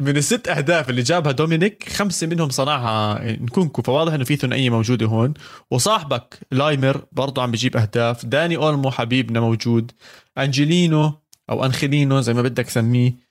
من 0.00 0.16
الست 0.16 0.48
أهداف 0.48 0.90
اللي 0.90 1.02
جابها 1.02 1.32
دومينيك 1.32 1.88
خمسة 1.88 2.26
منهم 2.26 2.50
صنعها 2.50 3.22
نكونكو. 3.32 3.82
فواضح 3.82 4.12
إنه 4.12 4.24
في 4.24 4.36
ثنائية 4.36 4.70
موجودة 4.70 5.06
هون. 5.06 5.34
وصاحبك 5.70 6.38
لايمر 6.52 7.04
برضه 7.12 7.42
عم 7.42 7.50
بجيب 7.50 7.76
أهداف. 7.76 8.26
داني 8.26 8.56
أولمو 8.56 8.90
حبيبنا 8.90 9.40
موجود. 9.40 9.92
أنجلينو 10.38 11.12
أو 11.50 11.64
انخلينو 11.64 12.20
زي 12.20 12.34
ما 12.34 12.42
بدك 12.42 12.68
سميه 12.68 13.24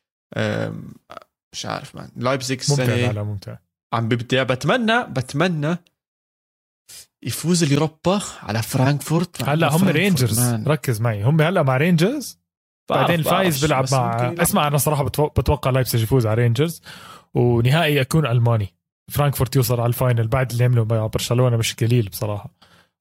مش 1.53 1.65
عارف 1.65 1.95
man 1.95 2.09
لايبزيج 2.15 2.59
السنة 2.59 2.85
ممتع 2.85 3.11
لا 3.11 3.23
ممتع 3.23 3.57
عم 3.93 4.07
ببدأ 4.07 4.43
بتمنى 4.43 5.03
بتمنى 5.03 5.77
يفوز 7.23 7.63
ال 7.63 7.71
Europa 7.71 8.21
على 8.41 8.61
فرانكفورت. 8.61 9.43
هلأ 9.43 9.75
هم 9.75 9.89
رينجرز 9.89 10.53
ركز 10.53 11.01
معي. 11.01 11.23
هم 11.23 11.41
هلأ 11.41 11.63
مع 11.63 11.77
رينجرز 11.77 12.39
بعدين 12.89 13.15
الفايز 13.15 13.65
بيلعب 13.65 13.85
مع 13.91 14.33
اسمع 14.39 14.67
أنا 14.67 14.77
صراحة 14.77 15.03
بتوقع 15.03 15.71
لايبسج 15.71 16.01
يفوز 16.01 16.25
على 16.25 16.41
رينجرز 16.41 16.81
ونهائي 17.33 17.95
يكون 17.95 18.25
ألماني. 18.25 18.75
فرانكفورت 19.11 19.55
يوصل 19.55 19.79
على 19.79 19.87
ال 19.87 19.94
final 19.94 20.27
بعد 20.27 20.51
اللي 20.51 20.63
عملوا 20.63 20.85
مع 20.85 21.07
برشلونة 21.07 21.57
مش 21.57 21.73
قليل 21.73 22.09
بصراحة. 22.09 22.49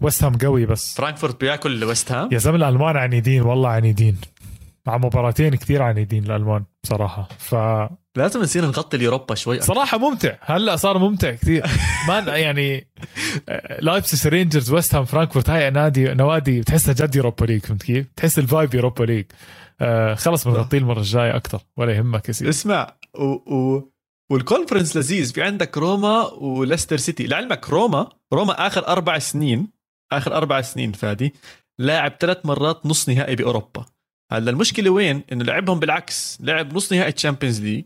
ويست 0.02 0.24
هام 0.24 0.36
قوي 0.38 0.66
بس. 0.66 0.94
فرانكفورت 0.94 1.40
بياكل 1.40 1.84
ويست 1.84 2.12
هام 2.12 2.28
يا 2.32 2.38
زلمة 2.38 2.56
الألمان 2.56 2.96
عنيدين 2.96 3.42
والله 3.42 3.68
عنيدين. 3.68 4.18
مع 4.86 4.98
مباراتين 4.98 5.54
كثير 5.54 5.82
عنيدين 5.82 6.24
الألمان 6.24 6.64
بصراحة. 6.84 7.28
ف 7.38 7.54
لازم 8.16 8.42
نصير 8.42 8.64
نغطي 8.64 8.96
ال 8.96 9.02
Europa 9.02 9.34
شوي 9.34 9.60
صراحة 9.60 9.98
ممتع. 9.98 10.36
هلأ 10.40 10.76
صار 10.76 10.98
ممتع 10.98 11.30
كثير. 11.30 11.66
ما 12.08 12.18
يعني 12.18 12.88
لايبسيس 13.80 14.26
رينجرز 14.26 14.70
ويست 14.70 14.94
هام 14.94 15.04
فرانكفورت 15.04 15.50
هاي 15.50 15.70
نادي 15.70 16.14
نوادي 16.14 16.60
بتحسها 16.60 16.94
جد 16.94 17.16
Europa 17.16 17.44
League 17.44 17.60
فهمت 17.60 17.82
كيف؟ 17.82 18.06
تحس 18.16 18.38
ال 18.38 18.45
vibe 18.45 18.74
Europa 18.74 19.04
League 19.04 19.24
آه 19.80 20.14
خلص 20.14 20.48
بنغطيه 20.48 20.78
المرة 20.78 20.98
الجاية 20.98 21.36
أكثر. 21.36 21.60
ولا 21.76 21.92
يهمك 21.92 22.28
يا 22.28 22.32
سيدي. 22.32 22.50
اسمع 22.50 22.96
و... 23.14 23.54
و... 23.54 23.90
وال 24.30 24.41
conference 24.41 24.96
لذيذ. 24.96 25.32
في 25.32 25.42
عندك 25.42 25.78
روما 25.78 26.22
وليستر 26.22 26.96
سيتي. 26.96 27.26
لعلمك 27.26 27.70
روما 27.70 28.08
روما 28.32 28.66
آخر 28.66 28.88
أربع 28.88 29.18
سنين 29.18 29.68
آخر 30.12 30.36
أربع 30.36 30.60
سنين 30.60 30.92
فادي 30.92 31.34
لاعب 31.78 32.12
ثلاث 32.20 32.46
مرات 32.46 32.86
نص 32.86 33.08
نهائي 33.08 33.36
بأوروبا. 33.36 33.84
هلأ 34.32 34.50
المشكلة 34.50 34.90
وين؟ 34.90 35.22
إنه 35.32 35.44
لعبهم 35.44 35.80
بالعكس. 35.80 36.38
لعب 36.40 36.76
نص 36.76 36.92
نهائي 36.92 37.12
ال 37.12 37.17
Champions 37.17 37.60
League 37.60 37.84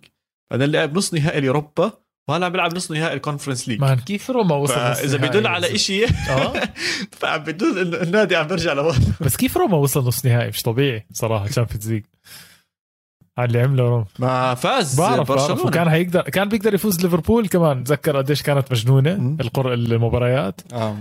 بعدين 0.50 0.70
لعب 0.70 0.96
نص 0.96 1.14
نهائي 1.14 1.38
ال 1.38 1.46
Europa 1.46 1.92
وهلا 2.28 2.46
عم 2.46 2.52
بيلعب 2.52 2.74
نص 2.76 2.90
نهائي 2.90 3.14
ال 3.14 3.19
Conference 3.19 3.68
League 3.68 3.80
man. 3.80 3.98
كيف 3.98 4.30
روما 4.30 4.54
وصل 4.54 4.74
اذا 4.80 5.16
بيدل 5.16 5.46
على 5.46 5.78
شيء 5.78 6.08
آه. 6.30 6.52
فعم 7.20 7.38
بدل 7.42 7.78
انه 7.78 8.02
النادي 8.02 8.36
عم 8.36 8.46
بيرجع 8.46 8.72
لورا 8.72 8.94
بس 9.24 9.36
كيف 9.36 9.56
روما 9.56 9.76
وصل 9.76 10.04
نص 10.04 10.24
نهائي؟ 10.26 10.48
مش 10.48 10.62
طبيعي 10.62 11.06
صراحة 11.12 11.46
Champions 11.46 11.92
League 11.92 12.04
على 13.38 13.46
اللي 13.46 13.60
عمله 13.60 13.82
روما. 13.88 14.04
ما 14.18 14.54
فاز 14.54 15.00
بعرف 15.00 15.28
برشلونة. 15.28 15.62
وكان 15.66 15.88
هيقدر 15.88 16.20
كان 16.20 16.48
بيقدر 16.48 16.74
يفوز 16.74 17.00
ليفربول 17.02 17.48
كمان. 17.48 17.84
تذكر 17.84 18.16
قديش 18.16 18.42
كانت 18.42 18.72
مجنونة 18.72 19.36
القر 19.40 19.74
المباريات. 19.74 20.60
آه. 20.72 20.96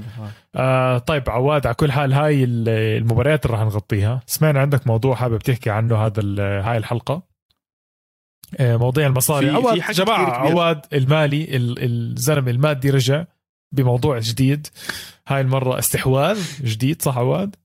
آه. 0.55 0.97
طيب 0.97 1.29
عواد 1.29 1.67
على 1.67 1.75
كل 1.75 1.91
حال 1.91 2.13
هاي 2.13 2.43
المباريات 2.43 3.45
اللي 3.45 3.57
راح 3.57 3.65
نغطيها. 3.65 4.21
سمعنا 4.25 4.59
عندك 4.59 4.87
موضوع 4.87 5.15
حابب 5.15 5.37
تحكي 5.37 5.69
عنه 5.69 6.05
هذا 6.05 6.21
هاي 6.39 6.77
الحلقة. 6.77 7.34
آه، 8.57 8.77
مواضيع 8.77 9.07
المصاري. 9.07 9.47
في 9.47 9.55
عواد 9.55 9.81
في 9.81 9.93
جماعة 9.93 10.29
عواد 10.29 10.81
المالي 10.93 11.47
الزلمة 11.51 12.51
المادي 12.51 12.89
رجع 12.89 13.25
بموضوع 13.71 14.19
جديد. 14.19 14.67
هاي 15.27 15.41
المرة 15.41 15.79
استحواذ 15.79 16.39
جديد 16.63 17.01
صح 17.01 17.17
عواد 17.17 17.55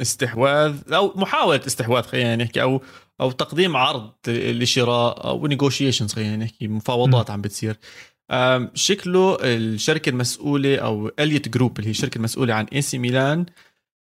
استحواذ 0.00 0.94
أو 0.94 1.12
محاولة 1.16 1.60
استحواذ 1.66 2.02
خلينا 2.02 2.36
نحكي 2.36 2.62
أو 2.62 2.82
أو 3.20 3.30
تقديم 3.30 3.76
عرض 3.76 4.12
لشراء 4.28 5.26
أو 5.28 5.46
negotiations 5.46 6.12
خلينا 6.12 6.36
نحكي 6.36 6.68
مفاوضات 6.68 7.30
م. 7.30 7.32
عم 7.32 7.40
بتصير. 7.40 7.76
شكله 8.74 9.38
الشركة 9.42 10.10
المسؤولة 10.10 10.76
أو 10.76 11.10
Elliott 11.18 11.48
Group 11.48 11.78
اللي 11.78 11.88
هي 11.88 11.90
الشركة 11.90 12.18
المسؤولة 12.18 12.54
عن 12.54 12.64
AC 12.64 12.98
Milan 12.98 13.46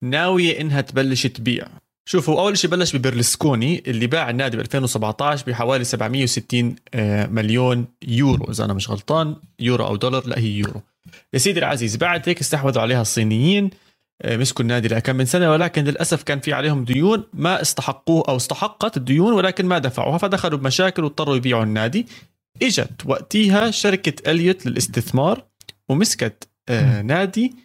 ناوية 0.03 0.61
إنها 0.61 0.82
تبلش 0.82 1.27
تبيع. 1.27 1.67
شوفوا 2.05 2.41
أول 2.41 2.57
شيء 2.57 2.69
بلش 2.69 2.95
ببرلسكوني 2.95 3.83
اللي 3.87 4.07
باع 4.07 4.29
النادي 4.29 4.57
ب 4.57 4.59
2017 4.59 5.45
بحوالي 5.47 5.83
760 5.83 6.75
آه، 6.93 7.25
مليون 7.27 7.85
يورو 8.07 8.51
إذا 8.51 8.65
أنا 8.65 8.73
مش 8.73 8.89
غلطان 8.89 9.35
يورو 9.59 9.85
أو 9.85 9.95
دولار 9.95 10.27
لا 10.27 10.39
هي 10.39 10.51
يورو. 10.51 10.81
يا 11.33 11.39
سيدي 11.39 11.59
العزيز 11.59 11.95
بعد 11.95 12.29
هيك 12.29 12.39
استحوذوا 12.39 12.81
عليها 12.81 13.01
الصينيين 13.01 13.69
آه، 14.21 14.37
مسكوا 14.37 14.61
النادي 14.61 14.87
لكم 14.87 15.15
من 15.15 15.25
سنة 15.25 15.51
ولكن 15.51 15.83
للأسف 15.83 16.23
كان 16.23 16.39
في 16.39 16.53
عليهم 16.53 16.83
ديون 16.83 17.23
ما 17.33 17.61
استحقوه 17.61 18.23
أو 18.27 18.35
استحقت 18.35 18.97
الديون 18.97 19.33
ولكن 19.33 19.65
ما 19.65 19.77
دفعوها 19.79 20.17
فدخلوا 20.17 20.59
بمشاكل 20.59 21.03
واضطروا 21.03 21.35
يبيعوا 21.35 21.63
النادي. 21.63 22.07
إجت 22.61 23.05
وقتها 23.05 23.71
شركة 23.71 24.31
إليوت 24.31 24.65
للاستثمار 24.65 25.43
ومسكت 25.89 26.49
آه 26.69 27.01
نادي 27.01 27.55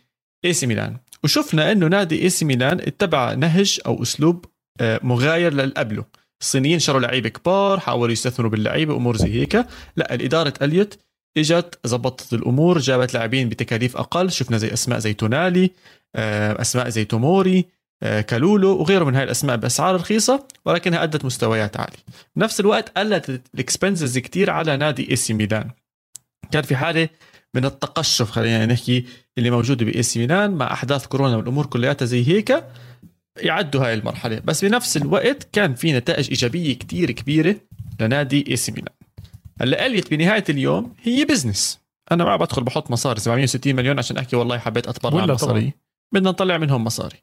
AC 0.44 0.66
Milan. 0.66 0.96
وشفنا 1.26 1.72
إنه 1.72 1.86
نادي 1.86 2.22
AC 2.22 2.44
Milan 2.44 2.80
اتبع 2.80 3.34
نهج 3.34 3.80
أو 3.86 4.02
أسلوب 4.02 4.44
آه 4.80 5.00
مغاير 5.02 5.52
للي 5.52 5.72
قبله. 5.76 6.04
الصينيين 6.40 6.78
شروا 6.78 7.00
لعيبة 7.00 7.28
كبار 7.28 7.80
حاولوا 7.80 8.12
يستثمروا 8.12 8.50
باللعيبة 8.50 8.96
أمور 8.96 9.16
زي 9.16 9.32
هيك. 9.32 9.66
لا 9.96 10.14
الإدارة 10.14 10.54
إليوت 10.62 10.98
إجت 11.36 11.78
زبطت 11.84 12.32
الأمور 12.32 12.78
جابت 12.78 13.14
لاعبين 13.14 13.48
بتكاليف 13.48 13.96
أقل. 13.96 14.30
شفنا 14.30 14.58
زي 14.58 14.72
أسماء 14.72 14.98
زي 14.98 15.14
تونالي 15.14 15.70
آه، 16.16 16.60
أسماء 16.60 16.88
زي 16.88 17.04
توموري 17.04 17.64
آه، 18.02 18.20
كالولو 18.20 18.76
وغيره 18.76 19.04
من 19.04 19.14
هاي 19.14 19.24
الأسماء 19.24 19.56
بأسعار 19.56 19.94
رخيصة 19.94 20.48
ولكنها 20.64 21.02
أدت 21.02 21.24
مستويات 21.24 21.76
عالية. 21.76 22.04
بنفس 22.36 22.60
الوقت 22.60 22.98
قلت 22.98 23.40
ال 23.54 23.61
expenses 23.61 24.18
كتير 24.18 24.50
على 24.50 24.76
نادي 24.76 25.10
AC 25.10 25.34
Milan. 25.34 25.70
كان 26.50 26.62
في 26.62 26.76
حالة 26.76 27.08
من 27.56 27.64
التقشف 27.64 28.30
خلينا 28.30 28.66
نحكي 28.66 29.04
اللي 29.38 29.50
موجوده 29.50 29.84
ب 29.84 30.02
AC 30.02 30.18
Milan 30.18 30.50
مع 30.50 30.72
أحداث 30.72 31.06
كورونا 31.06 31.36
والأمور 31.36 31.66
كلياتها 31.66 32.06
زي 32.06 32.28
هيك 32.28 32.64
يعدوا 33.36 33.86
هاي 33.86 33.94
المرحلة. 33.94 34.40
بس 34.44 34.64
بنفس 34.64 34.96
الوقت 34.96 35.48
كان 35.52 35.74
في 35.74 35.92
نتائج 35.92 36.28
إيجابية 36.28 36.74
كتير 36.74 37.10
كبيرة 37.10 37.56
لنادي 38.00 38.44
AC 38.50 38.72
Milan. 38.72 38.94
هلأ 39.60 39.86
Elliott 39.86 40.10
بنهاية 40.10 40.44
اليوم 40.48 40.94
هي 41.02 41.24
business 41.24 41.78
أنا 42.12 42.24
ما 42.24 42.36
بدخل 42.36 42.62
بحط 42.64 42.90
مصاري 42.90 43.20
760 43.20 43.74
مليون 43.74 43.98
عشان 43.98 44.16
أحكي 44.16 44.36
والله 44.36 44.58
حبيت 44.58 44.88
أتبرع 44.88 45.26
مصاري. 45.26 45.72
بدنا 46.12 46.30
نطلع 46.30 46.58
منهم 46.58 46.84
مصاري. 46.84 47.16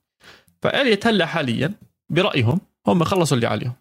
ف 0.62 0.67
Elliott 0.67 1.08
هلأ 1.08 1.26
حاليا 1.26 1.74
برأيهم 2.10 2.60
هم 2.88 3.04
خلصوا 3.04 3.38
اللي 3.38 3.48
عليهم. 3.48 3.74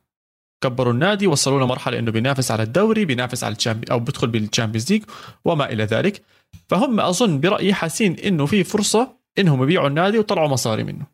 كبروا 0.62 0.92
النادي 0.92 1.26
وصلوا 1.26 1.60
له 1.60 1.66
مرحلة 1.66 1.98
إنه 1.98 2.10
بينافس 2.10 2.50
على 2.50 2.62
الدوري 2.62 3.04
بينافس 3.04 3.44
على 3.44 3.54
ال 3.54 3.59
Champi 3.59 3.86
أو 3.90 3.98
بدخل 3.98 4.26
بال 4.26 4.38
Champions 4.38 4.92
League 4.92 5.02
وما 5.44 5.72
إلى 5.72 5.84
ذلك. 5.84 6.22
فهم 6.68 7.00
أظن 7.00 7.40
برأيي 7.40 7.74
حاسين 7.74 8.16
إنه 8.18 8.46
في 8.46 8.64
فرصة 8.64 9.16
إنهم 9.38 9.62
يبيعوا 9.62 9.88
النادي 9.88 10.18
وطلعوا 10.18 10.48
مصاري 10.48 10.84
منه. 10.84 11.06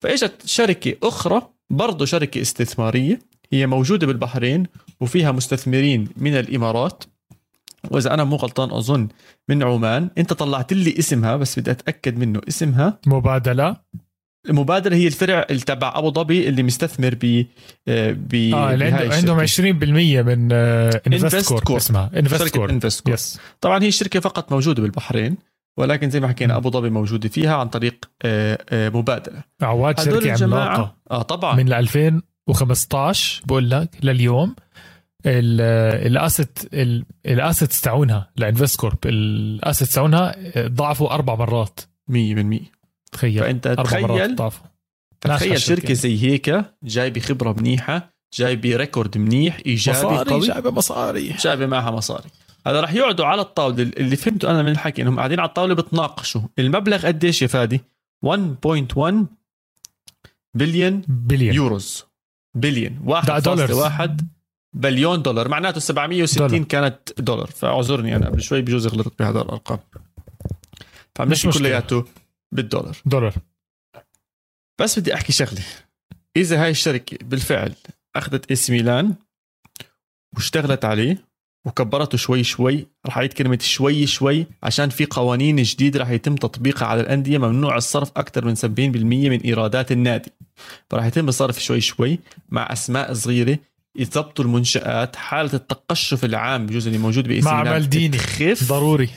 فإجت 0.00 0.46
شركة 0.46 0.96
أخرى 1.02 1.42
برضه 1.70 2.04
شركة 2.04 2.40
استثمارية 2.40 3.18
هي 3.52 3.66
موجودة 3.66 4.06
بالبحرين 4.06 4.66
وفيها 5.00 5.32
مستثمرين 5.32 6.08
من 6.16 6.34
الإمارات. 6.34 7.04
وإذا 7.90 8.14
أنا 8.14 8.24
مو 8.24 8.36
غلطان 8.36 8.70
أظن 8.70 9.08
من 9.48 9.62
عمان. 9.62 10.10
أنت 10.18 10.32
طلعت 10.32 10.72
لي 10.72 10.98
اسمها 10.98 11.36
بس 11.36 11.58
بدي 11.58 11.70
أتأكد 11.70 12.18
منه 12.18 12.40
اسمها. 12.48 12.98
مبادلة. 13.06 13.76
مبادلة 14.48 14.94
هي 14.94 15.06
الفرع 15.06 15.42
تبع 15.42 15.92
أبو 15.96 16.10
ظبي 16.12 16.48
اللي 16.48 16.62
مستثمر 16.62 17.14
ب 17.22 17.44
ب 17.86 18.34
آه 18.54 18.74
اللي 18.74 18.84
عندهم 18.84 19.46
20% 19.46 19.60
من 20.26 20.52
Investcorp 20.52 21.76
اسمها. 21.76 22.10
Investcorp 22.16 22.70
Invest 22.70 23.08
yes 23.08 23.40
طبعا 23.60 23.82
هي 23.82 23.88
الشركة 23.88 24.20
فقط 24.20 24.52
موجودة 24.52 24.82
بالبحرين 24.82 25.36
ولكن 25.78 26.10
زي 26.10 26.20
ما 26.20 26.28
حكينا 26.28 26.56
أبو 26.56 26.70
ظبي 26.70 26.90
موجودة 26.90 27.28
فيها 27.28 27.56
عن 27.56 27.68
طريق 27.68 28.04
آه، 28.22 28.58
آه، 28.70 28.88
مبادلة. 28.88 29.44
عواد 29.62 30.00
شركة 30.00 30.44
عملاقة. 30.44 30.96
آه 31.10 31.22
طبعا. 31.22 31.56
من 31.56 31.72
2015 31.72 33.42
بقول 33.46 33.70
لك 33.70 33.90
لليوم 34.02 34.54
ال 35.26 35.48
asset 35.48 36.58
ال 37.26 37.34
assets 37.34 37.80
تاعونها 37.80 38.30
ل 38.36 38.80
Investcorp 38.80 38.98
ال 39.06 39.19
assets 39.19 39.94
تاعونها 39.94 40.34
ضعفوا 40.58 41.14
أربع 41.14 41.34
مرات. 41.34 41.80
100% 42.10 42.14
تخيل 43.12 43.40
فأنت 43.40 43.68
تخيل 43.68 44.36
تخيل 45.20 45.60
شركة 45.60 45.94
زي 45.94 46.22
هيك 46.22 46.64
جايبه 46.82 47.20
خبره 47.20 47.52
منيحة 47.52 48.16
جايبه 48.34 48.76
record 48.76 49.18
منيح 49.18 49.58
إيجابي 49.66 49.98
مصاري 49.98 50.30
قوي. 50.30 50.46
جايبه 50.46 50.70
مصاري. 50.70 51.28
جايبه 51.28 51.66
معها 51.66 51.90
مصاري. 51.90 52.28
هذا 52.66 52.80
راح 52.80 52.92
يقعدوا 52.92 53.26
على 53.26 53.40
الطاولة. 53.40 53.82
اللي 53.82 54.16
فهمته 54.16 54.50
أنا 54.50 54.62
من 54.62 54.68
الحكي 54.68 55.02
إنهم 55.02 55.16
قاعدين 55.16 55.40
على 55.40 55.48
الطاولة 55.48 55.74
بتناقشوا. 55.74 56.40
المبلغ 56.58 57.06
قديش 57.06 57.42
يا 57.42 57.46
فادي؟ 57.46 57.80
1.1 58.26 59.26
بليون 60.54 61.02
billion 61.08 61.54
euros 61.54 62.04
billion 62.56 63.00
واحد 63.04 63.70
واحد 63.70 64.28
بليون 64.74 65.22
دولار. 65.22 65.48
معناته 65.48 65.80
760 65.80 66.48
دولار. 66.48 66.64
كانت 66.64 66.98
دولار. 67.18 67.46
فاعذرني 67.46 68.16
أنا 68.16 68.26
قبل 68.26 68.42
شوي 68.42 68.62
بجوز 68.62 68.86
غلطت 68.86 69.18
بهذا 69.18 69.40
الأرقام. 69.40 69.78
فمش 71.14 71.46
كلياته. 71.46 72.04
بالدولار. 72.52 72.96
دولار. 73.06 73.34
بس 74.80 74.98
بدي 74.98 75.14
أحكي 75.14 75.32
شغلة. 75.32 75.62
إذا 76.36 76.62
هاي 76.62 76.70
الشركة 76.70 77.18
بالفعل 77.26 77.74
أخذت 78.16 78.52
AC 78.52 78.70
Milan 78.70 79.14
واشتغلت 80.34 80.84
عليه 80.84 81.24
وكبرته 81.66 82.18
شوي 82.18 82.44
شوي 82.44 82.86
رح 83.06 83.18
أعيد 83.18 83.32
كلمة 83.32 83.58
شوي 83.62 84.06
شوي 84.06 84.46
عشان 84.62 84.88
في 84.88 85.06
قوانين 85.06 85.62
جديدة 85.62 86.00
رح 86.00 86.10
يتم 86.10 86.34
تطبيقها 86.34 86.86
على 86.86 87.00
الأندية 87.00 87.38
ممنوع 87.38 87.76
الصرف 87.76 88.10
أكثر 88.16 88.44
من 88.44 88.54
70% 88.54 88.60
من 89.30 89.40
إيرادات 89.40 89.92
النادي. 89.92 90.32
فرح 90.90 91.04
يتم 91.04 91.28
الصرف 91.28 91.58
شوي 91.62 91.80
شوي 91.80 92.18
مع 92.48 92.72
أسماء 92.72 93.12
صغيرة 93.12 93.58
يضبطوا 93.96 94.44
المنشآت 94.44 95.16
حالة 95.16 95.54
التقشف 95.54 96.24
العام 96.24 96.66
بجوز 96.66 96.86
اللي 96.86 96.98
موجود 96.98 97.28
ب 97.28 97.30
AC 97.30 97.35
مع 97.35 97.40
مالديني 97.40 98.18
خف 98.18 98.68
ضروري. 98.68 99.10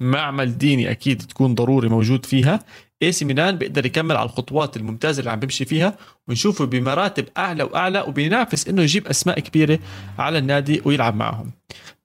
مع 0.00 0.58
مالديني 0.58 0.90
أكيد 0.90 1.22
تكون 1.22 1.54
ضروري 1.54 1.88
موجود 1.88 2.26
فيها. 2.26 2.60
AC 3.02 3.24
Milan 3.24 3.56
بيقدر 3.56 3.86
يكمل 3.86 4.16
على 4.16 4.26
الخطوات 4.26 4.76
الممتازة 4.76 5.20
اللي 5.20 5.30
عم 5.30 5.40
بيمشي 5.40 5.64
فيها 5.64 5.96
ونشوفه 6.28 6.64
بمراتب 6.64 7.28
أعلى 7.36 7.62
وأعلى 7.62 8.00
وبينافس 8.00 8.68
إنه 8.68 8.82
يجيب 8.82 9.06
أسماء 9.06 9.40
كبيرة 9.40 9.78
على 10.18 10.38
النادي 10.38 10.82
ويلعب 10.84 11.16
معهم. 11.16 11.52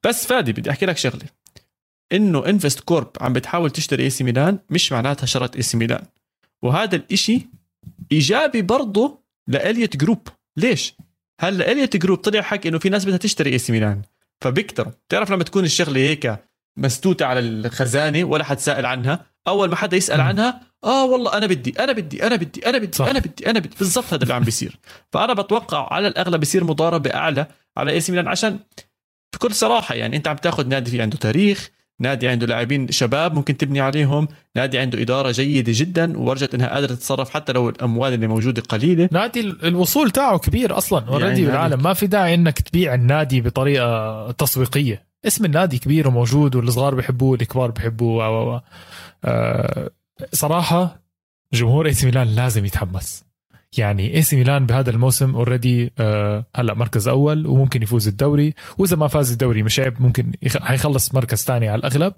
بس 0.04 0.26
فادي 0.26 0.52
بدي 0.52 0.70
أحكي 0.70 0.86
لك 0.86 0.96
شغلة. 0.96 1.24
إنه 2.12 2.46
Investcorp 2.46 3.10
عم 3.20 3.32
بتحاول 3.32 3.70
تشتري 3.70 4.04
AC 4.04 4.24
Milan 4.24 4.58
مش 4.70 4.92
معناتها 4.92 5.26
شرت 5.26 5.56
AC 5.56 5.76
Milan. 5.76 6.04
وهذا 6.62 6.96
الإشي 6.96 7.48
إيجابي 8.12 8.62
برضه 8.62 9.22
ل 9.48 9.54
Elliott 9.54 9.96
Group. 9.96 10.28
ليش؟ 10.56 10.94
هلأ 11.40 11.72
Elliott 11.72 11.96
Group 11.96 12.18
طلع 12.18 12.42
حكي 12.42 12.68
إنه 12.68 12.78
في 12.78 12.88
ناس 12.88 13.04
بدها 13.04 13.16
تشتري 13.16 13.52
AC 13.52 13.72
Milan. 13.72 14.02
فبيكتروا 14.40 14.92
بتعرف 15.08 15.30
لما 15.30 15.44
تكون 15.44 15.64
الشغلة 15.64 16.00
هيك 16.00 16.38
مستوته 16.76 17.26
على 17.26 17.40
الخزانه 17.40 18.24
ولا 18.24 18.44
حد 18.44 18.58
سائل 18.58 18.86
عنها. 18.86 19.26
أول 19.48 19.70
ما 19.70 19.76
حدا 19.76 19.96
يسأل 19.96 20.20
عنها 20.20 20.60
آه 20.84 21.04
والله 21.04 21.36
أنا 21.38 21.46
بدي 21.46 21.74
أنا 21.80 21.92
بدي 21.92 22.26
أنا 22.26 22.36
بدي 22.36 22.66
أنا 22.66 22.78
بدي 22.78 22.96
صح. 22.96 23.06
أنا 23.06 23.18
بدي 23.18 23.50
أنا 23.50 23.58
بدي. 23.58 23.76
بالضبط 23.78 24.14
هذا 24.14 24.22
اللي 24.22 24.34
عم 24.34 24.42
بيصير. 24.42 24.78
فأنا 25.12 25.32
بتوقع 25.32 25.92
على 25.92 26.08
الأغلب 26.08 26.40
بيصير 26.40 26.64
مضاربة 26.64 27.14
أعلى 27.14 27.46
على 27.76 27.92
AC 27.92 28.00
Milan 28.08 28.28
عشان 28.28 28.58
بكل 29.34 29.54
صراحة 29.54 29.94
يعني 29.94 30.16
أنت 30.16 30.28
عم 30.28 30.36
تاخذ 30.36 30.68
نادي 30.68 30.90
في 30.90 31.02
عنده 31.02 31.16
تاريخ 31.16 31.70
نادي 32.00 32.28
عنده 32.28 32.46
لاعبين 32.46 32.90
شباب 32.90 33.34
ممكن 33.34 33.56
تبني 33.56 33.80
عليهم 33.80 34.28
نادي 34.56 34.78
عنده 34.78 35.02
إدارة 35.02 35.30
جيدة 35.30 35.72
جدا 35.76 36.18
وورجت 36.18 36.54
إنها 36.54 36.68
قادرة 36.68 36.94
تتصرف 36.94 37.30
حتى 37.30 37.52
لو 37.52 37.68
الأموال 37.68 38.14
اللي 38.14 38.26
موجودة 38.26 38.62
قليلة. 38.62 39.08
نادي 39.12 39.40
الوصول 39.40 40.10
تاعه 40.10 40.38
كبير 40.38 40.78
أصلا 40.78 41.08
already 41.08 41.28
يعني 41.28 41.46
بالعالم. 41.46 41.82
ما 41.82 41.92
في 41.92 42.06
داعي 42.06 42.34
إنك 42.34 42.60
تبيع 42.60 42.94
النادي 42.94 43.40
بطريقة 43.40 44.30
تسويقية. 44.30 45.11
اسم 45.26 45.44
النادي 45.44 45.78
كبير 45.78 46.08
وموجود 46.08 46.54
والصغار 46.56 46.94
بيحبوه 46.94 47.34
الكبار 47.34 47.70
بيحبوه. 47.70 48.26
أو 48.26 48.60
أه 49.24 49.90
صراحة 50.32 51.02
جمهور 51.52 51.86
AC 51.86 51.94
Milan 52.04 52.26
لازم 52.26 52.64
يتحمس. 52.64 53.24
يعني 53.78 54.14
AC 54.14 54.36
Milan 54.36 54.66
بهذا 54.66 54.90
الموسم 54.90 55.34
already 55.34 55.92
آه 55.98 56.44
هلأ 56.56 56.74
مركز 56.74 57.08
أول 57.08 57.46
وممكن 57.46 57.82
يفوز 57.82 58.08
الدوري. 58.08 58.54
وإذا 58.78 58.96
ما 58.96 59.08
فاز 59.08 59.32
الدوري 59.32 59.62
مش 59.62 59.80
عيب 59.80 60.02
ممكن 60.02 60.32
حيخلص 60.60 61.14
مركز 61.14 61.44
ثاني 61.44 61.68
على 61.68 61.78
الأغلب. 61.78 62.12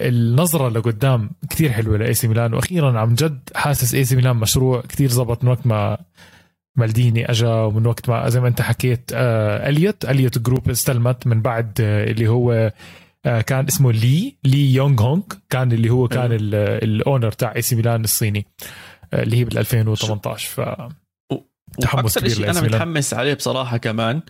النظرة 0.00 0.68
لقدام 0.68 1.30
كثير 1.50 1.72
حلوة 1.72 1.98
ل 1.98 2.14
AC 2.14 2.28
Milan 2.28 2.54
وأخيرا 2.54 3.00
عم 3.00 3.14
جد 3.14 3.50
حاسس 3.54 3.94
AC 3.94 4.16
Milan 4.16 4.36
مشروع 4.36 4.80
كثير 4.80 5.08
زبط 5.08 5.44
من 5.44 5.50
وقت 5.50 5.66
ما 5.66 5.98
مالديني 6.76 7.30
اجى 7.30 7.46
ومن 7.46 7.86
وقت 7.86 8.08
ما 8.08 8.28
زي 8.28 8.40
ما 8.40 8.48
أنت 8.48 8.62
حكيت 8.62 9.10
آه 9.14 9.68
Elliott. 9.68 10.04
Elliott 10.04 10.38
Group 10.38 10.70
استلمت 10.70 11.26
من 11.26 11.42
بعد 11.42 11.72
آه 11.80 12.04
اللي 12.10 12.28
هو 12.28 12.72
آه، 13.26 13.40
كان 13.40 13.66
اسمه 13.66 13.92
لي 13.92 14.36
لي 14.44 14.74
يونغ 14.74 15.02
هونغ. 15.02 15.22
كان 15.50 15.72
اللي 15.72 15.90
هو 15.90 16.08
كان 16.08 16.28
ال 16.32 16.49
owner 16.49 17.32
تاع 17.32 17.54
AC 17.56 17.76
Milan 17.76 18.04
الصيني 18.04 18.46
اللي 19.14 19.36
هي 19.36 19.44
بال 19.44 19.58
2018 19.58 20.48
ف 20.48 20.60
تحمس 21.80 22.18
كبير 22.18 22.50
أنا 22.50 22.60
متحمس 22.60 23.14
عليه 23.14 23.34
بصراحة 23.34 23.76
كمان 23.76 24.20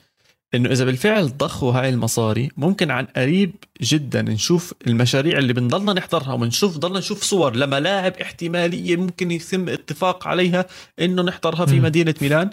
إنه 0.56 0.72
إذا 0.72 0.84
بالفعل 0.84 1.36
ضخوا 1.36 1.72
هاي 1.72 1.88
المصاري 1.88 2.50
ممكن 2.56 2.90
عن 2.90 3.04
قريب 3.16 3.54
جدا 3.82 4.22
نشوف 4.22 4.74
المشاريع 4.86 5.38
اللي 5.38 5.52
بنضلنا 5.52 5.92
نحضرها 5.92 6.32
ونشوف 6.32 6.78
ضلنا 6.78 6.98
نشوف 6.98 7.22
صور 7.22 7.56
لملاعب 7.56 8.12
احتمالية 8.12 8.96
ممكن 8.96 9.30
يتم 9.30 9.68
اتفاق 9.68 10.28
عليها 10.28 10.66
إنه 11.00 11.22
نحضرها 11.22 11.66
في. 11.66 11.80
مدينة 11.80 12.14
ميلان. 12.22 12.50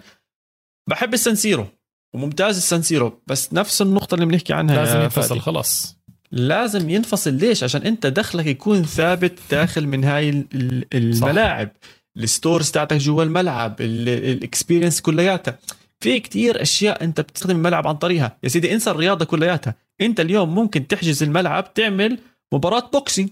بحب 0.89 1.13
السان 1.13 1.36
سيرو 1.36 1.67
وممتاز 2.15 2.57
السان 2.57 2.85
سيرو 2.85 3.21
بس 3.27 3.53
نفس 3.53 3.81
النقطة 3.81 4.15
اللي 4.15 4.25
بنحكي 4.25 4.53
عنها 4.53 4.75
لازم 4.75 5.01
ينفصل 5.01 5.39
خلص 5.39 5.97
لازم 6.31 6.89
ينفصل 6.89 7.33
ليش؟ 7.33 7.63
عشان 7.63 7.81
أنت 7.81 8.07
دخلك 8.07 8.45
يكون 8.45 8.83
ثابت 8.83 9.39
داخل 9.51 9.87
من 9.87 10.03
هاي 10.03 10.45
الملاعب. 10.93 11.69
ال 12.17 12.25
stores 12.25 12.71
تاعتك 12.71 12.97
جوا 12.97 13.23
الملعب 13.23 13.75
ال 13.81 13.92
experience 13.92 15.01
كلياتها. 15.01 15.57
في 16.03 16.19
كتير 16.19 16.61
أشياء 16.61 17.03
أنت 17.03 17.21
بتستخدم 17.21 17.55
الملعب 17.55 17.87
عن 17.87 17.95
طريقها. 17.95 18.37
يا 18.43 18.49
سيدي 18.49 18.73
انسى 18.73 18.91
الرياضة 18.91 19.25
كلياتها. 19.25 19.75
أنت 20.01 20.19
اليوم 20.19 20.55
ممكن 20.55 20.87
تحجز 20.87 21.23
الملعب 21.23 21.73
تعمل 21.73 22.19
مباراة 22.53 22.89
boxing 22.93 23.29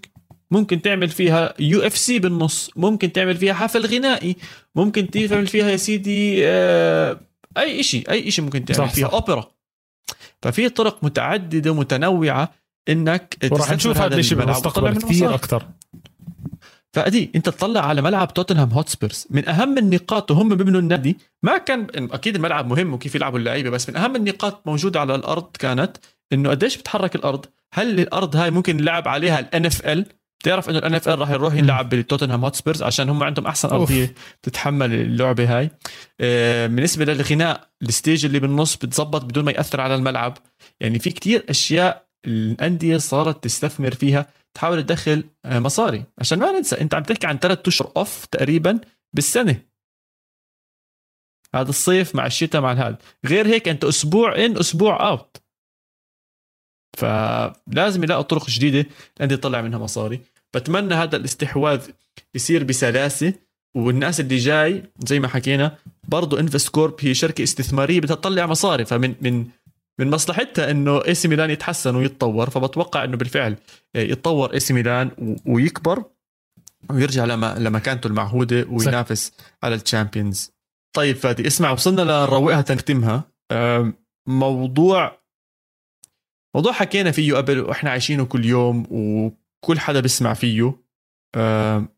ممكن 0.51 0.81
تعمل 0.81 1.09
فيها 1.09 1.53
UFC 1.59 2.19
بالنص. 2.19 2.71
ممكن 2.75 3.11
تعمل 3.11 3.37
فيها 3.37 3.53
حفل 3.53 3.85
غنائي. 3.85 4.35
ممكن 4.75 5.09
تعمل 5.09 5.47
فيها 5.47 5.69
يا 5.69 5.77
سيدي 5.77 6.47
آه، 6.47 7.19
أي 7.57 7.83
شيء 7.83 8.11
أي 8.11 8.31
شيء 8.31 8.45
ممكن 8.45 8.65
تعمل 8.65 8.89
صح 8.89 8.93
فيها 8.93 9.07
صح. 9.07 9.13
أوبرا. 9.13 9.51
ففي 10.41 10.69
طرق 10.69 11.03
متعددة 11.03 11.71
ومتنوعه 11.71 12.51
إنك 12.89 13.37
وراح 13.51 13.71
نشوف 13.71 13.97
هذا 13.97 14.15
الشيء 14.17 14.37
بالمستقبل 14.37 14.97
كثير 14.97 15.35
أكثر. 15.35 15.67
فادي 16.93 17.31
أنت 17.35 17.49
تطلع 17.49 17.85
على 17.85 18.01
ملعب 18.01 18.33
توتنهام 18.33 18.69
هوتسبيرز. 18.69 19.27
من 19.29 19.49
أهم 19.49 19.77
النقاط 19.77 20.31
وهم 20.31 20.55
بيبنوا 20.55 20.79
النادي 20.79 21.17
ما 21.43 21.57
كان 21.57 21.87
أكيد 21.95 22.35
الملعب 22.35 22.67
مهم 22.67 22.93
وكيف 22.93 23.15
يلعبوا 23.15 23.39
اللعيبة 23.39 23.69
بس 23.69 23.89
من 23.89 23.95
أهم 23.95 24.15
النقاط 24.15 24.67
موجودة 24.67 24.99
على 24.99 25.15
الأرض 25.15 25.47
كانت 25.59 25.97
إنه 26.33 26.49
قديش 26.49 26.77
بتحرك 26.77 27.15
الأرض 27.15 27.45
هل 27.73 27.99
الأرض 27.99 28.35
هاي 28.35 28.51
ممكن 28.51 28.77
نلعب 28.77 29.07
عليها 29.07 29.85
ال 29.87 29.92
NFL 29.92 30.05
بتعرف 30.39 30.69
إنه 30.69 31.09
ال 31.09 31.12
NFL 31.12 31.19
راح 31.19 31.29
يروح 31.29 31.53
يلعب 31.53 31.89
بالتوتنهام 31.89 32.43
هوتسبيرز 32.43 32.83
عشان 32.83 33.09
هم 33.09 33.23
عندهم 33.23 33.47
أحسن 33.47 33.69
أرضية 33.69 34.13
تتحمل 34.43 34.93
اللعبة 34.93 35.57
هاي. 35.59 35.69
آه، 36.21 36.67
بالنسبة 36.67 37.05
للغناء 37.05 37.69
ال 37.81 37.88
stage 37.88 38.25
اللي 38.25 38.39
بالنص 38.39 38.75
بتزبط 38.75 39.25
بدون 39.25 39.45
ما 39.45 39.51
يأثر 39.51 39.81
على 39.81 39.95
الملعب. 39.95 40.37
يعني 40.79 40.99
في 40.99 41.09
كتير 41.09 41.45
أشياء 41.49 42.10
الأندية 42.25 42.97
صارت 42.97 43.43
تستثمر 43.43 43.93
فيها 43.93 44.29
تحاول 44.53 44.83
تدخل 44.83 45.23
آه، 45.45 45.59
مصاري. 45.59 46.03
عشان 46.19 46.39
ما 46.39 46.51
ننسى 46.51 46.81
أنت 46.81 46.93
عم 46.93 47.03
تحكي 47.03 47.27
عن 47.27 47.37
ثلاث 47.37 47.67
أشهر 47.67 47.91
off 47.97 48.25
تقريبا 48.25 48.79
بالسنة. 49.13 49.61
هذا 51.55 51.69
الصيف 51.69 52.15
مع 52.15 52.25
الشتاء 52.25 52.61
مع 52.61 52.71
هذا 52.71 52.97
غير 53.25 53.47
هيك 53.47 53.67
أنت 53.67 53.83
أسبوع 53.83 54.45
in 54.45 54.57
أسبوع 54.57 55.09
out 55.09 55.37
فلازم 56.97 58.03
يلاقوا 58.03 58.21
طرق 58.21 58.49
جديدة 58.49 58.89
الانديه 59.17 59.35
تطلع 59.35 59.61
منها 59.61 59.79
مصاري. 59.79 60.21
بتمنى 60.53 60.93
هذا 60.93 61.17
الاستحواذ 61.17 61.89
يصير 62.35 62.63
بسلاسة 62.63 63.33
والناس 63.75 64.19
اللي 64.19 64.37
جاي 64.37 64.83
زي 65.05 65.19
ما 65.19 65.27
حكينا 65.27 65.77
برضه 66.07 66.39
Investcorp 66.39 66.95
هي 66.99 67.13
شركة 67.13 67.43
استثمارية 67.43 68.01
بدها 68.01 68.15
تطلع 68.15 68.45
مصاري. 68.45 68.85
فمن 68.85 69.15
من 69.21 69.47
من 69.99 70.09
مصلحتها 70.09 70.71
إنه 70.71 71.05
AC 71.07 71.27
Milan 71.27 71.49
يتحسن 71.49 71.95
ويتطور 71.95 72.49
فبتوقع 72.49 73.03
إنه 73.03 73.17
بالفعل 73.17 73.57
يتطور 73.95 74.53
AC 74.53 74.73
Milan 74.73 75.35
ويكبر 75.45 76.03
ويرجع 76.89 77.25
لما 77.25 77.55
لمكانته 77.59 78.07
المعهودة 78.07 78.65
وينافس 78.69 79.31
على 79.63 79.75
الشامبيونز. 79.75 80.51
طيب 80.93 81.15
فادي 81.15 81.47
اسمع 81.47 81.71
وصلنا 81.71 82.01
لنروقها 82.01 82.61
تنختمها 82.61 83.23
موضوع 84.27 85.21
موضوع 86.55 86.71
حكينا 86.71 87.11
فيه 87.11 87.33
قبل 87.33 87.59
وإحنا 87.59 87.89
عايشينه 87.89 88.25
كل 88.25 88.45
يوم 88.45 88.87
وكل 88.91 89.79
حدا 89.79 89.99
بيسمع 89.99 90.33
فيه. 90.33 90.81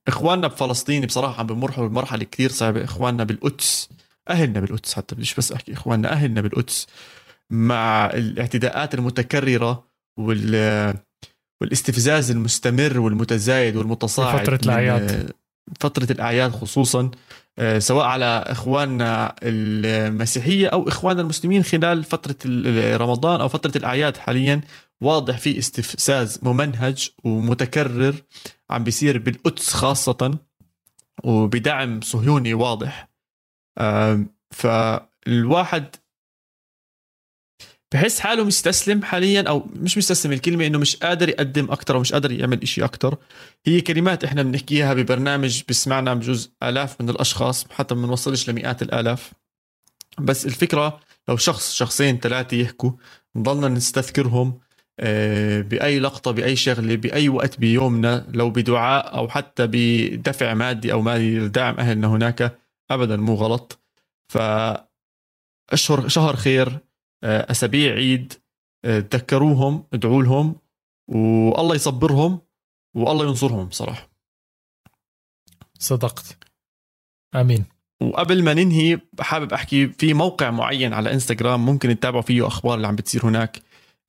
إخواننا 0.07 0.47
بفلسطين 0.47 1.05
بصراحة 1.05 1.39
عم 1.39 1.47
بمرحوا 1.47 1.87
بمرحلة 1.87 2.23
كثير 2.23 2.49
صعبة 2.49 2.83
إخواننا 2.83 3.23
بالقدس 3.23 3.89
أهلنا 4.29 4.59
بالقدس 4.59 4.93
حتى 4.93 5.15
مش 5.15 5.35
بس 5.35 5.51
أحكي 5.51 5.73
إخواننا 5.73 6.11
أهلنا 6.11 6.41
بالقدس. 6.41 6.87
مع 7.51 8.05
الاعتداءات 8.05 8.95
المتكررة 8.95 9.87
وال 10.19 10.95
والاستفزاز 11.61 12.31
المستمر 12.31 12.99
والمتزايد 12.99 13.75
والمتصاعد 13.75 14.43
فترة 14.43 14.59
الأعياد. 14.63 15.31
فترة 15.79 16.11
الأعياد 16.11 16.51
خصوصا 16.51 17.11
آه، 17.59 17.79
سواء 17.79 18.05
على 18.05 18.43
إخواننا 18.47 19.35
المسيحية 19.43 20.67
أو 20.67 20.87
إخواننا 20.87 21.21
المسلمين 21.21 21.63
خلال 21.63 22.03
فترة 22.03 22.35
رمضان 22.97 23.41
أو 23.41 23.49
فترة 23.49 23.77
الأعياد 23.77 24.17
حاليا. 24.17 24.61
واضح 25.01 25.37
في 25.37 25.57
استفزاز 25.57 26.39
ممنهج 26.43 27.09
ومتكرر 27.23 28.15
عم 28.69 28.83
بيصير 28.83 29.17
بالقدس 29.17 29.69
خاصة 29.69 30.37
وبدعم 31.23 32.01
صهيوني 32.01 32.53
واضح. 32.53 33.09
فالواحد 34.51 35.95
بحس 37.93 38.19
حاله 38.19 38.43
مستسلم 38.43 39.03
حاليا 39.03 39.41
أو 39.41 39.67
مش 39.75 39.97
مستسلم 39.97 40.31
الكلمة 40.31 40.67
إنه 40.67 40.79
مش 40.79 40.95
قادر 40.95 41.29
يقدم 41.29 41.71
أكثر 41.71 41.95
ومش 41.97 42.13
قادر 42.13 42.31
يعمل 42.31 42.61
إشي 42.61 42.83
أكثر 42.83 43.17
هي 43.65 43.81
كلمات 43.81 44.23
إحنا 44.23 44.43
بنحكيها 44.43 44.93
ببرنامج 44.93 45.61
بسمعنا 45.69 46.13
بجوز 46.13 46.51
آلاف 46.63 47.01
من 47.01 47.09
الأشخاص 47.09 47.65
حتى 47.71 47.95
ما 47.95 48.05
بنوصلش 48.05 48.49
لمئات 48.49 48.81
الآلاف. 48.81 49.33
بس 50.19 50.45
الفكرة 50.45 50.99
لو 51.29 51.37
شخص 51.37 51.73
شخصين 51.73 52.19
ثلاثة 52.19 52.57
يحكوا 52.57 52.91
نضلنا 53.35 53.67
نستذكرهم 53.67 54.59
آه، 54.99 55.61
بأي 55.61 55.99
لقطة 55.99 56.31
بأي 56.31 56.55
شغلة 56.55 56.95
بأي 56.95 57.29
وقت 57.29 57.59
بيومنا 57.59 58.25
لو 58.33 58.49
بدعاء 58.49 59.15
أو 59.17 59.29
حتى 59.29 59.67
بدفع 59.71 60.53
مادي 60.53 60.93
أو 60.93 61.01
مالي 61.01 61.39
لدعم 61.39 61.75
أهلنا 61.75 62.07
هناك 62.07 62.59
ابدا 62.91 63.17
مو 63.17 63.33
غلط. 63.35 63.79
ف 64.27 64.37
اشهر 65.71 66.07
شهر 66.07 66.35
خير. 66.35 66.79
أسابيع 67.24 67.93
عيد 67.93 68.34
آه، 68.86 68.99
تذكروهم 68.99 69.84
ادعوا 69.93 70.24
لهم 70.24 70.55
والله 71.55 71.76
يصبرهم 71.76 72.39
والله 72.95 73.26
ينصرهم 73.26 73.69
صراحة 73.71 74.09
صدقت. 75.80 76.38
آمين. 77.36 77.65
وقبل 78.01 78.43
ما 78.43 78.53
ننهي 78.53 78.99
حابب 79.19 79.53
أحكي 79.53 79.88
في 79.88 80.13
موقع 80.13 80.51
معين 80.51 80.93
على 80.93 81.13
إنستغرام 81.13 81.65
ممكن 81.65 81.99
تتابعوا 81.99 82.21
فيه 82.21 82.47
أخبار 82.47 82.76
اللي 82.76 82.88
عم 82.88 82.95
بتصير 82.95 83.26
هناك. 83.26 83.61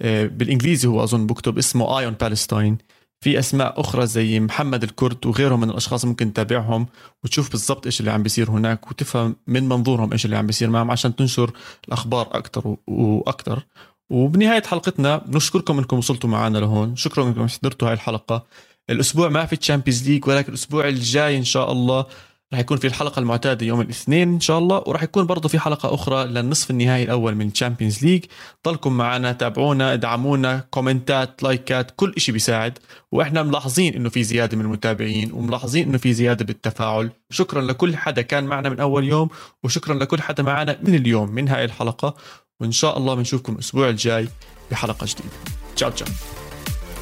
آه، 0.03 0.27
بالإنجليزي 0.27 0.89
هو 0.89 1.05
أظن 1.05 1.27
بكتب 1.27 1.59
اسمه 1.59 1.99
ايون 1.99 2.13
بالستاين 2.13 2.79
في 3.25 3.39
أسماء 3.39 3.81
أخرى 3.81 4.07
زي 4.07 4.41
محمد 4.41 4.83
الكرد 4.83 5.27
وغيرهم 5.27 5.61
من 5.61 5.71
الأشخاص 5.71 6.05
ممكن 6.05 6.33
تتابعهم 6.33 6.87
وتشوف 7.25 7.51
بالضبط 7.51 7.87
إيش 7.87 8.01
اللي 8.01 8.11
عم 8.11 8.23
بيصير 8.23 8.51
هناك 8.51 8.91
وتفهم 8.91 9.37
من 9.47 9.69
منظورهم 9.69 10.13
إيش 10.13 10.25
اللي 10.25 10.37
عم 10.37 10.47
بيصير 10.47 10.71
معهم 10.71 10.91
عشان 10.91 11.17
تنشر 11.17 11.51
الأخبار 11.89 12.29
أكثر 12.33 12.77
وأكثر 12.87 13.63
وبنهاية 14.11 14.63
حلقتنا 14.63 15.17
بنشكركم 15.17 15.79
إنكم 15.79 15.99
وصلتوا 15.99 16.31
معنا 16.31 16.59
لهون. 16.59 16.97
شكرا 16.97 17.25
إنكم 17.25 17.49
حضرتوا 17.49 17.89
هاي 17.89 17.95
الحلقة. 17.95 18.47
الأسبوع 18.91 19.29
ما 19.29 19.47
في 19.47 19.57
Champions 19.57 20.09
League 20.09 20.29
ولكن 20.29 20.49
الأسبوع 20.49 20.89
الجاي 20.89 21.39
إن 21.39 21.45
شاء 21.45 21.73
الله 21.73 22.07
رح 22.53 22.61
يكون 22.61 22.77
في 22.77 22.87
الحلقة 22.87 23.21
المعتادة 23.21 23.67
يوم 23.67 23.81
الاثنين 23.81 24.33
إن 24.33 24.41
شاء 24.41 24.59
الله 24.59 24.83
وراح 24.87 25.03
يكون 25.03 25.27
برضه 25.27 25.49
في 25.49 25.59
حلقة 25.59 25.95
أخرى 25.95 26.25
للنصف 26.25 26.71
النهائي 26.71 27.03
الأول 27.05 27.35
من 27.35 27.49
ال 27.49 27.54
Champions 27.54 28.05
League 28.05 28.25
ضلكم 28.67 28.93
معنا 28.93 29.33
تابعونا 29.33 29.93
ادعمونا 29.93 30.65
كومنتات 30.71 31.43
لايكات 31.43 31.91
كل 31.97 32.15
شيء 32.17 32.33
بيساعد. 32.33 32.79
وإحنا 33.13 33.43
ملاحظين 33.43 33.95
إنه 33.95 34.09
في 34.09 34.23
زيادة 34.25 34.57
من 34.57 34.65
المتابعين 34.65 35.33
وملاحظين 35.33 35.89
إنه 35.89 35.99
في 35.99 36.13
زيادة 36.13 36.45
بالتفاعل. 36.45 37.11
شكرا 37.31 37.63
لكل 37.63 37.97
حدا 37.97 38.23
كان 38.23 38.45
معنا 38.45 38.69
من 38.69 38.81
أول 38.81 39.05
يوم 39.05 39.29
وشكرا 39.65 39.95
لكل 39.95 40.23
حدا 40.23 40.43
معنا 40.43 40.79
من 40.83 40.95
اليوم 40.95 41.31
من 41.31 41.49
هاي 41.49 41.65
الحلقة. 41.65 42.15
وإن 42.61 42.73
شاء 42.73 42.99
الله 42.99 43.15
بنشوفكم 43.15 43.53
الأسبوع 43.53 43.89
الجاي 43.89 44.29
بحلقة 44.71 45.07
جديدة. 45.07 45.35
تشاو 45.77 45.91
تشاو. 45.91 46.09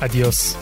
اديوس 0.03 0.57